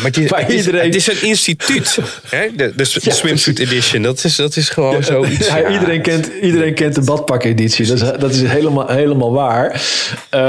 maar 0.00 0.10
die, 0.10 0.26
het, 0.34 0.48
is, 0.48 0.54
iedereen... 0.54 0.86
het 0.86 0.94
is 0.94 1.06
een 1.06 1.28
instituut, 1.28 1.98
hè? 2.28 2.46
De, 2.56 2.72
de, 2.76 3.00
de 3.02 3.10
Swimsuit 3.10 3.58
Edition, 3.58 4.02
dat 4.02 4.24
is, 4.24 4.36
dat 4.36 4.56
is 4.56 4.68
gewoon 4.68 5.04
zoiets. 5.04 5.48
iedereen, 5.70 6.02
kent, 6.02 6.30
iedereen 6.40 6.74
kent 6.74 6.94
de 6.94 7.02
badpak-editie, 7.02 7.86
dat 7.86 7.96
is, 7.96 8.18
dat 8.18 8.30
is 8.30 8.42
helemaal, 8.42 8.88
helemaal 8.88 9.32
waar. 9.32 9.82
Uh, 10.34 10.40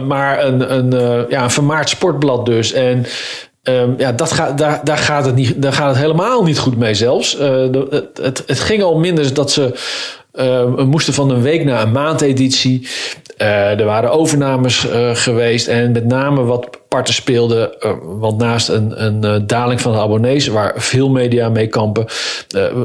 maar 0.00 0.44
een, 0.44 0.74
een, 0.74 1.26
ja, 1.28 1.42
een 1.42 1.50
vermaard 1.50 1.88
sportblad 1.88 2.46
dus. 2.46 2.76
En 2.78 3.06
um, 3.62 3.94
ja, 3.98 4.12
dat 4.12 4.52
daar, 4.56 4.80
daar, 4.84 4.98
gaat 4.98 5.24
het 5.24 5.34
niet, 5.34 5.62
daar 5.62 5.72
gaat 5.72 5.88
het 5.88 5.98
helemaal 5.98 6.44
niet 6.44 6.58
goed 6.58 6.76
mee 6.76 6.94
zelfs. 6.94 7.36
De, 7.36 8.06
het, 8.22 8.42
het, 8.46 8.60
ging 8.60 8.82
al 8.82 8.98
minder 8.98 9.34
dat 9.34 9.50
ze 9.50 9.74
uh, 10.38 10.84
moesten 10.84 11.14
van 11.14 11.30
een 11.30 11.42
week 11.42 11.64
naar 11.64 11.82
een 11.82 11.92
maandeditie. 11.92 12.88
Uh, 13.38 13.78
er 13.78 13.84
waren 13.84 14.10
overnames 14.10 14.86
uh, 14.86 15.10
geweest 15.14 15.68
en 15.68 15.92
met 15.92 16.06
name 16.06 16.42
wat 16.42 16.78
parten 16.88 17.14
speelden. 17.14 17.70
Want 18.02 18.38
naast 18.38 18.68
een, 18.68 19.04
een 19.04 19.46
daling 19.46 19.80
van 19.80 19.92
de 19.92 19.98
abonnees, 19.98 20.46
waar 20.46 20.72
veel 20.76 21.08
media 21.10 21.48
mee 21.48 21.66
kampen, 21.66 22.04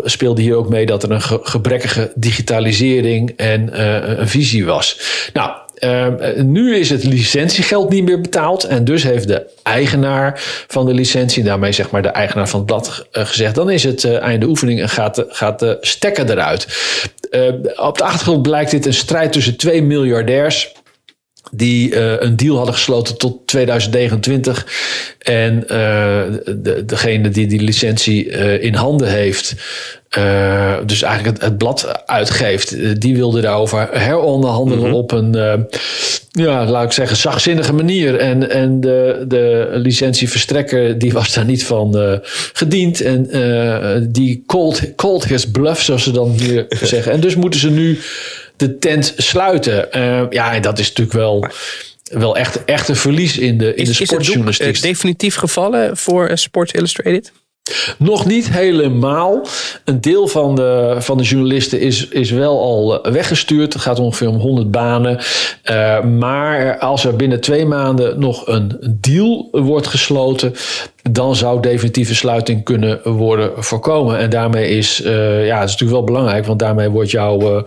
speelde 0.04 0.42
hier 0.42 0.56
ook 0.56 0.70
mee 0.70 0.86
dat 0.86 1.04
er 1.04 1.12
een 1.12 1.22
ge 1.22 1.40
gebrekkige 1.44 2.12
digitalisering 2.16 3.34
en 3.36 3.82
een 4.20 4.28
visie 4.28 4.66
was. 4.66 5.00
Nou, 5.34 5.52
uh, 5.84 6.08
nu 6.44 6.76
is 6.76 6.90
het 6.90 7.04
licentiegeld 7.04 7.90
niet 7.90 8.04
meer 8.04 8.22
betaald. 8.22 8.64
En 8.64 8.84
dus 8.84 9.04
heeft 9.04 9.28
de 9.28 9.46
eigenaar 9.64 10.34
van 10.68 10.86
de 10.86 10.94
licentie, 10.94 11.44
daarmee 11.44 11.72
zeg 11.72 11.92
maar 11.92 12.02
de 12.02 12.08
eigenaar 12.08 12.50
van 12.50 12.60
het 12.60 12.68
blad, 12.68 13.08
uh, 13.12 13.26
gezegd: 13.26 13.56
dan 13.56 13.70
is 13.70 13.84
het 13.84 14.04
uh, 14.04 14.22
einde 14.22 14.46
oefening 14.46 14.82
en 14.82 14.90
gaat 14.90 15.24
gaat 15.28 15.60
de 15.60 15.78
stekker 15.82 16.30
eruit. 16.30 16.64
op 17.76 17.98
de 17.98 18.04
achtergrond 18.04 18.42
blijkt 18.42 18.72
dit 18.72 18.86
een 18.86 18.94
strijd 18.94 19.32
tussen 19.32 19.58
twee 19.58 19.84
miljardairs 19.84 20.72
die 21.56 21.92
uh, 21.92 22.14
een 22.20 22.36
deal 22.36 22.56
hadden 22.56 22.74
gesloten 22.74 23.18
tot 23.18 23.48
2029. 23.48 24.68
En 25.20 25.56
uh, 25.56 25.68
de, 26.58 26.84
degene 26.86 27.30
die 27.30 27.48
die 27.48 27.62
licentie 27.62 28.26
uh, 28.26 28.64
in 28.64 28.74
handen 28.74 29.10
heeft, 29.10 29.56
dus 30.86 31.02
eigenlijk 31.02 31.38
het, 31.38 31.42
het, 31.42 31.58
blad 31.58 32.06
uitgeeft, 32.06 33.02
die 33.02 33.16
wilde 33.16 33.42
daarover 33.42 33.90
heronderhandelen 33.92 34.80
mm 34.80 34.86
-hmm. 34.86 34.94
op 34.94 35.12
een, 35.12 35.68
ja, 36.32 36.66
laat 36.66 36.84
ik 36.84 36.92
zeggen, 36.92 37.18
zachtzinnige 37.18 37.74
manier. 37.74 38.16
En, 38.16 38.50
en 38.50 38.80
de, 38.80 39.26
de 39.28 39.70
licentieverstrekker, 39.74 40.98
die 40.98 41.14
was 41.14 41.34
daar 41.34 41.46
niet 41.46 41.66
van 41.66 42.20
gediend. 42.54 43.02
En 43.02 43.30
die 44.12 44.44
called, 44.48 44.94
called 44.96 45.26
his 45.26 45.52
bluff, 45.52 45.82
zoals 45.82 46.04
ze 46.04 46.12
dan 46.12 46.30
hier 46.30 46.66
zeggen. 46.94 47.12
En 47.12 47.20
dus 47.20 47.36
moeten 47.36 47.60
ze 47.60 47.70
nu 47.70 48.00
de 48.64 48.78
tent 48.78 49.14
sluiten. 49.18 49.88
Uh, 49.98 50.26
ja, 50.30 50.60
dat 50.60 50.80
is 50.80 50.88
natuurlijk 50.88 51.18
wel, 51.18 51.48
wel 52.04 52.38
echt, 52.38 52.66
echt 52.66 52.90
een 52.90 52.96
verlies 52.96 53.38
in 53.38 53.58
de, 53.58 53.76
in 53.76 53.86
is, 53.86 53.98
de 53.98 54.06
sportjournalistiek. 54.06 54.68
Is 54.68 54.76
het 54.76 54.86
definitief 54.86 55.36
gevallen 55.36 55.98
voor 55.98 56.32
Sports 56.34 56.72
Illustrated? 56.72 57.32
Nog 57.98 58.26
niet 58.26 58.50
helemaal. 58.50 59.48
Een 59.86 60.02
deel 60.02 60.28
van 60.28 60.56
de, 60.56 60.96
van 61.00 61.18
de 61.18 61.24
journalisten 61.24 61.80
is, 61.80 62.08
is 62.08 62.32
wel 62.32 62.62
al 62.62 63.04
eh, 63.04 63.12
weggestuurd. 63.12 63.74
Het 63.74 63.82
gaat 63.82 64.00
ongeveer 64.00 64.28
om 64.28 64.36
100 64.36 64.72
banen. 64.72 65.20
Uh, 65.72 66.04
maar 66.04 66.78
als 66.78 67.06
er 67.06 67.16
binnen 67.16 67.42
twee 67.42 67.66
maanden 67.66 68.20
nog 68.20 68.48
een 68.48 68.98
deal 69.02 69.48
wordt 69.52 69.88
gesloten, 69.88 70.54
dan 71.12 71.36
zou 71.36 71.62
definitieve 71.62 72.16
sluiting 72.16 72.64
kunnen 72.64 73.00
worden 73.04 73.64
voorkomen. 73.64 74.18
En 74.18 74.30
daarmee 74.30 74.70
is, 74.70 75.02
uh, 75.02 75.46
ja, 75.46 75.60
het 75.60 75.70
is 75.70 75.72
natuurlijk 75.72 75.92
wel 75.92 76.04
belangrijk, 76.04 76.46
want 76.46 76.60
daarmee 76.60 76.90
wordt 76.90 77.12
jouw, 77.12 77.56
uh, 77.56 77.64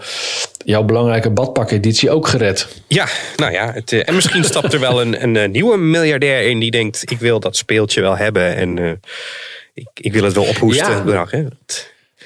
jouw 0.65 0.83
belangrijke 0.83 1.31
badpakeditie 1.31 2.11
ook 2.11 2.29
gered. 2.29 2.69
Ja, 2.87 3.07
nou 3.37 3.53
ja, 3.53 3.73
het, 3.73 3.93
en 3.93 4.15
misschien 4.15 4.45
stapt 4.45 4.73
er 4.73 4.81
wel 4.81 5.01
een, 5.01 5.37
een, 5.37 5.51
nieuwe 5.51 5.77
miljardair 5.77 6.49
in 6.49 6.59
die 6.59 6.71
denkt: 6.71 7.11
ik 7.11 7.19
wil 7.19 7.41
dat 7.41 7.57
speeltje 7.57 8.01
wel 8.01 8.17
hebben. 8.17 8.57
En 8.57 9.01
ik, 9.77 9.89
ik 9.95 10.13
wil 10.13 10.25
het 10.25 10.35
wel 10.35 10.45
ophoesten, 10.45 10.91
ja. 10.91 11.03
bedrag. 11.03 11.31
Hè? 11.31 11.45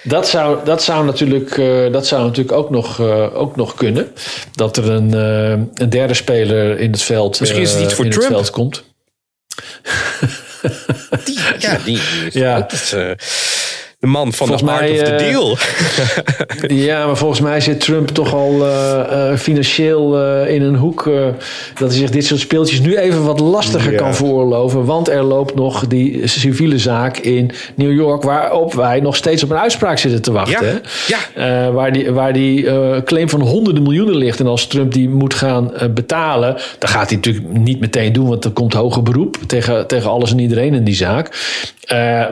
Dat 0.03 0.28
zou, 0.28 0.64
dat 0.64 0.82
zou 0.82 1.05
natuurlijk, 1.05 1.57
uh, 1.57 1.92
dat 1.92 2.07
zou 2.07 2.22
natuurlijk 2.22 2.57
ook, 2.57 2.70
nog, 2.70 2.98
uh, 2.98 3.36
ook 3.36 3.57
nog 3.57 3.74
kunnen. 3.74 4.12
Dat 4.53 4.76
er 4.76 4.90
een, 4.90 5.14
uh, 5.14 5.51
een 5.74 5.90
derde 5.90 6.14
speler 6.14 6.78
in 6.78 6.90
het 6.90 7.03
veld, 7.03 7.40
Misschien 7.40 7.62
is 7.62 7.72
het 7.72 7.82
iets 7.82 7.94
voor 7.94 8.05
in 8.05 8.11
Trump. 8.11 8.26
het 8.26 8.36
veld 8.36 8.51
komt. 8.51 8.84
Die, 11.24 11.38
ja, 11.59 11.78
die 11.84 12.01
is 12.26 12.34
ja. 12.34 12.66
De 14.01 14.07
man 14.07 14.32
van 14.32 14.46
volgens 14.46 14.62
de 14.62 14.70
art 14.70 14.80
mij, 14.80 15.01
of 15.01 15.09
the 15.09 15.16
deal. 15.16 15.57
ja, 16.86 17.07
maar 17.07 17.16
volgens 17.16 17.40
mij 17.40 17.61
zit 17.61 17.80
Trump 17.80 18.09
toch 18.09 18.34
al 18.34 18.66
uh, 18.66 19.01
uh, 19.12 19.36
financieel 19.36 20.22
uh, 20.22 20.55
in 20.55 20.62
een 20.62 20.74
hoek. 20.74 21.11
dat 21.78 21.88
hij 21.88 21.98
zich 21.98 22.11
dit 22.11 22.26
soort 22.26 22.40
speeltjes 22.40 22.80
nu 22.80 22.96
even 22.96 23.24
wat 23.24 23.40
lastiger 23.40 23.92
ja. 23.92 23.98
kan 23.98 24.14
veroorloven. 24.14 24.84
Want 24.84 25.09
er 25.09 25.22
loopt 25.22 25.55
nog 25.55 25.86
die 25.86 26.26
civiele 26.26 26.78
zaak 26.78 27.16
in 27.16 27.51
New 27.74 27.92
York. 27.92 28.22
Waarop 28.22 28.74
wij 28.74 29.01
nog 29.01 29.16
steeds 29.16 29.42
op 29.42 29.51
een 29.51 29.59
uitspraak 29.59 29.98
zitten 29.98 30.22
te 30.22 30.32
wachten. 30.32 30.82
Ja. 31.07 31.18
ja. 31.34 31.72
waar 31.72 31.92
die, 31.92 32.11
waar 32.11 32.32
die 32.32 32.64
claim 33.05 33.28
van 33.28 33.40
honderden 33.40 33.82
miljoenen 33.82 34.16
ligt. 34.16 34.40
En 34.40 34.46
als 34.46 34.66
Trump 34.66 34.92
die 34.92 35.09
moet 35.09 35.34
gaan 35.34 35.72
betalen. 35.94 36.57
Dan 36.78 36.88
gaat 36.88 37.09
hij 37.09 37.16
natuurlijk 37.16 37.48
niet 37.48 37.80
meteen 37.80 38.12
doen. 38.12 38.28
Want 38.28 38.44
er 38.44 38.51
komt 38.51 38.72
hoger 38.72 39.03
beroep 39.03 39.36
tegen, 39.46 39.86
tegen 39.86 40.11
alles 40.11 40.30
en 40.30 40.38
iedereen 40.38 40.74
in 40.74 40.84
die 40.84 40.94
zaak. 40.94 41.36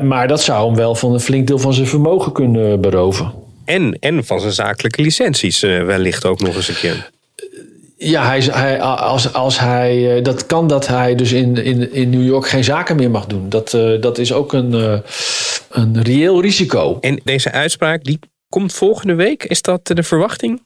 maar 0.02 0.28
dat 0.28 0.42
zou 0.42 0.66
hem 0.66 0.76
wel 0.76 0.94
van 0.94 1.12
een 1.12 1.20
flink 1.20 1.46
deel 1.46 1.56
van 1.58 1.74
zijn 1.74 1.86
vermogen 1.86 2.32
kunnen 2.32 2.80
beroven. 2.80 3.32
En, 3.64 3.96
en 4.00 4.24
van 4.24 4.40
zijn 4.40 4.52
zakelijke 4.52 5.02
licenties 5.02 5.62
uh, 5.62 5.84
wellicht 5.84 6.24
ook 6.24 6.40
nog 6.40 6.56
eens 6.56 6.68
een 6.68 6.74
keer. 6.74 7.10
Ja, 7.96 8.26
hij, 8.26 8.40
hij, 8.40 8.80
als, 8.82 9.32
als 9.32 9.58
hij, 9.58 10.22
dat 10.22 10.46
kan 10.46 10.68
dat 10.68 10.86
hij 10.86 11.14
dus 11.14 11.32
in, 11.32 11.64
in, 11.64 11.92
in 11.92 12.10
New 12.10 12.24
York 12.24 12.48
geen 12.48 12.64
zaken 12.64 12.96
meer 12.96 13.10
mag 13.10 13.26
doen. 13.26 13.48
Dat, 13.48 13.72
uh, 13.72 14.00
dat 14.00 14.18
is 14.18 14.32
ook 14.32 14.52
een, 14.52 14.74
uh, 14.74 14.98
een 15.70 16.02
reëel 16.02 16.40
risico. 16.40 16.98
En 17.00 17.20
deze 17.24 17.52
uitspraak 17.52 18.04
die 18.04 18.18
komt 18.48 18.72
volgende 18.72 19.14
week. 19.14 19.44
Is 19.44 19.62
dat 19.62 19.86
de 19.86 20.02
verwachting? 20.02 20.60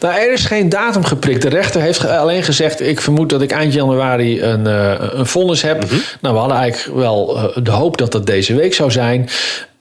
Nou, 0.00 0.14
er 0.14 0.32
is 0.32 0.44
geen 0.44 0.68
datum 0.68 1.04
geprikt. 1.04 1.42
De 1.42 1.48
rechter 1.48 1.80
heeft 1.80 2.06
alleen 2.06 2.42
gezegd: 2.42 2.80
ik 2.80 3.00
vermoed 3.00 3.30
dat 3.30 3.42
ik 3.42 3.50
eind 3.50 3.72
januari 3.72 4.42
een, 4.42 4.66
uh, 4.66 4.94
een 4.98 5.26
vonnis 5.26 5.62
heb. 5.62 5.82
Mm-hmm. 5.82 6.02
Nou, 6.20 6.34
we 6.34 6.40
hadden 6.40 6.58
eigenlijk 6.58 6.98
wel 6.98 7.36
uh, 7.36 7.64
de 7.64 7.70
hoop 7.70 7.98
dat 7.98 8.12
dat 8.12 8.26
deze 8.26 8.54
week 8.54 8.74
zou 8.74 8.90
zijn. 8.90 9.28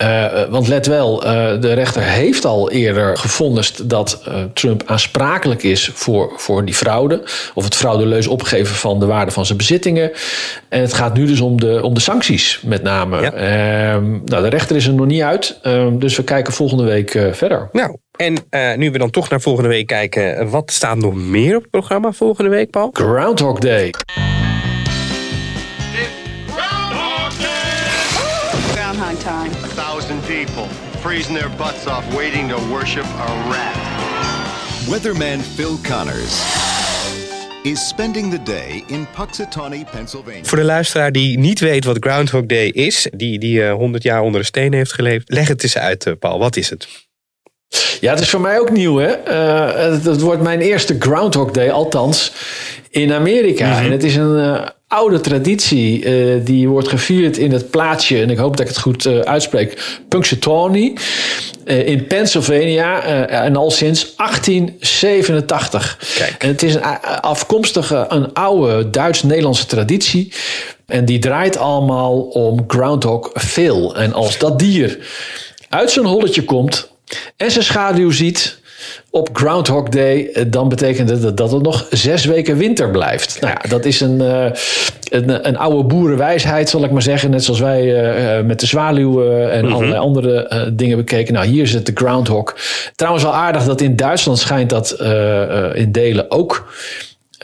Uh, 0.02 0.44
want 0.50 0.68
let 0.68 0.86
wel, 0.86 1.20
de 1.60 1.74
rechter 1.74 2.02
heeft 2.02 2.46
al 2.46 2.72
eerder 2.72 3.18
gevonnist 3.18 3.90
dat 3.90 4.24
Trump 4.54 4.84
aansprakelijk 4.86 5.64
is 5.64 5.92
voor, 5.94 6.34
voor 6.36 6.66
die 6.66 6.74
fraude. 6.74 7.24
Of 7.54 7.64
het 7.64 7.76
fraudeleus 7.76 8.28
opgeven 8.28 8.76
van 8.76 9.00
de 9.00 9.06
waarde 9.06 9.32
van 9.32 9.46
zijn 9.46 9.58
bezittingen. 9.58 10.12
En 10.70 10.82
het 10.82 10.94
gaat 10.94 11.14
nu 11.14 11.26
dus 11.26 11.40
om 11.40 11.60
de, 11.60 11.84
om 11.84 11.94
de 11.94 12.00
sancties, 12.00 12.62
met 12.66 12.84
name. 12.84 13.22
Ja. 13.22 13.32
Ehm, 13.32 14.10
nou, 14.26 14.44
de 14.44 14.50
rechter 14.50 14.76
is 14.76 14.88
er 14.88 14.94
nog 14.94 15.06
niet 15.06 15.22
uit. 15.22 15.60
Ehm, 15.62 15.98
dus 15.98 16.16
we 16.16 16.24
kijken 16.24 16.54
volgende 16.54 16.84
week 16.84 17.30
verder. 17.32 17.70
Nou, 17.72 17.98
en 18.22 18.38
uh, 18.50 18.76
nu 18.76 18.92
we 18.92 18.98
dan 18.98 19.10
toch 19.10 19.30
naar 19.30 19.42
volgende 19.42 19.70
week 19.70 19.88
kijken, 19.88 20.50
wat 20.50 20.72
staat 20.72 20.98
nog 20.98 21.14
meer 21.14 21.56
op 21.56 21.62
het 21.62 21.72
programma 21.72 22.12
volgende 22.12 22.50
week, 22.50 22.70
Paul? 22.70 22.90
Groundhog 22.94 23.60
Day. 23.60 23.94
People 30.46 30.68
freezing 31.02 31.36
their 31.36 31.50
butts 31.50 31.88
off 31.88 32.04
waiting 32.16 32.50
to 32.50 32.58
worship 32.72 33.06
a 33.06 33.28
rat. 33.50 33.76
Weatherman 34.88 35.40
Phil 35.40 35.78
Connors 35.78 36.34
is 37.64 37.88
spending 37.88 38.32
the 38.32 38.44
day 38.44 38.84
in 38.88 39.08
Puxatawney, 39.16 39.86
Pennsylvania. 39.92 40.44
Voor 40.44 40.58
de 40.58 40.64
luisteraar 40.64 41.12
die 41.12 41.40
niet 41.40 41.60
weet 41.60 41.86
wat 41.86 41.98
Groundhog 42.00 42.46
Day 42.46 42.68
is, 42.68 43.08
die, 43.16 43.40
die 43.40 43.60
uh, 43.60 43.74
100 43.74 44.04
jaar 44.04 44.22
onder 44.22 44.40
de 44.40 44.46
steen 44.46 44.74
heeft 44.74 44.94
geleefd, 44.94 45.30
leg 45.30 45.48
het 45.48 45.64
eens 45.64 45.78
uit, 45.78 46.06
uh, 46.06 46.14
Paul. 46.20 46.40
Wat 46.40 46.56
is 46.56 46.70
het? 46.70 46.88
Ja, 48.02 48.12
het 48.12 48.20
is 48.20 48.30
voor 48.30 48.42
mij 48.42 48.60
ook 48.60 48.72
nieuw, 48.72 48.98
hè? 48.98 49.10
Uh, 49.28 49.92
het, 49.92 50.06
het, 50.06 50.22
wordt 50.22 50.42
mijn 50.42 50.60
eerste 50.60 50.96
Groundhog 51.00 51.52
Day, 51.52 51.72
althans 51.72 52.32
in 52.90 53.14
Amerika. 53.14 53.68
Mm-hmm. 53.68 53.86
En 53.86 53.92
het 53.92 54.04
is 54.04 54.16
een 54.16 54.38
uh, 54.38 54.62
oude 54.88 55.22
traditie. 55.22 56.04
Uh, 56.06 56.46
die 56.46 56.70
wordt 56.70 56.88
gevierd 56.88 57.38
in 57.38 57.52
het 57.52 57.70
plaatsje, 57.70 58.22
en 58.22 58.30
ik 58.30 58.38
hoop 58.38 58.58
dat 58.58 58.60
ik 58.60 58.68
het 58.68 58.80
goed 58.82 59.08
uitspreek, 59.08 60.00
Punxsutawney 60.08 60.98
in 61.66 62.08
Pennsylvania. 62.08 63.02
en 63.28 63.56
al 63.56 63.72
sinds 63.72 64.16
1887. 64.16 66.00
Kijk. 66.18 66.36
En 66.38 66.48
het 66.48 66.64
is 66.64 66.76
een 66.76 66.84
afkomstige, 67.22 68.06
een 68.10 68.34
oude 68.34 68.90
Duits-Nederlandse 68.90 69.66
traditie. 69.66 70.34
En 70.86 71.06
die 71.06 71.20
draait 71.20 71.58
allemaal 71.58 72.22
om 72.22 72.64
Groundhog 72.68 73.30
Phil. 73.34 73.96
En 73.96 74.14
als 74.14 74.38
dat 74.38 74.60
dier 74.60 74.98
uit 75.70 75.92
zijn 75.92 76.06
holletje 76.06 76.44
komt 76.44 76.91
en 77.38 77.52
zijn 77.52 77.64
schaduw 77.64 78.12
ziet 78.12 78.60
op 79.10 79.30
Groundhog 79.34 79.90
Day, 79.90 80.46
dan 80.48 80.70
betekent 80.70 81.10
het 81.10 81.38
dat 81.38 81.52
het 81.52 81.62
nog 81.62 81.88
zes 81.90 82.26
weken 82.26 82.58
winter 82.58 82.92
blijft. 82.92 83.38
Nou 83.42 83.54
ja, 83.62 83.70
dat 83.70 83.86
is 83.86 84.00
een, 84.02 84.22
uh, 84.22 84.46
een, 85.10 85.48
een, 85.48 85.58
oude 85.58 85.84
boerenwijsheid, 85.84 86.70
zal 86.70 86.84
ik 86.84 86.92
maar 86.92 87.02
zeggen. 87.02 87.30
Net 87.30 87.44
zoals 87.44 87.60
wij 87.60 87.84
uh, 88.40 88.46
met 88.46 88.60
de 88.60 88.66
zwaluwen 88.66 89.52
en 89.52 89.60
mm-hmm. 89.60 89.76
allerlei 89.76 90.00
andere 90.00 90.70
dingen 90.74 90.98
bekeken. 90.98 91.34
Nou, 91.34 91.46
hier 91.46 91.74
het 91.74 91.86
de 91.86 91.92
Groundhog. 91.96 92.56
Trouwens 92.96 93.24
wel 93.24 93.36
aardig 93.36 93.64
dat 93.64 93.82
in 93.82 93.96
Duitsland 93.96 94.40
schijnt 94.40 94.70
dat 94.70 94.92
in 95.74 95.92
delen 95.92 96.32
ook 96.32 96.68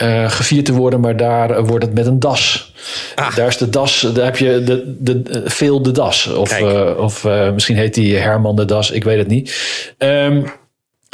uh, 0.03 0.29
gevierd 0.29 0.65
te 0.65 0.73
worden, 0.73 0.99
maar 0.99 1.17
daar 1.17 1.51
uh, 1.51 1.67
wordt 1.67 1.85
het 1.85 1.93
met 1.93 2.05
een 2.05 2.19
das. 2.19 2.73
Ah. 3.15 3.35
Daar 3.35 3.47
is 3.47 3.57
de 3.57 3.69
das, 3.69 4.09
daar 4.13 4.25
heb 4.25 4.37
je 4.37 4.63
de, 4.63 4.93
de, 4.99 5.41
veel 5.45 5.81
de 5.81 5.91
das. 5.91 6.27
Of, 6.27 6.61
uh, 6.61 6.97
of 6.97 7.23
misschien 7.53 7.77
heet 7.77 7.93
die 7.93 8.15
Herman 8.15 8.55
de 8.55 8.65
Das, 8.65 8.91
ik 8.91 9.03
weet 9.03 9.17
het 9.17 9.27
niet. 9.27 9.55
Um, 9.97 10.45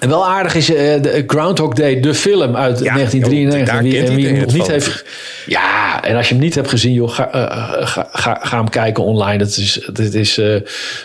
en 0.03 0.09
wel 0.09 0.27
aardig 0.27 0.55
is 0.55 0.69
uh, 0.69 0.77
de 0.77 1.23
Groundhog 1.27 1.73
Day, 1.73 1.99
de 1.99 2.13
film 2.13 2.55
uit 2.55 2.79
ja, 2.79 2.93
1993. 2.93 4.05
Joh, 4.07 4.15
wie, 4.15 4.27
hem 4.27 4.39
nog 4.39 4.53
niet 4.53 4.67
heeft. 4.67 5.05
Ja, 5.45 6.03
en 6.03 6.15
als 6.15 6.27
je 6.27 6.33
hem 6.33 6.43
niet 6.43 6.55
hebt 6.55 6.69
gezien, 6.69 6.93
joh, 6.93 7.09
ga, 7.09 7.35
uh, 7.35 7.87
ga, 7.87 8.09
ga, 8.11 8.39
ga 8.41 8.57
hem 8.57 8.69
kijken 8.69 9.03
online. 9.03 9.37
Dat 9.37 9.47
is, 9.47 9.89
dat 9.93 10.13
is 10.13 10.37
uh, 10.37 10.61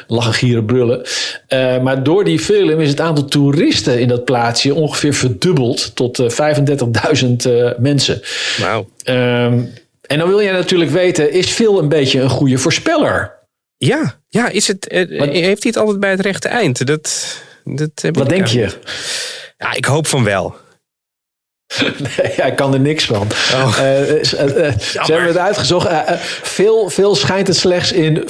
lachen, 0.07 0.32
gieren, 0.32 0.64
brullen. 0.64 1.03
Maar 1.82 2.03
door 2.03 2.24
die 2.24 2.38
film 2.38 2.80
is 2.80 2.88
het 2.88 3.01
aantal 3.01 3.24
toeristen 3.24 4.01
in 4.01 4.09
dat 4.09 4.24
plaatsje 4.24 4.74
ongeveer 4.74 5.14
verdubbeld 5.14 5.96
tot 5.96 6.22
35.000 6.22 7.26
mensen. 7.78 8.20
Wauw. 8.61 8.88
Um, 9.05 9.72
en 10.07 10.18
dan 10.18 10.28
wil 10.28 10.42
jij 10.42 10.53
natuurlijk 10.53 10.90
weten, 10.90 11.32
is 11.32 11.51
Phil 11.51 11.78
een 11.78 11.88
beetje 11.88 12.20
een 12.20 12.30
goede 12.30 12.59
voorspeller? 12.59 13.36
Ja, 13.76 14.20
ja 14.28 14.49
is 14.49 14.68
het, 14.68 14.86
heeft 14.88 15.62
hij 15.62 15.72
het 15.72 15.76
altijd 15.76 16.01
bij 16.01 16.11
het 16.11 16.20
rechte 16.20 16.49
eind? 16.49 16.86
Dat. 16.86 17.46
Dat 17.76 17.90
Wat 18.12 18.28
denk 18.28 18.46
je? 18.46 18.78
Ja, 19.58 19.74
ik 19.74 19.84
hoop 19.84 20.06
van 20.06 20.24
wel. 20.24 20.56
nee, 21.82 22.32
hij 22.36 22.54
kan 22.54 22.74
er 22.74 22.80
niks 22.80 23.04
van. 23.04 23.26
Oh. 23.54 23.76
Uh, 23.80 24.10
uh, 24.10 24.14
uh, 24.14 24.22
ze 24.22 24.36
hebben 25.12 25.26
het 25.26 25.38
uitgezocht. 25.38 25.88
veel, 26.42 26.90
veel 26.90 27.14
schijnt 27.14 27.46
het 27.46 27.56
slechts 27.56 27.92
in 27.92 28.22
40% 28.22 28.24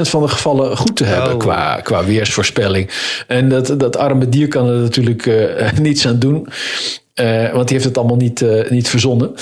van 0.00 0.22
de 0.22 0.28
gevallen 0.28 0.76
goed 0.76 0.96
te 0.96 1.04
hebben 1.04 1.32
oh. 1.32 1.38
qua, 1.38 1.80
qua 1.80 2.04
weersvoorspelling. 2.04 2.90
En 3.26 3.48
dat, 3.48 3.74
dat 3.76 3.96
arme 3.96 4.28
dier 4.28 4.48
kan 4.48 4.68
er 4.68 4.78
natuurlijk 4.78 5.30
niets 5.80 6.06
aan 6.06 6.18
doen. 6.18 6.48
want 7.52 7.68
die 7.68 7.76
heeft 7.76 7.84
het 7.84 7.98
allemaal 7.98 8.16
niet, 8.16 8.44
niet 8.68 8.88
verzonnen. 8.88 9.34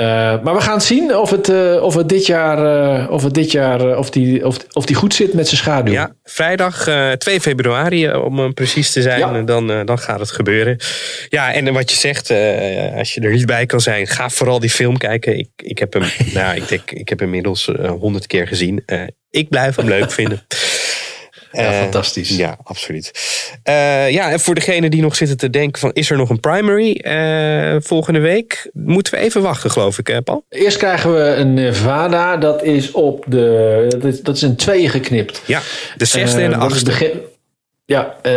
Uh, 0.00 0.04
maar 0.42 0.54
we 0.54 0.60
gaan 0.60 0.80
zien 0.80 1.16
of 1.16 1.30
het, 1.30 1.48
uh, 1.48 1.82
of 1.82 1.94
het 1.94 2.08
dit 2.08 2.26
jaar, 2.26 2.58
uh, 3.02 3.10
of, 3.10 3.22
het 3.22 3.34
dit 3.34 3.52
jaar 3.52 3.98
of, 3.98 4.10
die, 4.10 4.46
of, 4.46 4.56
of 4.72 4.86
die 4.86 4.96
goed 4.96 5.14
zit 5.14 5.32
met 5.32 5.46
zijn 5.48 5.60
schaduw. 5.60 5.92
Ja, 5.92 6.14
vrijdag 6.24 6.88
2 7.18 7.40
februari, 7.40 8.12
om 8.12 8.54
precies 8.54 8.92
te 8.92 9.02
zijn, 9.02 9.18
ja. 9.18 9.42
dan, 9.42 9.66
dan 9.86 9.98
gaat 9.98 10.20
het 10.20 10.30
gebeuren. 10.30 10.76
Ja, 11.28 11.52
en 11.52 11.72
wat 11.72 11.90
je 11.90 11.96
zegt, 11.96 12.30
als 12.98 13.14
je 13.14 13.20
er 13.20 13.32
niet 13.32 13.46
bij 13.46 13.66
kan 13.66 13.80
zijn, 13.80 14.06
ga 14.06 14.30
vooral 14.30 14.60
die 14.60 14.70
film 14.70 14.98
kijken. 14.98 15.38
Ik, 15.38 15.48
ik, 15.56 15.78
heb, 15.78 15.92
hem, 15.92 16.02
nou, 16.34 16.56
ik, 16.56 16.68
denk, 16.68 16.90
ik 16.90 17.08
heb 17.08 17.18
hem 17.18 17.28
inmiddels 17.28 17.70
honderd 18.00 18.26
keer 18.26 18.46
gezien. 18.46 18.84
ik 19.30 19.48
blijf 19.48 19.76
hem 19.76 19.88
leuk 19.88 20.12
vinden. 20.12 20.42
Ja, 21.52 21.72
fantastisch. 21.72 22.36
Ja, 22.36 22.56
absoluut. 22.64 23.10
Uh, 23.68 24.10
ja, 24.10 24.30
en 24.30 24.40
voor 24.40 24.54
degene 24.54 24.90
die 24.90 25.02
nog 25.02 25.16
zitten 25.16 25.36
te 25.36 25.50
denken 25.50 25.80
van... 25.80 25.90
is 25.92 26.10
er 26.10 26.16
nog 26.16 26.30
een 26.30 26.40
primary 26.40 27.00
uh, 27.06 27.76
volgende 27.80 28.20
week? 28.20 28.70
Moeten 28.72 29.14
we 29.14 29.20
even 29.20 29.42
wachten, 29.42 29.70
geloof 29.70 29.98
ik, 29.98 30.20
Paul? 30.24 30.44
Eerst 30.48 30.76
krijgen 30.76 31.14
we 31.14 31.20
een 31.20 31.54
Nevada. 31.54 32.36
Dat 32.36 32.62
is 32.62 32.90
op 32.90 33.24
de... 33.28 33.86
Dat 33.88 34.04
is, 34.04 34.20
dat 34.20 34.36
is 34.36 34.42
in 34.42 34.56
tweeën 34.56 34.90
geknipt. 34.90 35.42
Ja, 35.46 35.60
de 35.96 36.04
zesde 36.04 36.42
en 36.42 36.50
de 36.50 36.56
achtste. 36.56 37.30
Ja, 37.92 38.14
uh, 38.26 38.32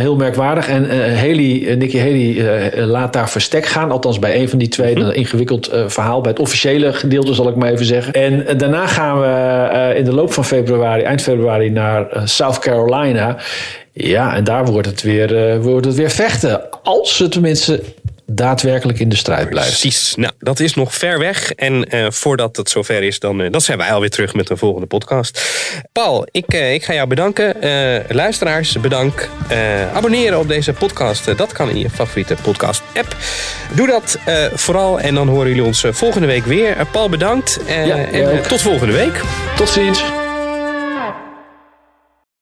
heel 0.00 0.16
merkwaardig. 0.16 0.68
En 0.68 0.84
uh, 0.84 0.90
Haley, 1.18 1.74
Nikki 1.74 1.98
Haley 1.98 2.86
laat 2.86 3.12
daar 3.12 3.30
verstek 3.30 3.66
gaan. 3.66 3.90
Althans 3.90 4.18
bij 4.18 4.40
een 4.40 4.48
van 4.48 4.58
die 4.58 4.68
twee. 4.68 4.96
Een 4.96 5.14
ingewikkeld 5.14 5.70
verhaal. 5.86 6.20
Bij 6.20 6.30
het 6.30 6.40
officiële 6.40 6.92
gedeelte 6.92 7.34
zal 7.34 7.48
ik 7.48 7.54
maar 7.54 7.72
even 7.72 7.86
zeggen. 7.86 8.12
En 8.12 8.58
daarna 8.58 8.86
gaan 8.86 9.20
we 9.20 9.94
in 9.96 10.04
de 10.04 10.12
loop 10.12 10.32
van 10.32 10.44
februari, 10.44 11.02
eind 11.02 11.22
februari, 11.22 11.70
naar 11.70 12.06
South 12.24 12.58
Carolina. 12.58 13.36
Ja, 13.92 14.34
en 14.34 14.44
daar 14.44 14.66
wordt 14.66 14.86
het 14.86 15.02
weer, 15.02 15.60
wordt 15.60 15.86
het 15.86 15.94
weer 15.94 16.10
vechten. 16.10 16.60
Als 16.82 17.16
ze 17.16 17.28
tenminste 17.28 17.82
daadwerkelijk 18.26 18.98
in 18.98 19.08
de 19.08 19.16
strijd 19.16 19.48
blijft. 19.48 19.68
Precies. 19.68 20.14
Nou, 20.14 20.32
dat 20.38 20.60
is 20.60 20.74
nog 20.74 20.94
ver 20.94 21.18
weg. 21.18 21.52
En 21.52 21.94
uh, 21.94 22.06
voordat 22.10 22.56
het 22.56 22.70
zover 22.70 23.02
is, 23.02 23.18
dan, 23.18 23.40
uh, 23.40 23.50
dan 23.50 23.60
zijn 23.60 23.78
wij 23.78 23.92
alweer 23.92 24.10
terug 24.10 24.34
met 24.34 24.50
een 24.50 24.56
volgende 24.56 24.86
podcast. 24.86 25.44
Paul, 25.92 26.26
ik, 26.30 26.54
uh, 26.54 26.74
ik 26.74 26.84
ga 26.84 26.94
jou 26.94 27.08
bedanken. 27.08 27.54
luisteraars, 28.08 28.80
bedankt. 28.80 29.28
abonneren 29.94 30.38
op 30.38 30.48
deze 30.48 30.72
podcast, 30.72 31.36
dat 31.36 31.52
kan 31.52 31.70
in 31.70 31.78
je 31.78 31.90
favoriete 31.90 32.36
podcast-app. 32.42 33.16
Doe 33.74 33.86
dat 33.86 34.18
vooral 34.54 35.00
en 35.00 35.14
dan 35.14 35.28
horen 35.28 35.48
jullie 35.48 35.64
ons 35.64 35.84
volgende 35.90 36.26
week 36.26 36.44
weer. 36.44 36.86
Paul, 36.90 37.08
bedankt. 37.08 37.58
Ja, 37.66 37.96
en 37.96 38.42
tot 38.42 38.60
volgende 38.60 38.92
week. 38.92 39.20
Tot 39.56 39.68
ziens. 39.68 40.25